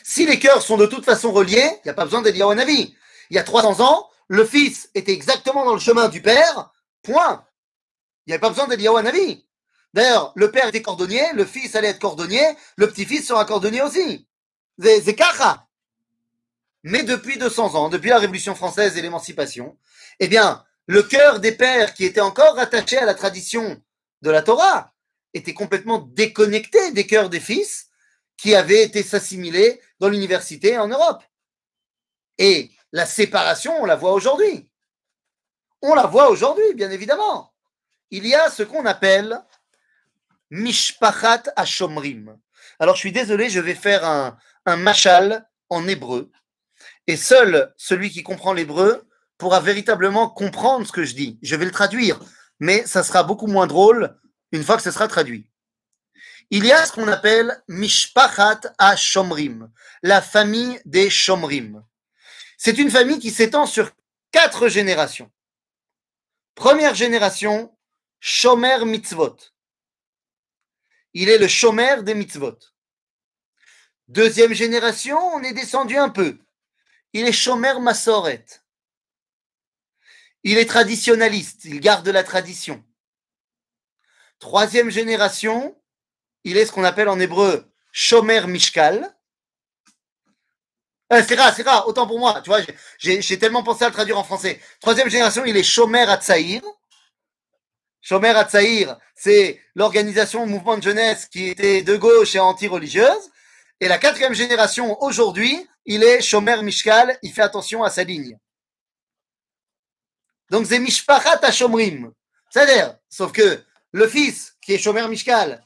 Si 0.05 0.27
les 0.27 0.39
cœurs 0.39 0.63
sont 0.63 0.77
de 0.77 0.87
toute 0.87 1.05
façon 1.05 1.33
reliés, 1.33 1.69
il 1.79 1.81
n'y 1.87 1.91
a 1.91 1.95
pas 1.95 2.05
besoin 2.05 2.23
d'Eliyahu 2.23 2.55
Navi. 2.55 2.95
Il 3.31 3.37
y 3.37 3.39
a 3.39 3.43
300 3.43 3.81
ans, 3.81 4.09
le 4.29 4.45
fils 4.45 4.91
était 4.95 5.13
exactement 5.13 5.65
dans 5.65 5.75
le 5.75 5.81
chemin 5.81 6.09
du 6.09 6.23
père, 6.23 6.71
point. 7.03 7.45
Il 8.27 8.31
n'y 8.31 8.35
avait 8.35 8.41
pas 8.41 8.51
besoin 8.51 8.69
d'Eliyahu 8.69 9.03
Navi. 9.03 9.45
D'ailleurs, 9.93 10.33
le 10.37 10.53
père 10.53 10.69
était 10.69 10.83
cordonnier, 10.83 11.25
le 11.35 11.45
fils 11.45 11.75
allait 11.75 11.89
être 11.89 11.99
cordonnier, 11.99 12.45
le 12.77 12.89
petit-fils 12.89 13.27
sera 13.27 13.45
cordonnier 13.45 13.83
aussi. 13.83 14.27
C'est. 14.81 15.05
Mais 16.85 17.03
depuis 17.03 17.39
200 17.39 17.75
ans, 17.75 17.89
depuis 17.89 18.11
la 18.11 18.19
Révolution 18.19 18.55
française 18.55 18.97
et 18.97 19.03
l'émancipation, 19.03 19.77
eh 20.21 20.29
bien, 20.29 20.65
le 20.87 21.03
cœur 21.03 21.41
des 21.41 21.53
pères 21.53 21.95
qui 21.95 22.05
étaient 22.05 22.21
encore 22.21 22.59
attachés 22.59 22.99
à 22.99 23.05
la 23.05 23.15
tradition 23.15 23.83
de 24.23 24.31
la 24.31 24.43
Torah 24.43 24.93
était 25.35 25.55
complètement 25.55 25.99
déconnecté 25.99 26.93
des 26.93 27.07
cœurs 27.07 27.29
des 27.29 27.41
fils 27.41 27.89
qui 28.37 28.55
avaient 28.55 28.83
été 28.83 29.03
s'assimiler 29.03 29.81
dans 29.99 30.09
l'université 30.09 30.79
en 30.79 30.89
Europe. 30.89 31.23
Et 32.39 32.71
la 32.93 33.05
séparation, 33.05 33.75
on 33.81 33.85
la 33.85 33.97
voit 33.97 34.13
aujourd'hui. 34.13 34.71
On 35.83 35.95
la 35.95 36.07
voit 36.07 36.31
aujourd'hui, 36.31 36.75
bien 36.75 36.91
évidemment. 36.91 37.53
Il 38.11 38.27
y 38.27 38.35
a 38.35 38.51
ce 38.51 38.63
qu'on 38.63 38.87
appelle 38.87 39.39
Mishpachat 40.51 41.43
Ashomrim. 41.57 42.39
Alors, 42.79 42.95
je 42.95 43.01
suis 43.01 43.13
désolé, 43.13 43.51
je 43.51 43.61
vais 43.61 43.75
faire 43.75 44.05
un, 44.05 44.39
un 44.65 44.77
machal 44.77 45.49
en 45.69 45.87
hébreu. 45.87 46.31
Et 47.07 47.17
seul 47.17 47.75
celui 47.77 48.11
qui 48.11 48.23
comprend 48.23 48.53
l'hébreu 48.53 49.08
pourra 49.39 49.61
véritablement 49.61 50.29
comprendre 50.29 50.87
ce 50.87 50.93
que 50.93 51.05
je 51.05 51.15
dis. 51.15 51.39
Je 51.43 51.57
vais 51.57 51.65
le 51.65 51.71
traduire, 51.71 52.21
mais 52.61 52.85
ça 52.87 53.03
sera 53.03 53.23
beaucoup 53.23 53.47
moins 53.47 53.67
drôle 53.67 54.19
une 54.53 54.65
fois 54.65 54.77
que 54.77 54.83
ce 54.83 54.91
sera 54.91 55.09
traduit. 55.09 55.49
Il 56.51 56.65
y 56.65 56.73
a 56.73 56.85
ce 56.85 56.93
qu'on 56.93 57.09
appelle 57.09 57.63
Mishpachat 57.69 58.61
HaShomrim, 58.79 59.71
la 60.03 60.23
famille 60.23 60.81
des 60.85 61.11
Shomrim. 61.11 61.85
C'est 62.57 62.79
une 62.79 62.91
famille 62.91 63.19
qui 63.19 63.31
s'étend 63.31 63.67
sur 63.67 63.91
quatre 64.33 64.69
générations. 64.69 65.31
Première 66.55 66.95
génération, 66.95 67.77
Shomer 68.19 68.85
Mitzvot. 68.85 69.37
Il 71.15 71.29
est 71.29 71.39
le 71.39 71.49
Shomer 71.49 72.03
des 72.03 72.15
Mitzvot. 72.15 72.59
Deuxième 74.09 74.55
génération, 74.55 75.19
on 75.35 75.43
est 75.43 75.53
descendu 75.53 75.97
un 75.97 76.09
peu. 76.09 76.39
Il 77.13 77.29
est 77.29 77.33
Shomer 77.33 77.79
Masoret. 77.79 78.45
Il 80.45 80.59
est 80.59 80.67
traditionnaliste, 80.67 81.65
il 81.65 81.81
garde 81.81 82.09
la 82.09 82.25
tradition. 82.25 82.85
Troisième 84.39 84.91
génération, 84.91 85.77
il 86.45 86.57
est 86.57 86.67
ce 86.67 86.73
qu'on 86.73 86.85
appelle 86.85 87.09
en 87.09 87.19
hébreu 87.19 87.71
Shomer 87.93 88.47
Mishkal. 88.47 89.15
Euh, 91.13 91.23
c'est 91.27 91.35
rare, 91.35 91.55
c'est 91.55 91.63
rare, 91.63 91.89
autant 91.89 92.07
pour 92.07 92.19
moi. 92.19 92.41
Tu 92.43 92.51
vois, 92.51 92.61
j'ai 92.99 93.39
tellement 93.39 93.63
pensé 93.63 93.85
à 93.85 93.89
le 93.89 93.95
traduire 93.95 94.19
en 94.19 94.25
français. 94.25 94.61
Troisième 94.81 95.11
génération, 95.11 95.45
il 95.45 95.57
est 95.57 95.63
Shomer 95.63 96.09
Atzaïr. 96.09 96.63
Shomer 98.01 98.29
Atzaïr, 98.29 98.97
c'est 99.17 99.61
l'organisation 99.75 100.47
mouvement 100.47 100.77
de 100.77 100.83
jeunesse 100.83 101.27
qui 101.27 101.49
était 101.49 101.83
de 101.83 101.97
gauche 101.97 102.35
et 102.35 102.39
anti-religieuse. 102.39 103.31
Et 103.81 103.89
la 103.89 103.99
quatrième 103.99 104.35
génération, 104.35 105.01
aujourd'hui, 105.03 105.67
il 105.87 106.05
est 106.05 106.21
Shomer 106.21 106.63
Mishkal, 106.63 107.19
il 107.23 107.33
fait 107.33 107.43
attention 107.43 107.83
à 107.83 107.91
sa 107.91 108.05
ligne. 108.05 108.39
Donc 110.51 110.67
c'est 110.67 110.79
Mishpachat 110.79 111.53
Shomrim. 111.53 112.13
C'est-à-dire, 112.51 112.97
sauf 113.09 113.33
que 113.33 113.65
le 113.93 114.09
fils, 114.09 114.57
qui 114.61 114.75
est 114.75 114.79
Shomer 114.79 115.07
Mishkal, 115.09 115.65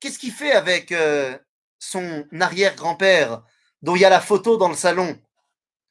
qu'est-ce 0.00 0.18
qu'il 0.18 0.32
fait 0.32 0.52
avec 0.52 0.92
euh, 0.92 1.38
son 1.78 2.26
arrière-grand-père, 2.40 3.42
dont 3.82 3.96
il 3.96 4.02
y 4.02 4.04
a 4.04 4.10
la 4.10 4.20
photo 4.20 4.56
dans 4.56 4.68
le 4.68 4.74
salon, 4.74 5.18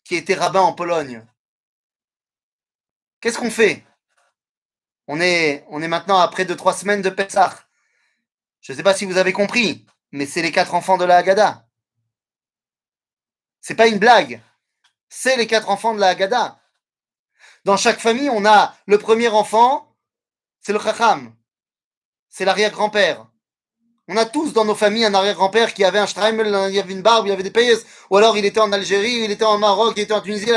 qui 0.04 0.16
était 0.16 0.36
rabbin 0.36 0.62
en 0.62 0.74
Pologne? 0.74 1.26
Qu'est-ce 3.20 3.38
qu'on 3.38 3.52
fait? 3.52 3.84
On 5.08 5.20
est, 5.20 5.66
on 5.70 5.82
est 5.82 5.88
maintenant 5.88 6.20
à 6.20 6.28
près 6.28 6.46
de 6.46 6.54
trois 6.54 6.74
semaines 6.74 7.02
de 7.02 7.10
Pessah. 7.10 7.58
Je 8.62 8.74
ne 8.74 8.78
sais 8.78 8.84
pas 8.84 8.94
si 8.94 9.06
vous 9.06 9.18
avez 9.18 9.34
compris, 9.34 9.86
mais 10.12 10.26
c'est 10.26 10.42
les 10.42 10.52
quatre 10.52 10.74
enfants 10.74 10.98
de 10.98 11.06
la 11.06 11.18
Haggadah. 11.18 11.66
C'est 13.62 13.76
pas 13.76 13.88
une 13.88 14.00
blague. 14.00 14.42
C'est 15.10 15.38
les 15.38 15.48
quatre 15.48 15.70
enfants 15.70 15.94
de 15.94 16.00
la 16.00 16.10
Haggadah. 16.10 16.60
Dans 17.66 17.78
chaque 17.78 18.00
famille, 18.00 18.30
on 18.30 18.46
a 18.46 18.76
le 18.86 18.98
premier 18.98 19.28
enfant, 19.30 19.96
c'est 20.62 20.74
le 20.74 20.80
Chacham. 20.80 21.36
C'est 22.30 22.46
l'arrière-grand-père. 22.46 23.28
On 24.10 24.16
a 24.16 24.26
tous 24.26 24.54
dans 24.54 24.64
nos 24.64 24.76
familles 24.76 25.06
un 25.06 25.14
arrière-grand-père 25.14 25.74
qui 25.74 25.84
avait 25.84 26.00
un 26.00 26.08
Streimel, 26.08 26.48
il 26.72 26.80
avait 26.80 26.94
une 26.94 27.02
barbe, 27.02 27.28
il 27.28 27.32
avait 27.32 27.44
des 27.44 27.52
pays, 27.52 27.76
ou 28.10 28.18
alors 28.18 28.38
il 28.38 28.46
était 28.46 28.62
en 28.62 28.72
Algérie, 28.72 29.24
il 29.26 29.32
était 29.32 29.44
en 29.44 29.58
Maroc, 29.58 29.94
il 29.98 30.04
était 30.04 30.14
en 30.14 30.22
Tunisie, 30.22 30.50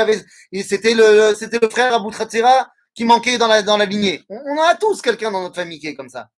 c'était 0.63 0.93
le, 0.93 1.35
frère 1.69 1.93
Abou 1.93 2.11
Tratsira 2.11 2.71
qui 2.93 3.03
manquait 3.03 3.37
dans 3.37 3.47
la, 3.47 3.85
lignée. 3.85 4.23
On, 4.29 4.37
on 4.37 4.61
a 4.61 4.75
tous 4.75 5.01
quelqu'un 5.01 5.31
dans 5.31 5.41
notre 5.41 5.55
famille 5.55 5.79
qui 5.79 5.87
est 5.87 5.95
comme 5.95 6.09
ça. 6.09 6.29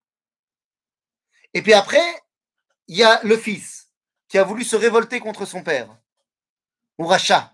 Et 1.52 1.62
puis 1.62 1.72
après, 1.72 2.04
il 2.88 2.96
y 2.96 3.04
a 3.04 3.20
le 3.22 3.36
fils 3.36 3.90
qui 4.28 4.38
a 4.38 4.44
voulu 4.44 4.64
se 4.64 4.74
révolter 4.74 5.20
contre 5.20 5.46
son 5.46 5.62
père, 5.62 5.96
ou 6.98 7.06
rachat, 7.06 7.52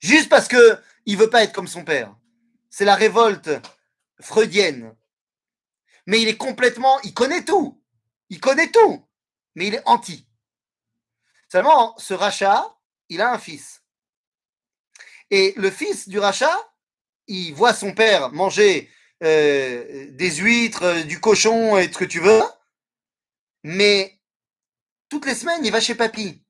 juste 0.00 0.28
parce 0.28 0.48
que 0.48 0.78
il 1.06 1.16
veut 1.16 1.30
pas 1.30 1.42
être 1.42 1.52
comme 1.52 1.68
son 1.68 1.84
père. 1.84 2.14
C'est 2.70 2.84
la 2.84 2.94
révolte 2.94 3.50
freudienne. 4.20 4.94
Mais 6.06 6.20
il 6.20 6.28
est 6.28 6.36
complètement, 6.36 7.00
il 7.02 7.14
connaît 7.14 7.44
tout. 7.44 7.80
Il 8.28 8.40
connaît 8.40 8.70
tout, 8.70 9.06
mais 9.54 9.68
il 9.68 9.74
est 9.74 9.82
anti. 9.86 10.26
Seulement, 11.50 11.94
ce 11.98 12.14
rachat, 12.14 12.78
il 13.08 13.20
a 13.20 13.32
un 13.32 13.38
fils. 13.38 13.82
Et 15.30 15.52
le 15.56 15.70
fils 15.70 16.08
du 16.08 16.18
rachat, 16.18 16.56
il 17.26 17.52
voit 17.52 17.74
son 17.74 17.92
père 17.92 18.32
manger 18.32 18.90
euh, 19.22 20.06
des 20.10 20.30
huîtres, 20.36 20.82
euh, 20.82 21.02
du 21.02 21.20
cochon 21.20 21.76
et 21.76 21.84
ce 21.84 21.98
que 21.98 22.04
tu 22.04 22.20
veux, 22.20 22.42
mais 23.62 24.18
toutes 25.08 25.26
les 25.26 25.34
semaines, 25.34 25.64
il 25.64 25.70
va 25.70 25.80
chez 25.80 25.94
papy. 25.94 26.42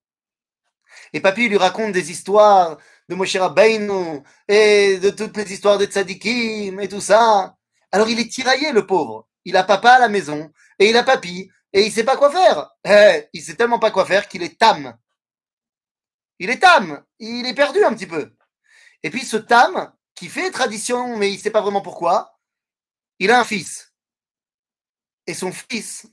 Et 1.12 1.20
papy 1.20 1.48
lui 1.48 1.58
raconte 1.58 1.92
des 1.92 2.10
histoires 2.10 2.78
de 3.12 3.16
Moshe 3.16 3.36
Rabbeinu 3.36 4.22
et 4.48 4.98
de 4.98 5.10
toutes 5.10 5.36
les 5.36 5.52
histoires 5.52 5.78
de 5.78 5.84
tzadikim 5.84 6.80
et 6.80 6.88
tout 6.88 7.00
ça. 7.00 7.56
Alors 7.90 8.08
il 8.08 8.18
est 8.18 8.30
tiraillé, 8.30 8.72
le 8.72 8.86
pauvre. 8.86 9.28
Il 9.44 9.56
a 9.56 9.64
papa 9.64 9.92
à 9.92 9.98
la 9.98 10.08
maison 10.08 10.50
et 10.78 10.88
il 10.88 10.96
a 10.96 11.02
papy 11.02 11.50
et 11.72 11.82
il 11.84 11.92
sait 11.92 12.04
pas 12.04 12.16
quoi 12.16 12.30
faire. 12.30 12.70
Eh, 12.84 13.28
il 13.34 13.42
sait 13.42 13.54
tellement 13.54 13.78
pas 13.78 13.90
quoi 13.90 14.06
faire 14.06 14.28
qu'il 14.28 14.42
est 14.42 14.58
tam. 14.58 14.96
Il 16.38 16.48
est 16.48 16.58
tam. 16.58 17.04
Il 17.18 17.46
est 17.46 17.54
perdu 17.54 17.84
un 17.84 17.92
petit 17.94 18.06
peu. 18.06 18.32
Et 19.02 19.10
puis 19.10 19.24
ce 19.26 19.36
tam, 19.36 19.92
qui 20.14 20.28
fait 20.28 20.50
tradition, 20.50 21.16
mais 21.18 21.30
il 21.30 21.38
sait 21.38 21.50
pas 21.50 21.60
vraiment 21.60 21.82
pourquoi, 21.82 22.38
il 23.18 23.30
a 23.30 23.40
un 23.40 23.44
fils. 23.44 23.92
Et 25.26 25.34
son 25.34 25.52
fils, 25.52 26.06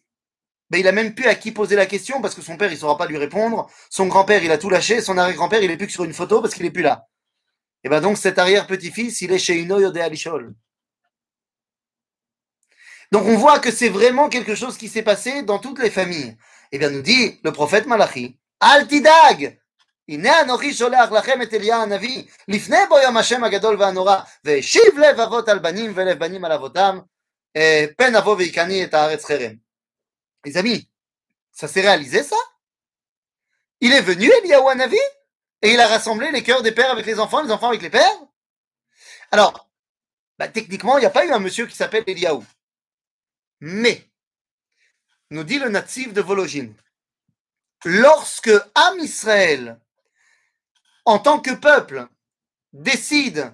ben, 0.71 0.79
il 0.79 0.89
a 0.89 0.93
même 0.93 1.15
plus 1.15 1.27
à 1.27 1.35
qui 1.35 1.53
poser 1.53 1.77
la 1.77 1.87
question 1.87 2.21
parce 2.21 2.35
que 2.35 2.43
son 2.43 2.57
père, 2.57 2.73
il 2.73 2.79
saura 2.79 2.97
pas 2.97 3.07
lui 3.07 3.19
répondre. 3.19 3.71
Son 3.91 4.07
grand-père, 4.07 4.43
il 4.43 4.51
a 4.51 4.59
tout 4.59 4.71
lâché. 4.71 5.01
Son 5.01 5.19
arrière-grand-père, 5.19 5.63
il 5.63 5.71
est 5.71 5.77
plus 5.77 5.87
que 5.87 5.93
sur 5.93 6.05
une 6.05 6.15
photo 6.15 6.41
parce 6.41 6.55
qu'il 6.55 6.67
est 6.67 6.71
plus 6.71 6.83
là. 6.83 7.07
Et 7.85 7.89
ben 7.89 8.01
donc 8.01 8.17
cet 8.17 8.39
arrière-petit-fils, 8.39 9.21
il 9.21 9.31
est 9.33 9.39
chez 9.39 9.59
Ino 9.61 9.79
de 9.91 10.01
Alishol. 10.01 10.55
Donc 13.13 13.25
on 13.27 13.37
voit 13.37 13.59
que 13.59 13.71
c'est 13.71 13.91
vraiment 13.91 14.29
quelque 14.29 14.55
chose 14.55 14.79
qui 14.79 14.89
s'est 14.89 15.03
passé 15.03 15.43
dans 15.43 15.59
toutes 15.59 15.81
les 15.81 15.91
familles. 15.91 16.37
Eh 16.73 16.79
bien, 16.79 16.91
nous 16.91 17.03
dit 17.03 17.39
le 17.45 17.53
prophète 17.53 17.87
Malachi, 17.87 18.39
Altidag 18.61 19.55
הנה 20.09 20.41
אנוכי 20.41 20.75
שולח 20.75 21.13
לכם 21.13 21.43
את 21.43 21.55
אליה 21.55 21.77
הנביא, 21.77 22.23
לפני 22.49 22.77
בו 22.89 22.99
יום 22.99 23.17
השם 23.17 23.45
הגדול 23.45 23.77
והנורא, 23.81 24.17
והשיב 24.45 24.99
לב 24.99 25.21
אבות 25.21 25.49
על 25.49 25.59
בנים 25.59 25.93
ולב 25.95 26.19
בנים 26.19 26.45
על 26.45 26.53
אבותם, 26.53 26.99
פן 27.97 28.15
אבוא 28.17 28.37
ויקני 28.37 28.85
את 28.85 28.95
הארץ 28.95 29.25
חרם. 29.25 29.53
Les 30.46 30.58
amis, 30.58 30.90
ça 31.52 31.68
s'est 31.68 31.82
réalisé 31.82 32.24
ça? 32.24 32.38
Il 33.82 33.94
est 33.94 34.02
venu 34.02 34.30
Eliaou 34.30 34.68
Hanavi 34.70 34.98
et 35.62 35.74
il 35.74 35.80
a 35.80 35.88
rassemblé 35.88 36.32
les 36.32 36.44
cœurs 36.44 36.62
des 36.62 36.72
pères 36.72 36.92
avec 36.92 37.06
les 37.06 37.20
enfants, 37.20 37.42
les 37.42 37.52
enfants 37.52 37.70
avec 37.70 37.82
les 37.82 37.90
pères? 37.90 38.20
Alors, 39.32 39.70
bah, 40.38 40.48
techniquement, 40.48 40.98
il 40.98 41.02
n'y 41.02 41.06
a 41.06 41.12
pas 41.12 41.26
eu 41.26 41.32
un 41.32 41.40
monsieur 41.40 41.66
qui 41.68 41.76
s'appelle 41.76 42.04
Eliaou. 42.08 42.46
Mais, 43.60 44.10
nous 45.30 45.44
dit 45.44 45.60
le 45.60 45.70
natif 45.70 46.14
de 46.14 46.22
Vologine, 46.22 46.74
lorsque 47.84 48.52
Am 48.76 49.00
Israël, 49.00 49.80
en 51.06 51.20
tant 51.20 51.40
que 51.40 51.52
peuple, 51.52 52.08
décide 52.72 53.54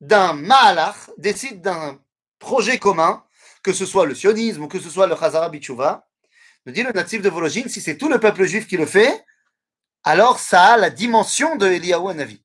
d'un 0.00 0.34
malach, 0.34 1.10
décide 1.16 1.62
d'un 1.62 1.98
projet 2.38 2.78
commun, 2.78 3.24
que 3.62 3.72
ce 3.72 3.86
soit 3.86 4.06
le 4.06 4.14
sionisme 4.14 4.64
ou 4.64 4.68
que 4.68 4.78
ce 4.78 4.90
soit 4.90 5.06
le 5.06 5.16
Chazara 5.16 5.48
Bichouva, 5.48 6.05
nous 6.66 6.72
dit 6.72 6.82
le 6.82 6.92
natif 6.92 7.22
de 7.22 7.28
Vologine, 7.28 7.68
si 7.68 7.80
c'est 7.80 7.96
tout 7.96 8.08
le 8.08 8.20
peuple 8.20 8.44
juif 8.44 8.66
qui 8.66 8.76
le 8.76 8.86
fait, 8.86 9.24
alors 10.02 10.40
ça 10.40 10.74
a 10.74 10.76
la 10.76 10.90
dimension 10.90 11.56
de 11.56 11.66
Eliyahu 11.66 12.10
Hanavi. 12.10 12.42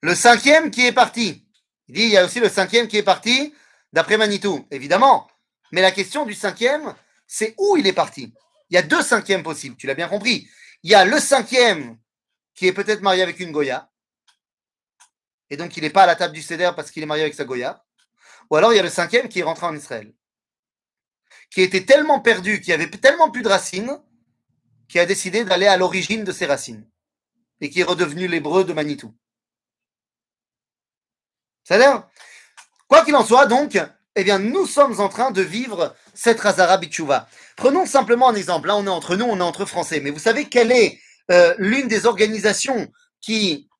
Le 0.00 0.14
cinquième 0.14 0.70
qui 0.70 0.86
est 0.86 0.92
parti, 0.92 1.46
il 1.88 1.94
dit 1.94 2.02
il 2.02 2.10
y 2.10 2.16
a 2.16 2.24
aussi 2.24 2.40
le 2.40 2.48
cinquième 2.48 2.88
qui 2.88 2.96
est 2.96 3.02
parti 3.02 3.54
d'après 3.92 4.16
Manitou, 4.16 4.66
évidemment. 4.70 5.30
Mais 5.70 5.82
la 5.82 5.92
question 5.92 6.24
du 6.24 6.34
cinquième, 6.34 6.94
c'est 7.26 7.54
où 7.58 7.76
il 7.76 7.86
est 7.86 7.92
parti. 7.92 8.34
Il 8.70 8.74
y 8.74 8.78
a 8.78 8.82
deux 8.82 9.02
cinquièmes 9.02 9.42
possibles, 9.42 9.76
tu 9.76 9.86
l'as 9.86 9.94
bien 9.94 10.08
compris. 10.08 10.48
Il 10.82 10.90
y 10.90 10.94
a 10.94 11.04
le 11.04 11.20
cinquième 11.20 11.98
qui 12.54 12.66
est 12.66 12.72
peut-être 12.72 13.02
marié 13.02 13.22
avec 13.22 13.38
une 13.38 13.52
Goya, 13.52 13.90
et 15.50 15.58
donc 15.58 15.76
il 15.76 15.82
n'est 15.82 15.90
pas 15.90 16.04
à 16.04 16.06
la 16.06 16.16
table 16.16 16.32
du 16.32 16.40
Seder 16.40 16.70
parce 16.74 16.90
qu'il 16.90 17.02
est 17.02 17.06
marié 17.06 17.24
avec 17.24 17.34
sa 17.34 17.44
Goya. 17.44 17.84
Ou 18.50 18.56
alors 18.56 18.72
il 18.72 18.76
y 18.76 18.78
a 18.78 18.82
le 18.82 18.88
cinquième 18.88 19.28
qui 19.28 19.40
est 19.40 19.42
rentré 19.42 19.66
en 19.66 19.76
Israël, 19.76 20.10
qui 21.52 21.62
était 21.62 21.84
tellement 21.84 22.20
perdu, 22.20 22.60
qui 22.60 22.72
avait 22.72 22.88
tellement 22.88 23.30
plus 23.30 23.42
de 23.42 23.48
racines, 23.48 23.98
qui 24.88 24.98
a 24.98 25.06
décidé 25.06 25.44
d'aller 25.44 25.66
à 25.66 25.76
l'origine 25.76 26.24
de 26.24 26.32
ses 26.32 26.46
racines, 26.46 26.88
et 27.60 27.70
qui 27.70 27.80
est 27.80 27.84
redevenu 27.84 28.26
l'hébreu 28.26 28.64
de 28.64 28.72
Manitou. 28.72 29.14
C'est-à-dire 31.64 32.08
Quoi 32.92 33.06
qu'il 33.06 33.16
en 33.16 33.24
soit, 33.24 33.46
donc, 33.46 33.78
eh 34.16 34.22
bien, 34.22 34.38
nous 34.38 34.66
sommes 34.66 35.00
en 35.00 35.08
train 35.08 35.30
de 35.30 35.40
vivre 35.40 35.96
cette 36.12 36.38
Razara 36.40 36.76
Bichouva. 36.76 37.26
Prenons 37.56 37.86
simplement 37.86 38.28
un 38.28 38.34
exemple. 38.34 38.68
Là, 38.68 38.76
on 38.76 38.84
est 38.84 38.90
entre 38.90 39.16
nous, 39.16 39.24
on 39.24 39.38
est 39.38 39.42
entre 39.42 39.64
Français. 39.64 40.00
Mais 40.00 40.10
vous 40.10 40.18
savez 40.18 40.46
quelle 40.46 40.70
est 40.70 41.00
euh, 41.30 41.54
l'une 41.56 41.88
des 41.88 42.04
organisations 42.04 42.92
qui 43.22 43.70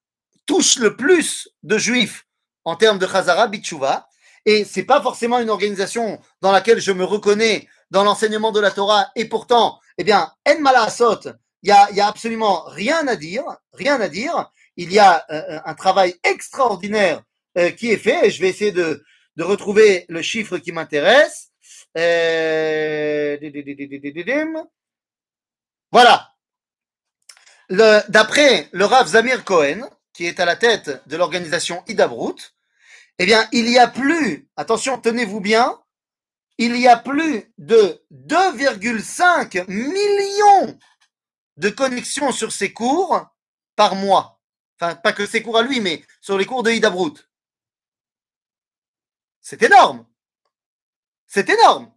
touche 0.47 0.79
le 0.79 0.97
plus 0.97 1.51
de 1.63 1.77
juifs 1.77 2.25
en 2.65 2.75
termes 2.77 2.99
de 2.99 3.05
Razara 3.05 3.49
Bichouva 3.49 4.09
Et 4.45 4.65
c'est 4.65 4.85
pas 4.85 5.01
forcément 5.01 5.39
une 5.39 5.51
organisation 5.51 6.21
dans 6.41 6.53
laquelle 6.53 6.81
je 6.81 6.93
me 6.93 7.05
reconnais 7.05 7.69
dans 7.91 8.05
l'enseignement 8.05 8.53
de 8.53 8.61
la 8.61 8.71
Torah. 8.71 9.11
Et 9.15 9.27
pourtant, 9.27 9.81
eh 9.99 10.05
bien, 10.05 10.33
En 10.49 10.59
Malaasot, 10.61 11.21
il 11.63 11.69
y 11.69 11.71
a, 11.71 12.07
absolument 12.07 12.65
rien 12.65 13.07
à 13.07 13.17
dire, 13.17 13.45
rien 13.73 14.01
à 14.01 14.09
dire. 14.09 14.51
Il 14.77 14.93
y 14.93 14.99
a 14.99 15.25
euh, 15.31 15.61
un 15.65 15.75
travail 15.75 16.15
extraordinaire 16.25 17.23
euh, 17.59 17.71
qui 17.71 17.91
est 17.91 17.99
fait. 17.99 18.27
Et 18.27 18.31
je 18.31 18.41
vais 18.41 18.49
essayer 18.49 18.73
de, 18.73 19.05
retrouver 19.39 20.05
le 20.09 20.23
chiffre 20.23 20.59
qui 20.59 20.73
m'intéresse. 20.73 21.51
Voilà. 25.93 26.29
D'après 27.69 28.69
le 28.73 28.85
Rav 28.85 29.07
Zamir 29.09 29.45
Cohen, 29.45 29.89
qui 30.13 30.27
est 30.27 30.41
à 30.41 30.45
la 30.45 30.57
tête 30.57 31.03
de 31.07 31.17
l'organisation 31.17 31.83
Idabrut, 31.87 32.55
eh 33.23 33.27
bien, 33.27 33.49
il 33.53 33.69
y 33.69 33.79
a 33.79 33.87
plus, 33.87 34.49
attention, 34.57 34.99
tenez-vous 34.99 35.41
bien, 35.41 35.81
il 36.59 36.77
y 36.77 36.89
a 36.89 36.97
plus 36.97 37.53
de 37.57 38.05
2,5 38.11 39.65
millions 39.69 40.77
de 41.57 41.69
connexions 41.69 42.33
sur 42.33 42.51
ses 42.51 42.73
cours 42.73 43.25
par 43.77 43.95
mois. 43.95 44.41
Enfin, 44.81 44.97
pas 44.97 45.13
que 45.13 45.25
ses 45.25 45.41
cours 45.41 45.57
à 45.57 45.63
lui, 45.63 45.79
mais 45.79 46.05
sur 46.21 46.37
les 46.37 46.47
cours 46.47 46.65
de 46.65 46.73
Idabrut. 46.73 47.31
C'est 49.41 49.63
énorme. 49.63 50.05
C'est 51.29 51.49
énorme. 51.49 51.93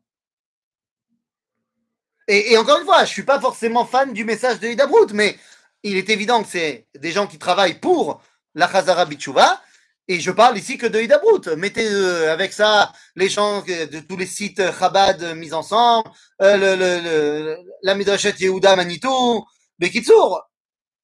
Et, 2.27 2.55
encore 2.59 2.77
une 2.77 2.85
fois, 2.85 2.99
je 2.99 3.09
ne 3.09 3.13
suis 3.13 3.23
pas 3.23 3.41
forcément 3.41 3.85
fan 3.85 4.13
du 4.13 4.25
message 4.25 4.59
de 4.59 4.67
Hidabrut, 4.67 5.11
mais 5.11 5.39
il 5.81 5.97
est 5.97 6.09
évident 6.11 6.43
que 6.43 6.49
c'est 6.49 6.87
des 6.93 7.11
gens 7.11 7.25
qui 7.25 7.39
travaillent 7.39 7.79
pour 7.79 8.21
la 8.53 8.71
Chazara 8.71 9.05
Bichouva. 9.05 9.59
Et 10.07 10.19
je 10.19 10.31
parle 10.31 10.57
ici 10.57 10.77
que 10.77 10.85
de 10.85 11.01
Hidabrut. 11.01 11.47
Mettez 11.57 11.87
euh, 11.87 12.31
avec 12.31 12.53
ça 12.53 12.93
les 13.15 13.27
gens 13.29 13.61
de 13.61 13.99
tous 14.01 14.17
les 14.17 14.27
sites 14.27 14.61
Chabad 14.77 15.35
mis 15.35 15.53
ensemble, 15.53 16.09
euh, 16.41 16.57
le, 16.57 16.75
le, 16.75 17.57
la 17.81 17.95
Midrashet 17.95 18.35
Yehuda 18.39 18.75
Manitou, 18.75 19.43
Bekitsour. 19.79 20.43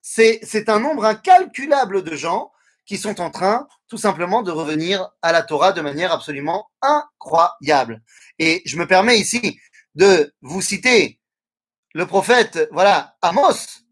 C'est 0.01 0.69
un 0.69 0.79
nombre 0.79 1.05
incalculable 1.05 2.03
de 2.03 2.15
gens 2.15 2.51
qui 2.85 2.97
sont 2.97 3.21
en 3.21 3.31
train 3.31 3.67
tout 3.87 3.97
simplement 3.97 4.41
de 4.41 4.51
revenir 4.51 5.09
à 5.21 5.31
la 5.31 5.41
Torah 5.43 5.71
de 5.71 5.81
manière 5.81 6.11
absolument 6.11 6.69
incroyable. 6.81 8.01
Et 8.37 8.61
je 8.65 8.77
me 8.77 8.87
permets 8.87 9.17
ici 9.17 9.59
de 9.95 10.33
vous 10.41 10.61
citer 10.61 11.19
le 11.93 12.05
prophète, 12.05 12.69
voilà, 12.71 13.15
Amos, 13.21 13.83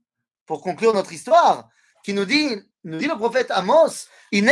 pour 0.45 0.61
conclure 0.61 0.93
notre 0.93 1.13
histoire, 1.13 1.69
qui 2.03 2.13
nous 2.13 2.25
dit, 2.25 2.49
nous 2.83 2.97
dit 2.97 3.07
le 3.07 3.17
prophète 3.17 3.51
Amos, 3.51 4.07
Il 4.32 4.44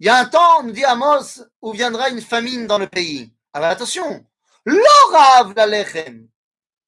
y 0.00 0.08
a 0.08 0.16
un 0.16 0.24
temps, 0.26 0.62
nous 0.62 0.72
dit 0.72 0.84
Amos, 0.84 1.42
où 1.60 1.72
viendra 1.72 2.08
une 2.08 2.20
famine 2.20 2.66
dans 2.66 2.78
le 2.78 2.86
pays. 2.86 3.32
Alors 3.52 3.70
attention, 3.70 4.24
l'orav 4.64 5.54
la 5.56 5.66
lechem, 5.66 6.28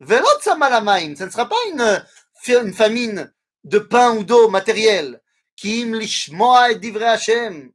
ce 0.00 1.24
ne 1.24 1.30
sera 1.30 1.48
pas 1.48 1.56
une, 1.68 2.04
une 2.48 2.74
famine 2.74 3.32
de 3.64 3.78
pain 3.78 4.16
ou 4.16 4.24
d'eau 4.24 4.48
matérielle. 4.48 5.20
Kim 5.56 5.94
lishmoa 5.94 6.72
et 6.72 6.76
divrei 6.76 7.06
Hashem. 7.06 7.72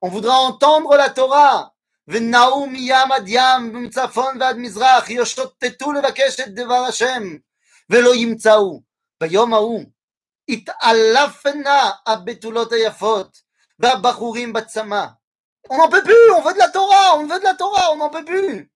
On 0.00 0.08
voudra 0.08 0.38
entendre 0.38 0.96
la 0.96 1.10
Torah. 1.10 1.72
ונעו 2.10 2.66
מים 2.66 3.12
עד 3.12 3.24
ים, 3.26 3.82
מצפון 3.84 4.36
ועד 4.40 4.56
מזרח, 4.56 5.10
ישוטטו 5.10 5.92
לבקש 5.92 6.40
את 6.40 6.54
דבר 6.54 6.84
השם, 6.88 7.36
ולא 7.90 8.14
ימצאו. 8.14 8.82
ביום 9.20 9.54
ההוא 9.54 9.84
התעלפנה 10.48 11.90
הבתולות 12.06 12.72
היפות, 12.72 13.40
והבחורים 13.78 14.52
בצמא. 14.52 15.06
On 15.68 15.76
n'en 15.76 15.90
peut 15.90 16.02
plus, 16.02 16.30
on 16.36 16.40
veut 16.40 16.54
de 16.54 16.58
la 16.58 16.68
Torah, 16.70 17.18
on 17.18 17.26
veut 17.26 17.38
de 17.38 17.44
la 17.44 17.54
Torah, 17.54 17.92
on 17.92 17.96
n'en 17.96 18.08
peut 18.08 18.24
plus. 18.24 18.70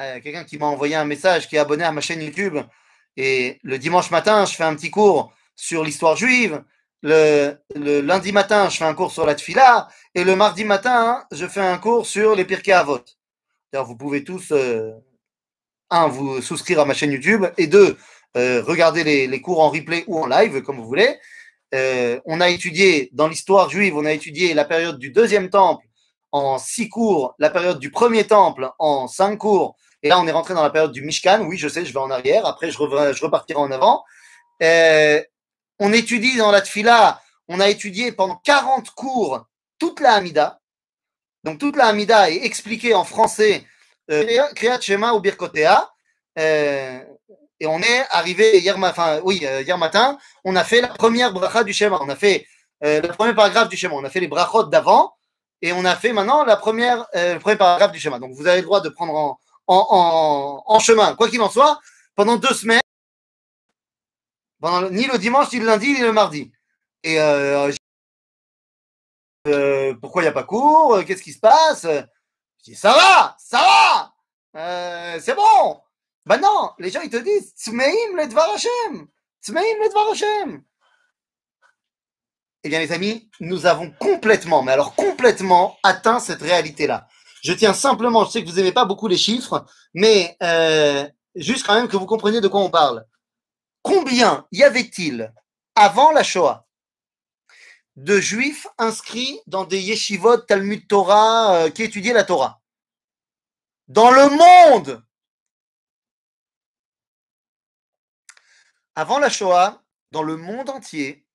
Euh, 0.00 0.20
quelqu'un 0.20 0.44
qui 0.44 0.58
m'a 0.58 0.66
envoyé 0.66 0.96
un 0.96 1.04
message, 1.04 1.48
qui 1.48 1.56
est 1.56 1.60
abonné 1.60 1.84
à 1.84 1.92
ma 1.92 2.00
chaîne 2.00 2.20
YouTube. 2.20 2.58
Et 3.16 3.60
le 3.62 3.78
dimanche 3.78 4.10
matin, 4.10 4.44
je 4.44 4.54
fais 4.54 4.64
un 4.64 4.74
petit 4.74 4.90
cours 4.90 5.32
sur 5.54 5.84
l'histoire 5.84 6.16
juive. 6.16 6.64
Le, 7.02 7.56
lundi 8.00 8.32
matin, 8.32 8.68
je 8.68 8.78
fais 8.78 8.84
un 8.84 8.94
cours 8.94 9.12
sur 9.12 9.24
la 9.24 9.34
tfila. 9.34 9.88
Et 10.14 10.24
le 10.24 10.34
mardi 10.34 10.64
matin, 10.64 11.24
je 11.30 11.46
fais 11.46 11.60
un 11.60 11.78
cours 11.78 12.06
sur 12.06 12.34
les 12.34 12.44
Pirkei 12.44 12.72
Avot. 12.72 13.04
D'ailleurs, 13.72 13.86
vous 13.86 13.96
pouvez 13.96 14.24
tous, 14.24 14.50
euh, 14.52 14.92
un, 15.89 16.07
vous 16.07 16.41
souscrire 16.41 16.79
à 16.79 16.85
ma 16.85 16.93
chaîne 16.93 17.11
YouTube. 17.11 17.45
Et 17.57 17.67
deux, 17.67 17.97
euh, 18.35 18.61
regarder 18.63 19.03
les, 19.03 19.41
cours 19.41 19.61
en 19.61 19.69
replay 19.69 20.03
ou 20.07 20.19
en 20.19 20.27
live, 20.27 20.61
comme 20.61 20.77
vous 20.77 20.87
voulez. 20.87 21.17
on 21.73 22.41
a 22.41 22.49
étudié, 22.49 23.09
dans 23.13 23.27
l'histoire 23.27 23.69
juive, 23.69 23.95
on 23.95 24.05
a 24.05 24.11
étudié 24.11 24.53
la 24.53 24.65
période 24.65 24.99
du 24.99 25.11
deuxième 25.11 25.49
temple 25.49 25.85
en 26.31 26.57
six 26.59 26.89
cours, 26.89 27.35
la 27.39 27.49
période 27.49 27.79
du 27.79 27.89
premier 27.89 28.25
temple 28.25 28.69
en 28.79 29.07
cinq 29.07 29.37
cours, 29.37 29.75
et 30.03 30.09
là, 30.09 30.19
on 30.19 30.27
est 30.27 30.31
rentré 30.31 30.53
dans 30.53 30.63
la 30.63 30.69
période 30.69 30.91
du 30.91 31.01
Mishkan. 31.01 31.45
Oui, 31.45 31.57
je 31.57 31.67
sais, 31.67 31.85
je 31.85 31.91
vais 31.91 31.99
en 31.99 32.11
arrière. 32.11 32.45
Après, 32.45 32.69
je, 32.69 32.77
je 32.77 33.23
repartirai 33.23 33.59
en 33.59 33.71
avant. 33.71 34.03
Euh, 34.61 35.21
on 35.79 35.93
étudie 35.93 36.37
dans 36.37 36.51
la 36.51 36.61
Tfila, 36.61 37.21
on 37.47 37.59
a 37.59 37.69
étudié 37.69 38.11
pendant 38.11 38.35
40 38.43 38.91
cours 38.91 39.45
toute 39.79 39.99
la 39.99 40.13
Hamida. 40.13 40.59
Donc, 41.43 41.59
toute 41.59 41.75
la 41.75 41.87
Hamida 41.87 42.29
est 42.31 42.43
expliquée 42.43 42.93
en 42.93 43.03
français, 43.03 43.63
euh, 43.63 43.76
Kriyat 44.07 44.81
Shema 44.81 45.13
ou 45.13 45.19
Birkotea. 45.19 45.89
Euh, 46.39 46.99
et 47.59 47.65
on 47.65 47.79
est 47.79 48.05
arrivé 48.11 48.59
hier, 48.59 48.77
enfin, 48.77 49.19
oui, 49.23 49.37
hier 49.37 49.77
matin, 49.77 50.17
on 50.43 50.55
a 50.55 50.63
fait 50.63 50.81
la 50.81 50.89
première 50.89 51.33
bracha 51.33 51.63
du 51.63 51.73
Shema. 51.73 51.97
On 52.01 52.09
a 52.09 52.15
fait 52.15 52.45
le 52.81 53.07
premier 53.07 53.33
paragraphe 53.33 53.69
du 53.69 53.77
Shema. 53.77 53.95
On 53.95 54.03
a 54.03 54.09
fait 54.09 54.19
les 54.19 54.27
brachot 54.27 54.63
d'avant. 54.63 55.13
Et 55.63 55.73
on 55.73 55.83
a 55.85 55.95
fait 55.95 56.13
maintenant 56.13 56.45
la 56.45 56.55
première, 56.55 57.07
le 57.15 57.39
premier 57.39 57.55
paragraphe 57.55 57.91
du 57.91 57.99
Shema. 57.99 58.19
Donc, 58.19 58.33
vous 58.33 58.45
avez 58.45 58.61
le 58.61 58.65
droit 58.65 58.81
de 58.81 58.89
prendre 58.89 59.39
en, 59.67 60.79
chemin. 60.79 61.15
Quoi 61.15 61.29
qu'il 61.29 61.41
en 61.41 61.49
soit, 61.49 61.79
pendant 62.15 62.37
deux 62.37 62.53
semaines, 62.53 62.81
ni 64.91 65.05
le 65.05 65.17
dimanche, 65.17 65.51
ni 65.51 65.59
le 65.59 65.65
lundi, 65.65 65.93
ni 65.93 65.99
le 65.99 66.11
mardi. 66.11 66.51
Et 67.03 67.19
euh, 67.19 67.71
euh, 69.47 69.93
pourquoi 70.01 70.21
il 70.21 70.25
n'y 70.25 70.29
a 70.29 70.33
pas 70.33 70.43
cours? 70.43 71.03
Qu'est-ce 71.05 71.23
qui 71.23 71.33
se 71.33 71.39
passe? 71.39 71.85
Ça 72.75 72.93
va, 72.93 73.35
ça 73.39 73.57
va, 73.57 74.13
euh, 74.55 75.19
c'est 75.21 75.35
bon. 75.35 75.81
Ben 76.25 76.37
non, 76.39 76.71
les 76.79 76.89
gens 76.89 77.01
ils 77.01 77.09
te 77.09 77.17
disent, 77.17 77.53
Tzmeim 77.57 78.15
le 78.15 78.27
Dvar 78.27 78.49
Hashem, 78.53 79.07
Tzmeim 79.41 79.61
le 79.61 79.89
Dvar 79.89 80.09
Hashem. 80.11 80.63
Eh 82.63 82.69
bien 82.69 82.79
les 82.79 82.91
amis, 82.91 83.29
nous 83.39 83.65
avons 83.65 83.91
complètement, 83.99 84.61
mais 84.61 84.73
alors 84.73 84.95
complètement 84.95 85.77
atteint 85.83 86.19
cette 86.19 86.41
réalité-là. 86.41 87.07
Je 87.43 87.53
tiens 87.53 87.73
simplement, 87.73 88.25
je 88.25 88.31
sais 88.31 88.43
que 88.43 88.49
vous 88.49 88.55
n'aimez 88.55 88.73
pas 88.73 88.85
beaucoup 88.85 89.07
les 89.07 89.17
chiffres, 89.17 89.65
mais 89.93 90.35
euh, 90.43 91.07
juste 91.35 91.65
quand 91.65 91.75
même 91.75 91.87
que 91.87 91.95
vous 91.95 92.05
compreniez 92.05 92.41
de 92.41 92.47
quoi 92.47 92.61
on 92.61 92.69
parle. 92.69 93.05
Combien 93.81 94.45
y 94.51 94.63
avait-il 94.63 95.33
avant 95.75 96.11
la 96.11 96.23
Shoah? 96.23 96.66
De 97.97 98.19
juifs 98.19 98.67
inscrits 98.77 99.41
dans 99.47 99.65
des 99.65 99.81
yeshivot, 99.81 100.37
Talmud 100.37 100.87
Torah, 100.87 101.55
euh, 101.55 101.69
qui 101.71 101.81
étudiaient 101.83 102.13
la 102.13 102.23
Torah 102.23 102.61
Dans 103.87 104.11
le 104.11 104.29
monde 104.29 105.03
Avant 108.95 109.19
la 109.19 109.29
Shoah, 109.29 109.83
dans 110.11 110.23
le 110.23 110.37
monde 110.37 110.69
entier, 110.69 111.27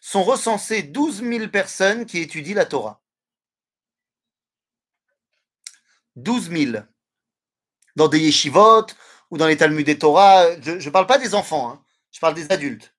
sont 0.00 0.22
recensées 0.22 0.82
12 0.82 1.22
000 1.22 1.48
personnes 1.48 2.06
qui 2.06 2.18
étudient 2.18 2.54
la 2.54 2.66
Torah. 2.66 3.00
12 6.16 6.50
000 6.50 6.84
dans 7.96 8.08
des 8.08 8.20
yeshivot 8.20 8.86
ou 9.30 9.38
dans 9.38 9.46
les 9.46 9.56
Talmud 9.56 9.86
des 9.86 9.98
Torah. 9.98 10.60
Je 10.60 10.72
ne 10.72 10.90
parle 10.90 11.06
pas 11.06 11.18
des 11.18 11.34
enfants, 11.34 11.70
hein. 11.70 11.84
je 12.10 12.20
parle 12.20 12.34
des 12.34 12.50
adultes. 12.50 12.94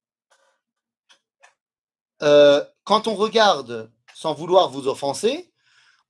Euh, 2.22 2.64
quand 2.84 3.08
on 3.08 3.16
regarde, 3.16 3.92
sans 4.14 4.34
vouloir 4.34 4.70
vous 4.70 4.88
offenser, 4.88 5.52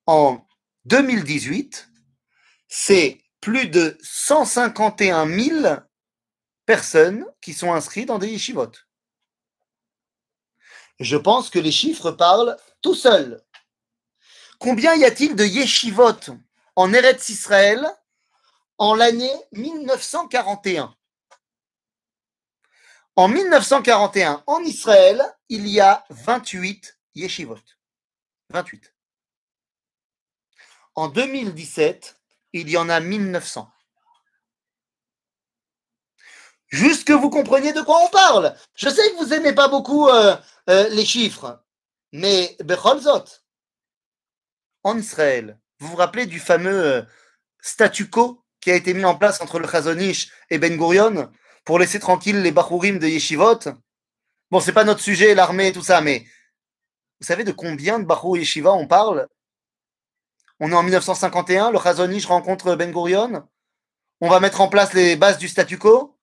en 0.05 0.45
2018, 0.85 1.89
c'est 2.67 3.21
plus 3.39 3.67
de 3.67 3.97
151 4.01 5.27
000 5.27 5.75
personnes 6.65 7.25
qui 7.41 7.53
sont 7.53 7.73
inscrites 7.73 8.07
dans 8.07 8.19
des 8.19 8.29
yeshivot. 8.29 8.71
Je 10.99 11.17
pense 11.17 11.49
que 11.49 11.59
les 11.59 11.71
chiffres 11.71 12.11
parlent 12.11 12.57
tout 12.81 12.95
seuls. 12.95 13.43
Combien 14.59 14.95
y 14.95 15.03
a-t-il 15.03 15.35
de 15.35 15.45
yeshivot 15.45 16.19
en 16.75 16.93
Eretz 16.93 17.29
Israël 17.29 17.85
en 18.77 18.95
l'année 18.95 19.33
1941. 19.51 20.95
En 23.15 23.27
1941, 23.27 24.43
en 24.47 24.59
Israël, 24.61 25.23
il 25.53 25.67
y 25.67 25.79
a 25.79 26.03
28 26.09 26.97
yeshivot. 27.13 27.59
28. 28.49 28.91
En 30.95 31.09
2017, 31.09 32.19
il 32.53 32.69
y 32.71 32.77
en 32.77 32.89
a 32.89 32.99
1900. 32.99 33.69
Juste 36.69 37.07
que 37.07 37.13
vous 37.13 37.29
compreniez 37.29 37.71
de 37.71 37.81
quoi 37.81 37.99
on 38.03 38.09
parle. 38.09 38.55
Je 38.73 38.89
sais 38.89 39.11
que 39.11 39.17
vous 39.17 39.27
n'aimez 39.27 39.53
pas 39.53 39.67
beaucoup 39.67 40.09
euh, 40.09 40.35
euh, 40.71 40.89
les 40.89 41.05
chiffres, 41.05 41.63
mais 42.11 42.57
Becholzot, 42.63 43.25
en 44.81 44.97
Israël, 44.97 45.59
vous 45.77 45.89
vous 45.89 45.97
rappelez 45.97 46.25
du 46.25 46.39
fameux 46.39 46.83
euh, 46.83 47.01
statu 47.61 48.09
quo 48.09 48.43
qui 48.59 48.71
a 48.71 48.75
été 48.75 48.95
mis 48.95 49.05
en 49.05 49.15
place 49.15 49.39
entre 49.39 49.59
le 49.59 49.67
Chazonish 49.67 50.31
et 50.49 50.57
Ben 50.57 50.75
Gurion 50.77 51.31
pour 51.63 51.77
laisser 51.77 51.99
tranquille 51.99 52.41
les 52.41 52.51
Bachurim 52.51 52.97
de 52.97 53.07
Yeshivot? 53.07 53.59
Bon, 54.53 54.59
c'est 54.59 54.71
pas 54.71 54.83
notre 54.83 55.01
sujet, 55.01 55.33
l'armée 55.33 55.69
et 55.69 55.73
tout 55.73 55.81
ça, 55.81 55.99
mais 55.99 56.27
vous 57.19 57.25
savez 57.25 57.43
de 57.43 57.51
combien 57.51 57.97
de 57.97 58.03
Bachur 58.05 58.37
Yeshiva 58.37 58.71
on 58.71 58.85
parle? 58.85 59.27
On 60.59 60.71
est 60.71 60.75
en 60.75 60.83
1951, 60.83 61.71
le 61.71 61.79
Chazonish 61.79 62.27
rencontre 62.27 62.75
Ben 62.75 62.91
Gurion. 62.91 63.49
On 64.21 64.29
va 64.29 64.39
mettre 64.39 64.61
en 64.61 64.67
place 64.67 64.93
les 64.93 65.15
bases 65.15 65.39
du 65.39 65.47
statu 65.47 65.79
quo. 65.79 66.19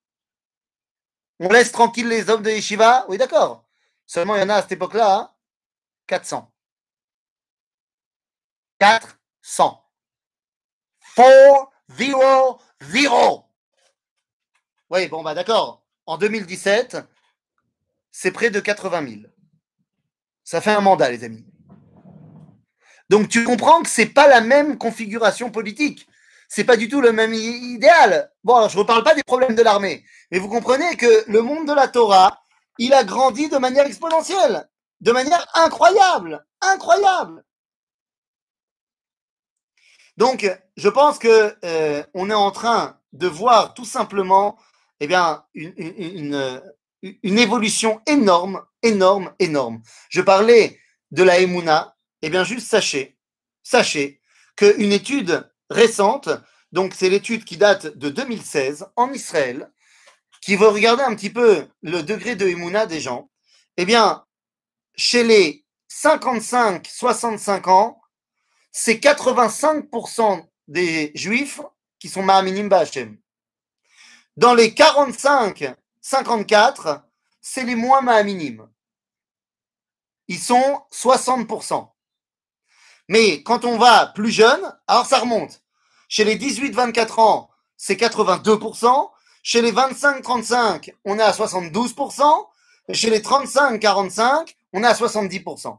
On 1.40 1.48
laisse 1.48 1.72
tranquille 1.72 2.06
les 2.06 2.30
hommes 2.30 2.44
de 2.44 2.50
Yeshiva 2.50 3.04
Oui, 3.08 3.18
d'accord. 3.18 3.64
Seulement, 4.06 4.36
il 4.36 4.42
y 4.42 4.44
en 4.44 4.48
a 4.48 4.54
à 4.54 4.62
cette 4.62 4.70
époque-là 4.70 5.34
400. 6.06 6.52
4 8.78 9.18
100. 9.42 9.84
4, 11.16 11.70
0, 11.98 12.60
0. 12.82 13.44
Oui, 14.90 15.08
bon, 15.08 15.24
bah 15.24 15.34
d'accord. 15.34 15.84
En 16.06 16.16
2017, 16.16 16.96
c'est 18.12 18.30
près 18.30 18.50
de 18.50 18.61
80 18.61 19.08
000. 19.08 19.20
Ça 20.44 20.61
fait 20.61 20.72
un 20.72 20.80
mandat, 20.80 21.11
les 21.11 21.24
amis. 21.24 21.46
Donc 23.08 23.28
tu 23.28 23.44
comprends 23.44 23.82
que 23.82 23.88
c'est 23.88 24.06
pas 24.06 24.28
la 24.28 24.40
même 24.40 24.78
configuration 24.78 25.50
politique. 25.50 26.06
C'est 26.48 26.64
pas 26.64 26.76
du 26.76 26.88
tout 26.88 27.00
le 27.00 27.12
même 27.12 27.32
idéal. 27.32 28.32
Bon, 28.42 28.56
alors 28.56 28.68
je 28.68 28.76
ne 28.76 28.80
reparle 28.80 29.04
pas 29.04 29.14
des 29.14 29.22
problèmes 29.22 29.54
de 29.54 29.62
l'armée, 29.62 30.04
mais 30.30 30.38
vous 30.38 30.48
comprenez 30.48 30.96
que 30.96 31.24
le 31.30 31.42
monde 31.42 31.66
de 31.68 31.72
la 31.72 31.88
Torah, 31.88 32.42
il 32.78 32.92
a 32.92 33.04
grandi 33.04 33.48
de 33.48 33.58
manière 33.58 33.86
exponentielle, 33.86 34.68
de 35.00 35.12
manière 35.12 35.46
incroyable, 35.54 36.44
incroyable. 36.61 37.44
Donc, 40.16 40.50
je 40.76 40.88
pense 40.88 41.18
que 41.18 41.56
euh, 41.64 42.02
on 42.14 42.30
est 42.30 42.34
en 42.34 42.50
train 42.50 42.98
de 43.12 43.26
voir 43.26 43.74
tout 43.74 43.84
simplement, 43.84 44.58
eh 45.00 45.06
bien, 45.06 45.44
une, 45.54 46.61
une 47.03 47.38
évolution 47.38 48.01
énorme, 48.07 48.64
énorme, 48.82 49.32
énorme. 49.38 49.82
Je 50.09 50.20
parlais 50.20 50.78
de 51.11 51.22
la 51.22 51.40
Emouna. 51.40 51.96
Eh 52.22 52.30
bien, 52.30 52.44
juste 52.44 52.68
sachez, 52.68 53.16
sachez 53.62 54.20
qu'une 54.57 54.92
étude 54.92 55.51
récente, 55.70 56.28
donc 56.72 56.94
c'est 56.94 57.09
l'étude 57.09 57.44
qui 57.44 57.57
date 57.57 57.96
de 57.96 58.11
2016 58.11 58.86
en 58.96 59.12
Israël, 59.12 59.70
qui 60.42 60.57
veut 60.57 60.68
regarder 60.68 61.03
un 61.03 61.14
petit 61.14 61.30
peu 61.30 61.66
le 61.82 62.03
degré 62.03 62.36
de 62.36 62.46
Emouna 62.46 62.86
des 62.86 63.01
gens. 63.01 63.30
Eh 63.76 63.84
bien, 63.84 64.24
chez 64.96 65.24
les 65.24 65.64
55-65 65.90 67.68
ans, 67.68 68.01
c'est 68.72 68.94
85% 68.94 70.46
des 70.68 71.11
juifs 71.14 71.61
qui 71.98 72.09
sont 72.09 72.22
Mahaminim 72.22 72.68
Ba'Hachem. 72.68 73.18
Dans 74.36 74.55
les 74.55 74.72
45-54, 76.05 77.03
c'est 77.40 77.64
les 77.64 77.74
moins 77.74 78.01
Mahaminim. 78.01 78.68
Ils 80.28 80.38
sont 80.38 80.82
60%. 80.92 81.88
Mais 83.09 83.42
quand 83.42 83.64
on 83.64 83.76
va 83.78 84.07
plus 84.07 84.30
jeune, 84.30 84.61
alors 84.86 85.07
ça 85.07 85.18
remonte. 85.18 85.62
Chez 86.09 86.24
les 86.24 86.36
18-24 86.36 87.20
ans, 87.20 87.51
c'est 87.76 87.96
82%. 87.96 89.11
Chez 89.42 89.62
les 89.62 89.72
25-35, 89.72 90.94
on 91.05 91.18
est 91.18 91.22
à 91.22 91.32
72%. 91.32 92.46
Et 92.88 92.94
chez 92.94 93.11
les 93.11 93.20
35-45, 93.20 94.55
on 94.72 94.84
est 94.84 94.86
à 94.86 94.92
70%. 94.92 95.78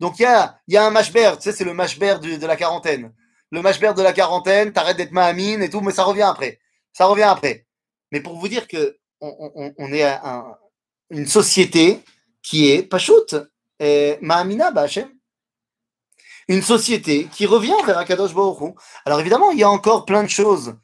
Donc 0.00 0.18
il 0.18 0.22
y 0.22 0.26
a, 0.26 0.58
y 0.66 0.76
a 0.76 0.86
un 0.86 1.02
tu 1.02 1.12
sais, 1.40 1.52
c'est 1.52 1.64
le 1.64 1.74
mashber 1.74 2.16
de, 2.20 2.36
de 2.36 2.46
la 2.46 2.56
quarantaine. 2.56 3.12
Le 3.52 3.62
mashber 3.62 3.92
de 3.94 4.02
la 4.02 4.12
quarantaine, 4.12 4.72
t'arrêtes 4.72 4.96
d'être 4.96 5.12
mahamine 5.12 5.62
et 5.62 5.70
tout, 5.70 5.80
mais 5.80 5.92
ça 5.92 6.04
revient 6.04 6.22
après. 6.22 6.58
Ça 6.92 7.06
revient 7.06 7.24
après. 7.24 7.66
Mais 8.10 8.20
pour 8.20 8.38
vous 8.38 8.48
dire 8.48 8.66
que 8.68 8.98
on, 9.20 9.92
est 9.92 10.02
un, 10.02 10.56
une 11.10 11.26
société 11.26 12.00
qui 12.42 12.70
est 12.70 12.82
pachout, 12.82 13.34
mahamina 14.20 14.70
ba'Hachem. 14.70 15.10
Une 16.48 16.62
société 16.62 17.26
qui 17.28 17.46
revient 17.46 17.76
vers 17.86 17.98
Akadosh 17.98 18.34
Baruch. 18.34 18.74
Alors 19.04 19.20
évidemment, 19.20 19.50
il 19.52 19.58
y 19.58 19.62
a 19.62 19.70
encore 19.70 20.04
plein 20.04 20.24
de 20.24 20.28
choses 20.28 20.76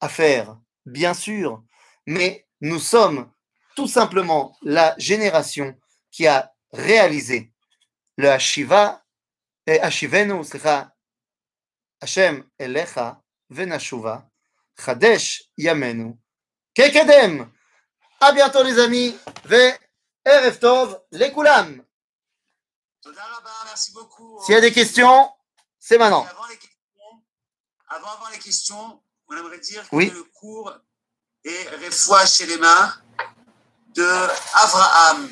à 0.00 0.08
faire, 0.08 0.58
bien 0.84 1.14
sûr, 1.14 1.62
mais 2.06 2.46
nous 2.60 2.80
sommes 2.80 3.30
tout 3.76 3.86
simplement 3.86 4.56
la 4.62 4.94
génération 4.98 5.76
qui 6.10 6.26
a 6.26 6.52
réalisé 6.72 7.52
le 8.16 8.30
Hashiva, 8.30 9.02
et 9.66 9.80
Hashivenu, 9.80 10.42
Hashem 12.00 12.44
Elecha, 12.58 13.22
Venashuva, 13.48 14.28
Chadesh 14.76 15.44
Yamenu, 15.56 16.14
Kekedem. 16.74 17.50
À 18.20 18.32
bientôt 18.32 18.62
les 18.62 18.78
amis, 18.78 19.16
ve 19.44 19.72
Erev 20.24 20.58
Tov, 20.58 21.00
les 21.10 21.32
Koulam. 21.32 21.82
Merci 23.64 23.92
beaucoup. 23.92 24.40
S'il 24.44 24.54
y 24.54 24.58
a 24.58 24.60
des 24.60 24.72
questions, 24.72 25.28
c'est 25.78 25.98
maintenant. 25.98 26.24
Avant 26.30 26.46
les 26.46 26.56
questions, 26.56 27.22
avant, 27.88 28.10
avant 28.12 28.28
les 28.28 28.38
questions, 28.38 29.02
on 29.28 29.36
aimerait 29.36 29.58
dire 29.58 29.84
Oui. 29.92 30.10
que 30.10 30.14
le 30.14 30.24
cours 30.24 30.72
est 31.44 31.68
Refoua 31.84 32.24
Shelema 32.26 32.94
de 33.88 34.28
Avraham 34.54 35.28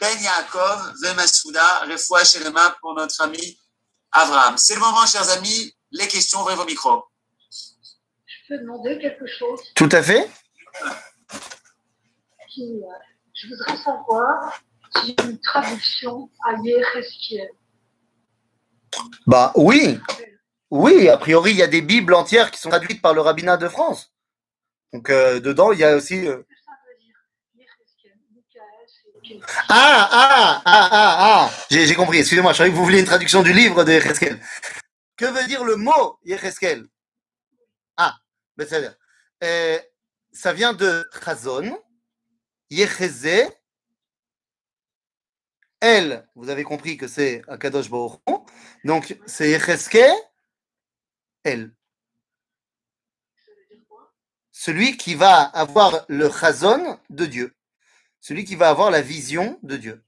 Ben 0.00 0.18
Yaakov 0.22 0.94
Vemasouda, 1.02 1.80
Refoua 1.80 2.22
Shelema 2.24 2.76
pour 2.80 2.94
notre 2.94 3.20
ami 3.22 3.58
Avraham. 4.12 4.56
C'est 4.56 4.74
le 4.74 4.80
moment, 4.80 5.06
chers 5.06 5.28
amis. 5.30 5.74
Les 5.90 6.06
questions, 6.06 6.40
ouvrez 6.42 6.54
vos 6.54 6.64
micros. 6.64 7.04
Peux 8.50 8.58
demander 8.58 8.98
quelque 8.98 9.28
chose 9.28 9.60
Tout 9.76 9.88
à 9.92 10.02
fait. 10.02 10.28
qui, 12.48 12.82
euh, 12.82 12.86
je 13.32 13.46
voudrais 13.46 13.76
savoir 13.76 14.60
a 14.96 15.22
une 15.22 15.38
traduction 15.38 16.28
à 16.44 16.56
Yéreskiel. 16.60 17.48
Bah 19.24 19.52
oui, 19.54 20.00
oui, 20.68 21.08
a 21.08 21.16
priori, 21.16 21.52
il 21.52 21.58
y 21.58 21.62
a 21.62 21.68
des 21.68 21.80
Bibles 21.80 22.12
entières 22.12 22.50
qui 22.50 22.58
sont 22.58 22.70
traduites 22.70 23.00
par 23.00 23.14
le 23.14 23.20
rabbinat 23.20 23.56
de 23.56 23.68
France. 23.68 24.12
Donc 24.92 25.10
euh, 25.10 25.38
dedans, 25.38 25.70
il 25.70 25.78
y 25.78 25.84
a 25.84 25.94
aussi... 25.94 26.26
euh, 26.26 26.42
Ah, 29.68 30.08
ah, 30.10 30.62
ah, 30.64 30.88
ah, 30.90 31.16
ah 31.20 31.50
J'ai 31.70 31.94
compris, 31.94 32.18
excusez-moi, 32.18 32.52
je 32.52 32.58
savais 32.58 32.70
que 32.70 32.74
vous 32.74 32.84
vouliez 32.84 32.98
une 32.98 33.06
traduction 33.06 33.44
du 33.44 33.52
livre 33.52 33.84
de 33.84 33.92
Yecheskel. 33.92 34.40
Que 35.16 35.26
veut 35.26 35.46
dire 35.46 35.62
le 35.62 35.76
mot 35.76 36.18
Yecheskel 36.24 36.88
Ah, 37.96 38.16
ben 38.49 38.49
c'est 38.49 38.49
euh, 38.49 38.49
Ça 40.32 40.52
vient 40.52 40.72
de 40.72 41.08
Chazon, 41.24 41.82
Yecheze, 42.70 43.50
elle, 45.80 46.28
vous 46.34 46.50
avez 46.50 46.62
compris 46.62 46.98
que 46.98 47.08
c'est 47.08 47.42
un 47.48 47.56
Kadosh 47.56 47.88
Baruch 47.88 48.20
donc 48.84 49.18
c'est 49.26 49.48
dire 49.48 49.66
quoi 53.88 54.12
Celui 54.52 54.96
qui 54.98 55.14
va 55.14 55.42
avoir 55.42 56.04
le 56.08 56.30
Chazon 56.30 57.00
de 57.08 57.24
Dieu, 57.24 57.56
celui 58.20 58.44
qui 58.44 58.56
va 58.56 58.68
avoir 58.68 58.90
la 58.90 59.00
vision 59.00 59.58
de 59.62 59.76
Dieu. 59.78 60.04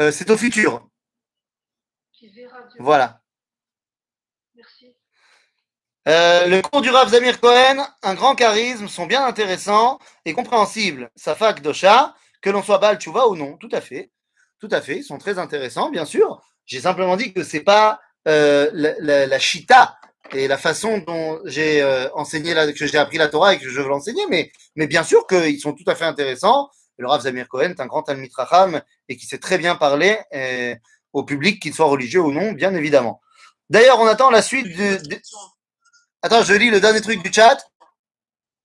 Euh, 0.00 0.10
c'est 0.10 0.30
au 0.30 0.38
futur. 0.38 0.88
Voilà. 2.80 3.20
Merci. 4.54 4.94
Euh, 6.08 6.46
le 6.46 6.62
cours 6.62 6.80
du 6.80 6.88
Rav 6.88 7.10
Zamir 7.10 7.38
Cohen, 7.40 7.86
un 8.02 8.14
grand 8.14 8.34
charisme, 8.34 8.88
sont 8.88 9.06
bien 9.06 9.24
intéressants 9.24 9.98
et 10.24 10.32
compréhensibles. 10.32 11.10
Safak 11.14 11.60
Dosha, 11.60 12.14
que 12.40 12.48
l'on 12.48 12.62
soit 12.62 12.78
Baal 12.78 12.98
Tchouva 12.98 13.28
ou 13.28 13.36
non, 13.36 13.58
tout 13.58 13.68
à 13.72 13.82
fait. 13.82 14.10
Tout 14.58 14.68
à 14.72 14.80
fait, 14.80 14.96
ils 14.96 15.04
sont 15.04 15.18
très 15.18 15.38
intéressants, 15.38 15.90
bien 15.90 16.06
sûr. 16.06 16.42
J'ai 16.64 16.80
simplement 16.80 17.16
dit 17.16 17.32
que 17.34 17.44
c'est 17.44 17.60
pas 17.60 18.00
euh, 18.28 18.70
la, 18.72 18.94
la, 18.98 19.26
la 19.26 19.38
Shita 19.38 19.96
et 20.32 20.48
la 20.48 20.56
façon 20.56 20.98
dont 20.98 21.38
j'ai 21.44 21.82
euh, 21.82 22.08
enseigné, 22.14 22.54
la, 22.54 22.72
que 22.72 22.86
j'ai 22.86 22.98
appris 22.98 23.18
la 23.18 23.28
Torah 23.28 23.54
et 23.54 23.58
que 23.58 23.68
je 23.68 23.80
veux 23.80 23.88
l'enseigner, 23.88 24.24
mais, 24.30 24.50
mais 24.74 24.86
bien 24.86 25.04
sûr 25.04 25.26
qu'ils 25.26 25.60
sont 25.60 25.74
tout 25.74 25.84
à 25.86 25.94
fait 25.94 26.04
intéressants. 26.04 26.70
Le 26.96 27.08
Rav 27.08 27.22
Zamir 27.22 27.48
Cohen 27.48 27.70
est 27.70 27.80
un 27.80 27.86
grand 27.86 28.04
Racham 28.36 28.80
et 29.08 29.16
qui 29.16 29.26
sait 29.26 29.38
très 29.38 29.58
bien 29.58 29.74
parler 29.76 30.18
au 31.12 31.24
public, 31.24 31.60
qu'il 31.60 31.74
soit 31.74 31.86
religieux 31.86 32.20
ou 32.20 32.32
non, 32.32 32.52
bien 32.52 32.74
évidemment. 32.74 33.20
D'ailleurs, 33.68 34.00
on 34.00 34.06
attend 34.06 34.30
la 34.30 34.42
suite 34.42 34.66
du, 34.66 34.98
du- 34.98 35.22
Attends, 36.22 36.42
je 36.42 36.54
lis 36.54 36.70
le 36.70 36.80
dernier 36.80 37.00
truc 37.00 37.22
du 37.22 37.32
chat. 37.32 37.56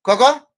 Quoi, 0.04 0.18
quoi? 0.18 0.50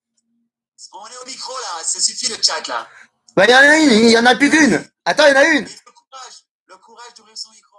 On 0.93 1.05
est 1.07 1.17
au 1.23 1.25
micro 1.25 1.53
là, 1.53 1.83
ça 1.83 1.99
suffit 1.99 2.27
le 2.27 2.41
chat 2.41 2.65
là. 2.67 2.87
Bah, 3.35 3.45
il 3.45 3.51
y 3.51 3.55
en 3.55 3.59
a 3.59 3.77
une, 3.77 3.91
il 3.91 4.09
y 4.11 4.17
en 4.17 4.25
a 4.25 4.35
plus 4.35 4.49
qu'une. 4.49 4.83
Attends, 5.05 5.25
il 5.27 5.29
y 5.29 5.33
en 5.33 5.39
a 5.41 5.45
une. 5.45 5.63
Le 5.65 5.91
courage, 5.91 6.33
le 6.65 6.77
courage 6.77 7.13
d'ouvrir 7.15 7.37
son 7.37 7.51
micro. 7.51 7.77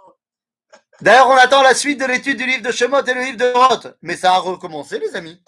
D'ailleurs, 1.00 1.28
on 1.28 1.36
attend 1.36 1.62
la 1.62 1.74
suite 1.74 2.00
de 2.00 2.06
l'étude 2.06 2.38
du 2.38 2.46
livre 2.46 2.62
de 2.62 2.72
Shemot 2.72 3.04
et 3.04 3.14
le 3.14 3.22
livre 3.22 3.36
de 3.38 3.52
Roth. 3.52 3.96
Mais 4.02 4.16
ça 4.16 4.34
a 4.34 4.38
recommencé, 4.38 4.98
les 4.98 5.14
amis. 5.16 5.42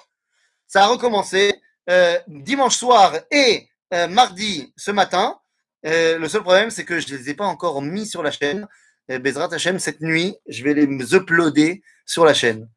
Ça 0.66 0.84
a 0.84 0.86
recommencé 0.88 1.61
euh, 1.88 2.18
dimanche 2.28 2.76
soir 2.76 3.14
et 3.30 3.68
euh, 3.94 4.06
mardi 4.08 4.72
ce 4.76 4.90
matin. 4.90 5.39
Euh, 5.86 6.18
le 6.18 6.28
seul 6.28 6.42
problème, 6.42 6.70
c'est 6.70 6.84
que 6.84 7.00
je 7.00 7.12
ne 7.12 7.18
les 7.18 7.30
ai 7.30 7.34
pas 7.34 7.46
encore 7.46 7.82
mis 7.82 8.06
sur 8.06 8.22
la 8.22 8.30
chaîne. 8.30 8.66
Euh, 9.10 9.18
Bezrat 9.18 9.52
Hashem, 9.52 9.78
cette 9.78 10.00
nuit, 10.00 10.36
je 10.46 10.62
vais 10.62 10.74
les 10.74 11.14
uploader 11.14 11.82
sur 12.06 12.24
la 12.24 12.34
chaîne. 12.34 12.68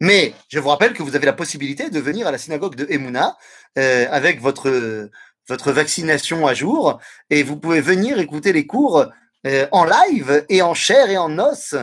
Mais 0.00 0.34
je 0.48 0.58
vous 0.58 0.68
rappelle 0.68 0.92
que 0.92 1.02
vous 1.02 1.16
avez 1.16 1.26
la 1.26 1.32
possibilité 1.32 1.90
de 1.90 2.00
venir 2.00 2.26
à 2.26 2.32
la 2.32 2.38
synagogue 2.38 2.74
de 2.74 2.86
Emouna 2.90 3.36
euh, 3.78 4.06
avec 4.10 4.40
votre, 4.40 5.08
votre 5.48 5.72
vaccination 5.72 6.46
à 6.46 6.54
jour 6.54 7.00
et 7.30 7.42
vous 7.42 7.58
pouvez 7.58 7.80
venir 7.80 8.18
écouter 8.18 8.52
les 8.52 8.66
cours 8.66 9.06
euh, 9.46 9.66
en 9.72 9.84
live 9.84 10.44
et 10.48 10.62
en 10.62 10.74
chair 10.74 11.10
et 11.10 11.18
en 11.18 11.38
os 11.38 11.74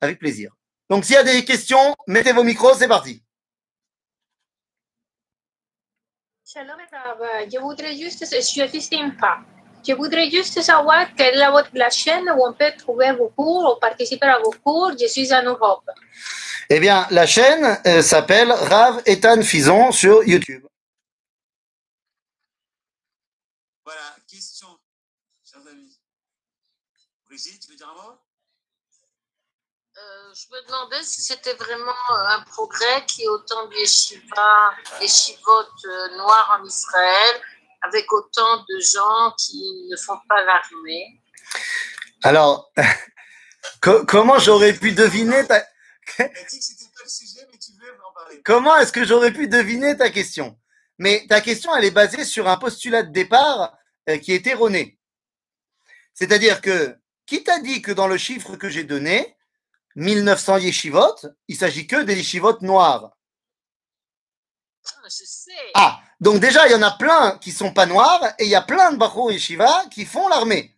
avec 0.00 0.18
plaisir. 0.18 0.52
Donc 0.88 1.04
s'il 1.04 1.14
y 1.14 1.18
a 1.18 1.24
des 1.24 1.44
questions, 1.44 1.94
mettez 2.06 2.32
vos 2.32 2.44
micros, 2.44 2.74
c'est 2.74 2.88
parti. 2.88 3.22
Rav, 6.54 7.48
je 7.52 7.58
voudrais 7.58 7.96
juste, 7.96 8.24
je 8.34 8.40
suis 8.40 8.80
sympa. 8.80 9.40
Je 9.86 9.94
voudrais 9.94 10.28
juste 10.30 10.60
savoir 10.62 11.06
quelle 11.16 11.40
est 11.40 11.50
votre- 11.50 11.70
la 11.74 11.90
chaîne 11.90 12.28
où 12.30 12.46
on 12.46 12.52
peut 12.52 12.72
trouver 12.76 13.12
vos 13.12 13.28
cours 13.28 13.64
ou 13.76 13.80
participer 13.80 14.26
à 14.26 14.38
vos 14.38 14.50
cours. 14.64 14.92
Je 15.00 15.06
suis 15.06 15.32
en 15.32 15.42
Europe. 15.42 15.88
Eh 16.70 16.80
bien, 16.80 17.06
la 17.10 17.26
chaîne 17.26 17.78
euh, 17.86 18.02
s'appelle 18.02 18.52
Rav 18.52 19.02
Etan 19.06 19.40
Fison 19.42 19.90
sur 19.92 20.22
YouTube. 20.24 20.64
Voilà, 23.84 24.14
question, 24.30 24.68
chers 25.50 25.66
amis. 25.66 25.98
Brigitte, 27.26 27.62
tu 27.62 27.70
veux 27.70 27.76
dire 27.76 27.88
un 27.88 27.94
mot? 28.02 28.14
Euh, 29.96 30.34
je 30.34 30.46
me 30.54 30.64
demandais 30.66 31.02
si 31.02 31.22
c'était 31.22 31.54
vraiment 31.54 31.90
euh, 32.10 32.36
un 32.36 32.42
progrès 32.42 33.04
qui 33.06 33.22
est 33.22 33.28
autant 33.28 33.66
de 33.66 33.74
yeshiva, 33.74 34.72
yeshivot 35.00 35.64
euh, 35.86 36.16
noirs 36.18 36.60
en 36.60 36.64
Israël, 36.64 37.40
avec 37.82 38.12
autant 38.12 38.64
de 38.68 38.80
gens 38.80 39.34
qui 39.38 39.86
ne 39.90 39.96
font 39.96 40.18
pas 40.28 40.42
l'armée. 40.44 41.20
Alors, 42.22 42.72
co- 43.82 44.04
comment 44.06 44.38
j'aurais 44.38 44.72
pu 44.72 44.92
deviner 44.92 45.46
ta... 45.46 45.64
Elle 46.18 46.24
a 46.26 46.28
dit 46.28 46.58
que 46.58 46.64
c'était 46.64 46.84
pas 46.86 47.04
le 47.04 47.08
sujet, 47.08 47.46
mais 47.52 47.58
tu 47.58 47.72
veux 47.72 47.92
en 48.04 48.12
parler. 48.14 48.42
Comment 48.44 48.76
est-ce 48.78 48.92
que 48.92 49.04
j'aurais 49.04 49.32
pu 49.32 49.46
deviner 49.48 49.96
ta 49.96 50.10
question? 50.10 50.58
Mais 50.98 51.26
ta 51.28 51.40
question, 51.40 51.74
elle 51.76 51.84
est 51.84 51.90
basée 51.92 52.24
sur 52.24 52.48
un 52.48 52.56
postulat 52.56 53.02
de 53.04 53.12
départ 53.12 53.76
euh, 54.08 54.18
qui 54.18 54.32
est 54.32 54.46
erroné. 54.46 54.98
C'est-à-dire 56.14 56.60
que, 56.60 56.96
qui 57.26 57.44
t'a 57.44 57.60
dit 57.60 57.82
que 57.82 57.92
dans 57.92 58.08
le 58.08 58.16
chiffre 58.18 58.56
que 58.56 58.68
j'ai 58.68 58.84
donné, 58.84 59.36
1900 59.94 60.56
yeshivot, 60.58 61.14
il 61.46 61.56
s'agit 61.56 61.86
que 61.86 62.02
des 62.02 62.16
yeshivot 62.16 62.58
noirs? 62.62 63.10
Ah, 65.74 66.00
donc 66.20 66.40
déjà, 66.40 66.66
il 66.66 66.72
y 66.72 66.74
en 66.74 66.82
a 66.82 66.92
plein 66.92 67.38
qui 67.38 67.52
sont 67.52 67.72
pas 67.72 67.86
noirs 67.86 68.22
et 68.38 68.44
il 68.44 68.50
y 68.50 68.54
a 68.54 68.62
plein 68.62 68.92
de 68.92 68.96
Bachou 68.96 69.30
Yeshiva 69.30 69.84
qui 69.90 70.04
font 70.04 70.28
l'armée. 70.28 70.76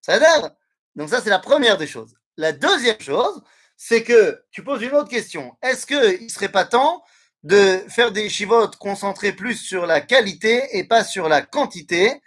Ça 0.00 0.18
dire 0.18 0.50
Donc 0.96 1.08
ça, 1.10 1.20
c'est 1.22 1.30
la 1.30 1.38
première 1.38 1.78
des 1.78 1.86
choses. 1.86 2.14
La 2.36 2.52
deuxième 2.52 3.00
chose, 3.00 3.42
c'est 3.76 4.02
que 4.02 4.42
tu 4.50 4.62
poses 4.62 4.82
une 4.82 4.94
autre 4.94 5.08
question. 5.08 5.56
Est-ce 5.62 5.86
qu'il 5.86 6.24
ne 6.24 6.28
serait 6.28 6.50
pas 6.50 6.64
temps 6.64 7.02
de 7.42 7.82
faire 7.88 8.12
des 8.12 8.28
chivotes 8.28 8.76
concentrés 8.76 9.32
plus 9.32 9.56
sur 9.56 9.86
la 9.86 10.00
qualité 10.00 10.76
et 10.76 10.84
pas 10.84 11.04
sur 11.04 11.28
la 11.28 11.42
quantité? 11.42 12.20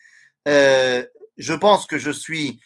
Euh, 0.48 1.06
Je 1.38 1.54
pense 1.54 1.88
que 1.88 1.98
je 1.98 2.12
suis 2.12 2.60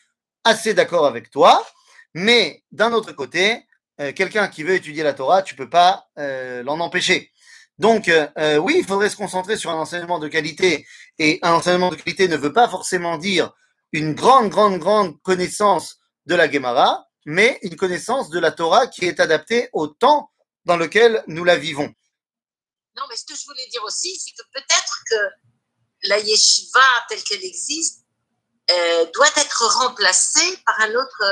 assez 0.43 0.74
d'accord 0.74 1.05
avec 1.05 1.30
toi, 1.30 1.65
mais 2.13 2.63
d'un 2.72 2.91
autre 2.91 3.13
côté, 3.13 3.65
euh, 3.99 4.11
quelqu'un 4.13 4.47
qui 4.47 4.63
veut 4.63 4.76
étudier 4.76 5.03
la 5.03 5.13
Torah, 5.13 5.41
tu 5.41 5.55
peux 5.55 5.70
pas 5.70 6.07
euh, 6.20 6.63
l'en 6.63 6.80
empêcher. 6.80 7.32
Donc, 7.80 8.07
euh, 8.07 8.28
euh, 8.39 8.57
oui, 8.57 8.78
il 8.80 8.86
faudrait 8.86 9.09
se 9.09 9.15
concentrer 9.15 9.55
sur 9.55 9.69
un 9.69 9.75
enseignement 9.75 10.19
de 10.19 10.28
qualité. 10.28 10.88
Et 11.19 11.39
un 11.43 11.53
enseignement 11.53 11.89
de 11.89 11.95
qualité 11.95 12.28
ne 12.28 12.38
veut 12.38 12.53
pas 12.53 12.67
forcément 12.67 13.17
dire 13.17 13.51
une 13.91 14.13
grande, 14.15 14.49
grande, 14.49 14.80
grande 14.80 15.21
connaissance 15.21 15.97
de 16.25 16.36
la 16.36 16.51
Gemara, 16.51 17.07
mais 17.25 17.59
une 17.61 17.75
connaissance 17.75 18.30
de 18.30 18.39
la 18.39 18.51
Torah 18.51 18.88
qui 18.88 19.05
est 19.05 19.19
adaptée 19.19 19.69
au 19.73 19.88
temps 19.88 20.32
dans 20.65 20.78
lequel 20.78 21.23
nous 21.28 21.43
la 21.43 21.55
vivons. 21.55 21.93
Non, 22.97 23.03
mais 23.09 23.15
ce 23.15 23.25
que 23.25 23.36
je 23.39 23.45
voulais 23.45 23.67
dire 23.71 23.84
aussi, 23.84 24.19
c'est 24.19 24.32
que 24.32 24.43
peut-être 24.53 25.03
que 25.09 26.07
la 26.09 26.19
yeshiva 26.19 26.82
telle 27.09 27.23
qu'elle 27.23 27.43
existe 27.43 28.03
euh, 28.71 29.05
doit 29.13 29.30
être 29.38 29.63
remplacée 29.78 30.57
par 30.65 30.82
un 30.82 30.89
autre, 30.95 31.23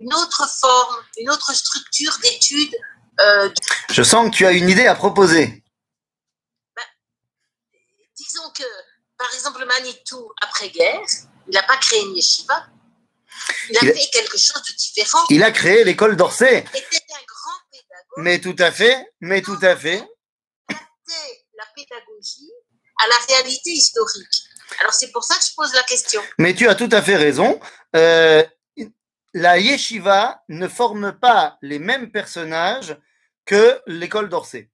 une 0.00 0.14
autre 0.14 0.48
forme, 0.60 0.96
une 1.18 1.28
autre 1.30 1.52
structure 1.54 2.16
d'études. 2.22 2.74
euh, 3.20 3.50
Je 3.90 4.02
sens 4.02 4.30
que 4.30 4.36
tu 4.36 4.46
as 4.46 4.52
une 4.52 4.70
idée 4.70 4.86
à 4.86 4.94
proposer. 4.94 5.61
Disons 8.32 8.50
que, 8.50 8.64
par 9.18 9.32
exemple, 9.34 9.64
Manitou, 9.66 10.30
après-guerre, 10.40 11.00
il 11.48 11.54
n'a 11.54 11.62
pas 11.62 11.76
créé 11.76 12.00
une 12.02 12.16
yeshiva. 12.16 12.66
Il 13.70 13.76
a 13.76 13.80
Il 13.82 13.90
a- 13.90 13.94
fait 13.94 14.10
quelque 14.12 14.38
chose 14.38 14.62
de 14.62 14.76
différent. 14.76 15.24
Il 15.30 15.42
a 15.42 15.50
créé 15.50 15.84
l'école 15.84 16.16
d'Orsay. 16.16 16.64
Il 16.74 16.78
était 16.78 16.96
un 17.12 17.24
grand 17.26 17.58
pédagogue. 17.70 18.18
Mais 18.18 18.40
tout 18.40 18.56
à 18.58 18.70
fait, 18.70 19.12
mais 19.20 19.42
tout 19.42 19.58
à 19.62 19.76
fait. 19.76 20.02
la 21.54 21.66
pédagogie 21.76 22.50
à 23.04 23.06
la 23.08 23.14
réalité 23.34 23.70
historique. 23.70 24.42
Alors 24.80 24.94
c'est 24.94 25.10
pour 25.12 25.22
ça 25.24 25.36
que 25.36 25.44
je 25.44 25.54
pose 25.54 25.72
la 25.74 25.82
question. 25.82 26.22
Mais 26.38 26.54
tu 26.54 26.66
as 26.68 26.74
tout 26.74 26.88
à 26.90 27.02
fait 27.02 27.16
raison. 27.16 27.60
Euh, 27.94 28.42
la 29.34 29.58
yeshiva 29.58 30.42
ne 30.48 30.66
forme 30.68 31.12
pas 31.18 31.58
les 31.62 31.78
mêmes 31.78 32.10
personnages 32.10 32.96
que 33.44 33.80
l'école 33.86 34.28
d'Orsay. 34.28 34.70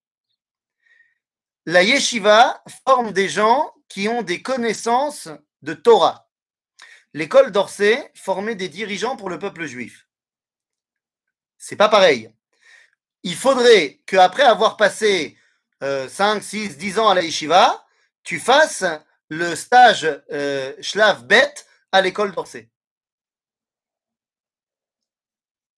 La 1.70 1.82
yeshiva 1.82 2.62
forme 2.86 3.12
des 3.12 3.28
gens 3.28 3.74
qui 3.90 4.08
ont 4.08 4.22
des 4.22 4.40
connaissances 4.40 5.28
de 5.60 5.74
Torah. 5.74 6.30
L'école 7.12 7.52
d'Orsay 7.52 8.10
formait 8.14 8.54
des 8.54 8.70
dirigeants 8.70 9.16
pour 9.16 9.28
le 9.28 9.38
peuple 9.38 9.66
juif. 9.66 10.08
C'est 11.58 11.76
pas 11.76 11.90
pareil. 11.90 12.34
Il 13.22 13.36
faudrait 13.36 14.00
qu'après 14.06 14.44
avoir 14.44 14.78
passé 14.78 15.36
euh, 15.82 16.08
5, 16.08 16.42
6, 16.42 16.78
10 16.78 16.98
ans 17.00 17.10
à 17.10 17.14
la 17.14 17.20
yeshiva, 17.20 17.86
tu 18.22 18.40
fasses 18.40 18.84
le 19.28 19.54
stage 19.54 20.06
euh, 20.32 20.74
Shlav 20.80 21.28
à 21.92 22.00
l'école 22.00 22.34
d'Orsay. 22.34 22.70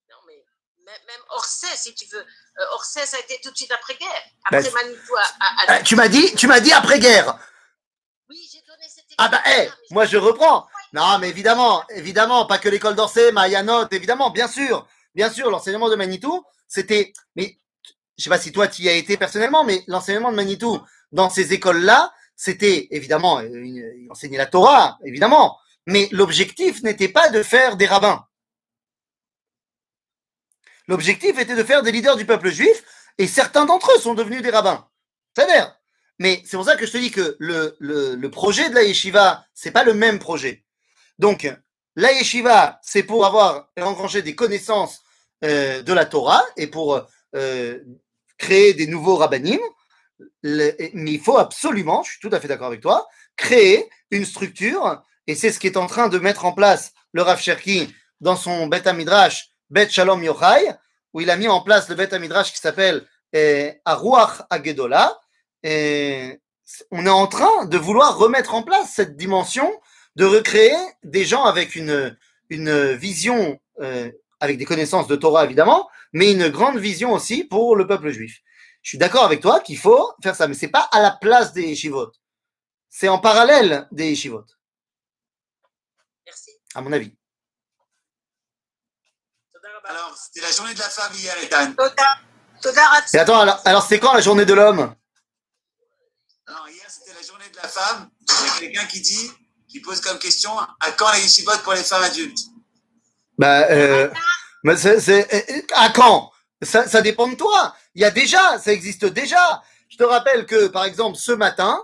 Non, 0.09 0.19
mais 0.29 0.45
même 0.87 1.25
Orsay, 1.31 1.77
si 1.77 1.97
tu 1.97 2.07
veux. 2.15 2.25
Euh, 2.61 2.65
Orsay, 2.75 3.07
ça 3.07 3.17
a 3.17 3.21
été 3.21 3.41
tout 3.43 3.51
de 3.51 3.57
suite 3.57 3.73
après-guerre. 3.73 4.23
Après 4.45 4.63
Ben, 4.63 4.73
Manitou 4.75 5.17
à, 5.17 5.23
à- 5.23 5.25
à- 5.25 5.65
Ah, 5.79 5.83
tu 5.83 5.97
m'as 5.97 6.09
dit, 6.09 6.35
tu 6.35 6.47
m'as 6.47 6.61
dit 6.61 6.73
après-guerre. 6.73 7.39
Oui, 8.29 8.37
j'ai 8.53 8.61
donné 8.61 8.85
cet 8.89 9.05
Ah 9.19 9.29
bah, 9.29 9.41
hé, 9.47 9.65
mais 9.67 9.71
moi 9.91 10.05
je 10.05 10.17
reprends. 10.19 10.67
Non, 10.93 11.19
mais 11.19 11.29
évidemment, 11.31 11.85
évidemment, 11.91 12.47
pas 12.47 12.59
que 12.59 12.69
l'école 12.69 12.97
d'Orsay, 12.97 13.33
Mayanot, 13.33 13.87
évidemment, 13.91 14.31
bien 14.31 14.49
sûr, 14.49 14.87
bien 15.15 15.31
sûr, 15.31 15.51
l'enseignement 15.51 15.89
de 15.89 15.95
Manitou, 15.97 16.45
c'était, 16.69 17.13
mais 17.37 17.57
je 18.19 18.25
sais 18.25 18.31
pas 18.31 18.39
si 18.39 18.53
toi 18.53 18.69
tu 18.69 18.83
y 18.83 18.89
as 18.89 18.93
été 18.95 19.17
personnellement, 19.17 19.65
mais 19.65 19.83
l'enseignement 19.87 20.31
de 20.31 20.37
Manitou 20.37 20.81
dans 21.13 21.31
ces 21.31 21.53
écoles-là, 21.53 22.13
c'était 22.37 22.89
évidemment, 22.91 23.41
il 23.41 24.07
enseignait 24.11 24.39
la 24.39 24.47
Torah, 24.47 24.99
évidemment, 25.05 25.59
mais 25.87 26.09
l'objectif 26.13 26.83
n'était 26.83 27.09
pas 27.09 27.29
de 27.31 27.43
faire 27.43 27.77
des 27.77 27.87
rabbins. 27.87 28.25
L'objectif 30.91 31.39
était 31.39 31.55
de 31.55 31.63
faire 31.63 31.85
des 31.85 31.93
leaders 31.93 32.17
du 32.17 32.27
peuple 32.27 32.51
juif, 32.51 32.83
et 33.17 33.29
certains 33.29 33.65
d'entre 33.65 33.93
eux 33.97 34.01
sont 34.01 34.15
devenus 34.15 34.43
des 34.43 34.51
rabbins. 34.51 34.89
C'est-à-dire, 35.37 35.73
mais 36.19 36.43
c'est 36.45 36.57
pour 36.57 36.67
ça 36.67 36.75
que 36.75 36.85
je 36.85 36.91
te 36.91 36.99
dis 36.99 37.13
que 37.13 37.37
le, 37.39 37.77
le, 37.79 38.29
projet 38.29 38.69
de 38.71 38.75
la 38.75 38.83
yeshiva, 38.83 39.45
c'est 39.55 39.71
pas 39.71 39.85
le 39.85 39.95
même 39.95 40.19
projet. 40.19 40.65
Donc, 41.21 41.49
la 41.95 42.13
yeshiva, 42.13 42.81
c'est 42.83 43.05
pour 43.05 43.25
avoir 43.25 43.69
engrangé 43.81 44.23
des 44.23 44.35
connaissances 44.35 45.03
euh, 45.45 45.81
de 45.83 45.93
la 45.93 46.07
Torah 46.07 46.43
et 46.57 46.67
pour 46.67 47.01
euh, 47.37 47.79
créer 48.37 48.75
des 48.75 48.89
nouveaux 48.89 49.15
rabbinim. 49.15 49.61
Mais 50.43 50.75
il 50.93 51.21
faut 51.21 51.39
absolument, 51.39 52.03
je 52.03 52.11
suis 52.11 52.21
tout 52.21 52.35
à 52.35 52.41
fait 52.41 52.49
d'accord 52.49 52.67
avec 52.67 52.81
toi, 52.81 53.07
créer 53.37 53.89
une 54.11 54.25
structure, 54.25 55.01
et 55.29 55.37
c'est 55.37 55.53
ce 55.53 55.61
qui 55.61 55.69
est 55.69 55.77
en 55.77 55.87
train 55.87 56.09
de 56.09 56.19
mettre 56.19 56.47
en 56.47 56.53
place 56.53 56.95
le 57.13 57.23
Rav 57.23 57.41
dans 58.21 58.35
son 58.37 58.67
Bet 58.67 58.93
Midrash, 58.93 59.50
Bet 59.71 59.89
Shalom 59.91 60.23
Yochai, 60.23 60.75
où 61.13 61.21
il 61.21 61.31
a 61.31 61.37
mis 61.37 61.49
en 61.49 61.61
place 61.61 61.89
le 61.89 61.95
Bet 61.95 62.19
Midrash 62.19 62.53
qui 62.53 62.59
s'appelle 62.59 63.07
euh, 63.35 63.73
Aruach 63.85 64.43
Agedola. 64.51 65.21
Et 65.63 66.41
on 66.91 67.07
est 67.07 67.11
en 67.11 67.27
train 67.27 67.67
de 67.67 67.79
vouloir 67.79 68.19
remettre 68.19 68.55
en 68.55 68.63
place 68.63 68.93
cette 68.95 69.17
dimension 69.17 69.71
de 70.17 70.25
recréer 70.25 70.77
des 71.05 71.25
gens 71.25 71.45
avec 71.45 71.77
une, 71.77 72.17
une 72.49 72.93
vision, 72.93 73.61
euh, 73.81 74.11
avec 74.41 74.59
des 74.59 74.65
connaissances 74.65 75.07
de 75.07 75.17
Torah 75.17 75.45
évidemment, 75.45 75.89
mais 76.13 76.33
une 76.33 76.49
grande 76.49 76.79
vision 76.79 77.13
aussi 77.13 77.45
pour 77.45 77.77
le 77.77 77.87
peuple 77.87 78.11
juif. 78.11 78.41
Je 78.83 78.91
suis 78.91 78.99
d'accord 78.99 79.25
avec 79.25 79.41
toi 79.41 79.61
qu'il 79.61 79.79
faut 79.79 80.13
faire 80.23 80.35
ça, 80.35 80.49
mais 80.49 80.55
c'est 80.55 80.69
pas 80.69 80.89
à 80.93 81.01
la 81.01 81.13
place 81.13 81.53
des 81.53 81.63
yeshivot. 81.63 82.11
C'est 82.89 83.09
en 83.09 83.19
parallèle 83.19 83.87
des 83.93 84.09
yeshivot, 84.09 84.45
Merci. 86.27 86.51
à 86.75 86.81
mon 86.81 86.93
avis. 86.93 87.15
Alors, 89.85 90.15
c'était 90.17 90.45
la 90.47 90.53
journée 90.53 90.75
de 90.75 90.79
la 90.79 90.89
femme 90.89 91.13
hier, 91.15 91.35
Ethan. 91.43 91.73
Toda 92.63 92.89
Ratsi. 92.89 93.17
Et 93.17 93.19
attends, 93.21 93.41
alors, 93.41 93.61
alors 93.65 93.83
c'est 93.87 93.99
quand 93.99 94.13
la 94.13 94.21
journée 94.21 94.45
de 94.45 94.53
l'homme? 94.53 94.95
Alors, 96.47 96.69
hier, 96.69 96.85
c'était 96.89 97.15
la 97.19 97.27
journée 97.27 97.49
de 97.51 97.57
la 97.57 97.69
femme. 97.69 98.11
Il 98.21 98.47
y 98.47 98.51
a 98.51 98.59
quelqu'un 98.73 98.87
qui 98.87 99.01
dit, 99.01 99.31
qui 99.69 99.81
pose 99.81 100.01
comme 100.01 100.19
question, 100.19 100.57
à 100.59 100.93
quand 100.97 101.11
la 101.11 101.19
yeshivot 101.19 101.57
pour 101.65 101.73
les 101.73 101.83
femmes 101.83 102.03
adultes? 102.03 102.39
Bah, 103.39 103.67
euh, 103.71 104.11
mais 104.63 104.77
c'est, 104.77 105.01
c'est- 105.01 105.33
euh, 105.33 105.63
à 105.75 105.89
quand? 105.91 106.31
Ça, 106.63 106.87
ça 106.87 107.01
dépend 107.01 107.27
de 107.29 107.37
toi. 107.37 107.75
Il 107.95 108.03
y 108.03 108.05
a 108.05 108.11
déjà, 108.11 108.59
ça 108.59 108.73
existe 108.73 109.07
déjà. 109.07 109.63
Je 109.89 109.97
te 109.97 110.05
rappelle 110.05 110.45
que, 110.45 110.67
par 110.67 110.85
exemple, 110.85 111.17
ce 111.17 111.33
matin, 111.33 111.83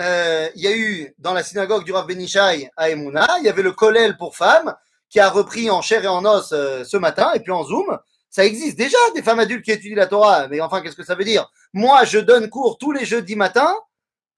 euh, 0.00 0.50
il 0.56 0.62
y 0.62 0.66
a 0.66 0.72
eu 0.76 1.14
dans 1.18 1.32
la 1.32 1.44
synagogue 1.44 1.84
du 1.84 1.92
Rav 1.92 2.06
Benishai 2.06 2.68
à 2.76 2.90
Emouna, 2.90 3.36
il 3.38 3.44
y 3.44 3.48
avait 3.48 3.62
le 3.62 3.72
Kollel 3.72 4.16
pour 4.16 4.36
femmes 4.36 4.74
qui 5.16 5.20
a 5.20 5.30
repris 5.30 5.70
en 5.70 5.80
chair 5.80 6.04
et 6.04 6.08
en 6.08 6.26
os 6.26 6.52
euh, 6.52 6.84
ce 6.84 6.98
matin, 6.98 7.32
et 7.32 7.40
puis 7.40 7.50
en 7.50 7.64
Zoom. 7.64 7.98
Ça 8.28 8.44
existe 8.44 8.76
déjà 8.76 8.98
des 9.14 9.22
femmes 9.22 9.38
adultes 9.38 9.64
qui 9.64 9.70
étudient 9.70 9.96
la 9.96 10.06
Torah. 10.06 10.46
Mais 10.48 10.60
enfin, 10.60 10.82
qu'est-ce 10.82 10.94
que 10.94 11.06
ça 11.06 11.14
veut 11.14 11.24
dire? 11.24 11.50
Moi, 11.72 12.04
je 12.04 12.18
donne 12.18 12.50
cours 12.50 12.76
tous 12.76 12.92
les 12.92 13.06
jeudis 13.06 13.34
matins 13.34 13.74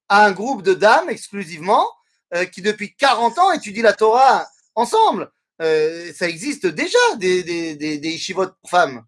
à 0.09 0.25
un 0.25 0.31
groupe 0.31 0.63
de 0.63 0.75
dames 0.75 1.11
exclusivement 1.11 1.85
euh, 2.33 2.45
qui, 2.45 2.63
depuis 2.63 2.95
40 2.95 3.41
ans, 3.41 3.51
étudient 3.51 3.83
la 3.83 3.93
Torah 3.93 4.47
ensemble. 4.77 5.33
Euh, 5.61 6.13
ça 6.15 6.29
existe 6.29 6.67
déjà 6.67 6.97
des, 7.17 7.43
des, 7.43 7.75
des, 7.75 7.99
des 7.99 8.11
yeshivot 8.11 8.47
pour 8.61 8.71
femmes. 8.71 9.05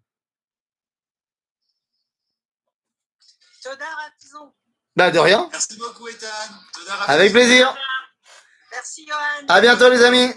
Bah, 4.97 5.09
de 5.09 5.19
rien. 5.19 5.47
Merci 5.49 5.77
beaucoup, 5.77 6.09
Ethan. 6.09 6.27
Avec 7.07 7.31
plaisir. 7.31 7.73
Merci, 8.73 9.07
Johan. 9.07 9.45
À 9.47 9.61
bientôt, 9.61 9.89
les 9.89 10.03
amis. 10.03 10.33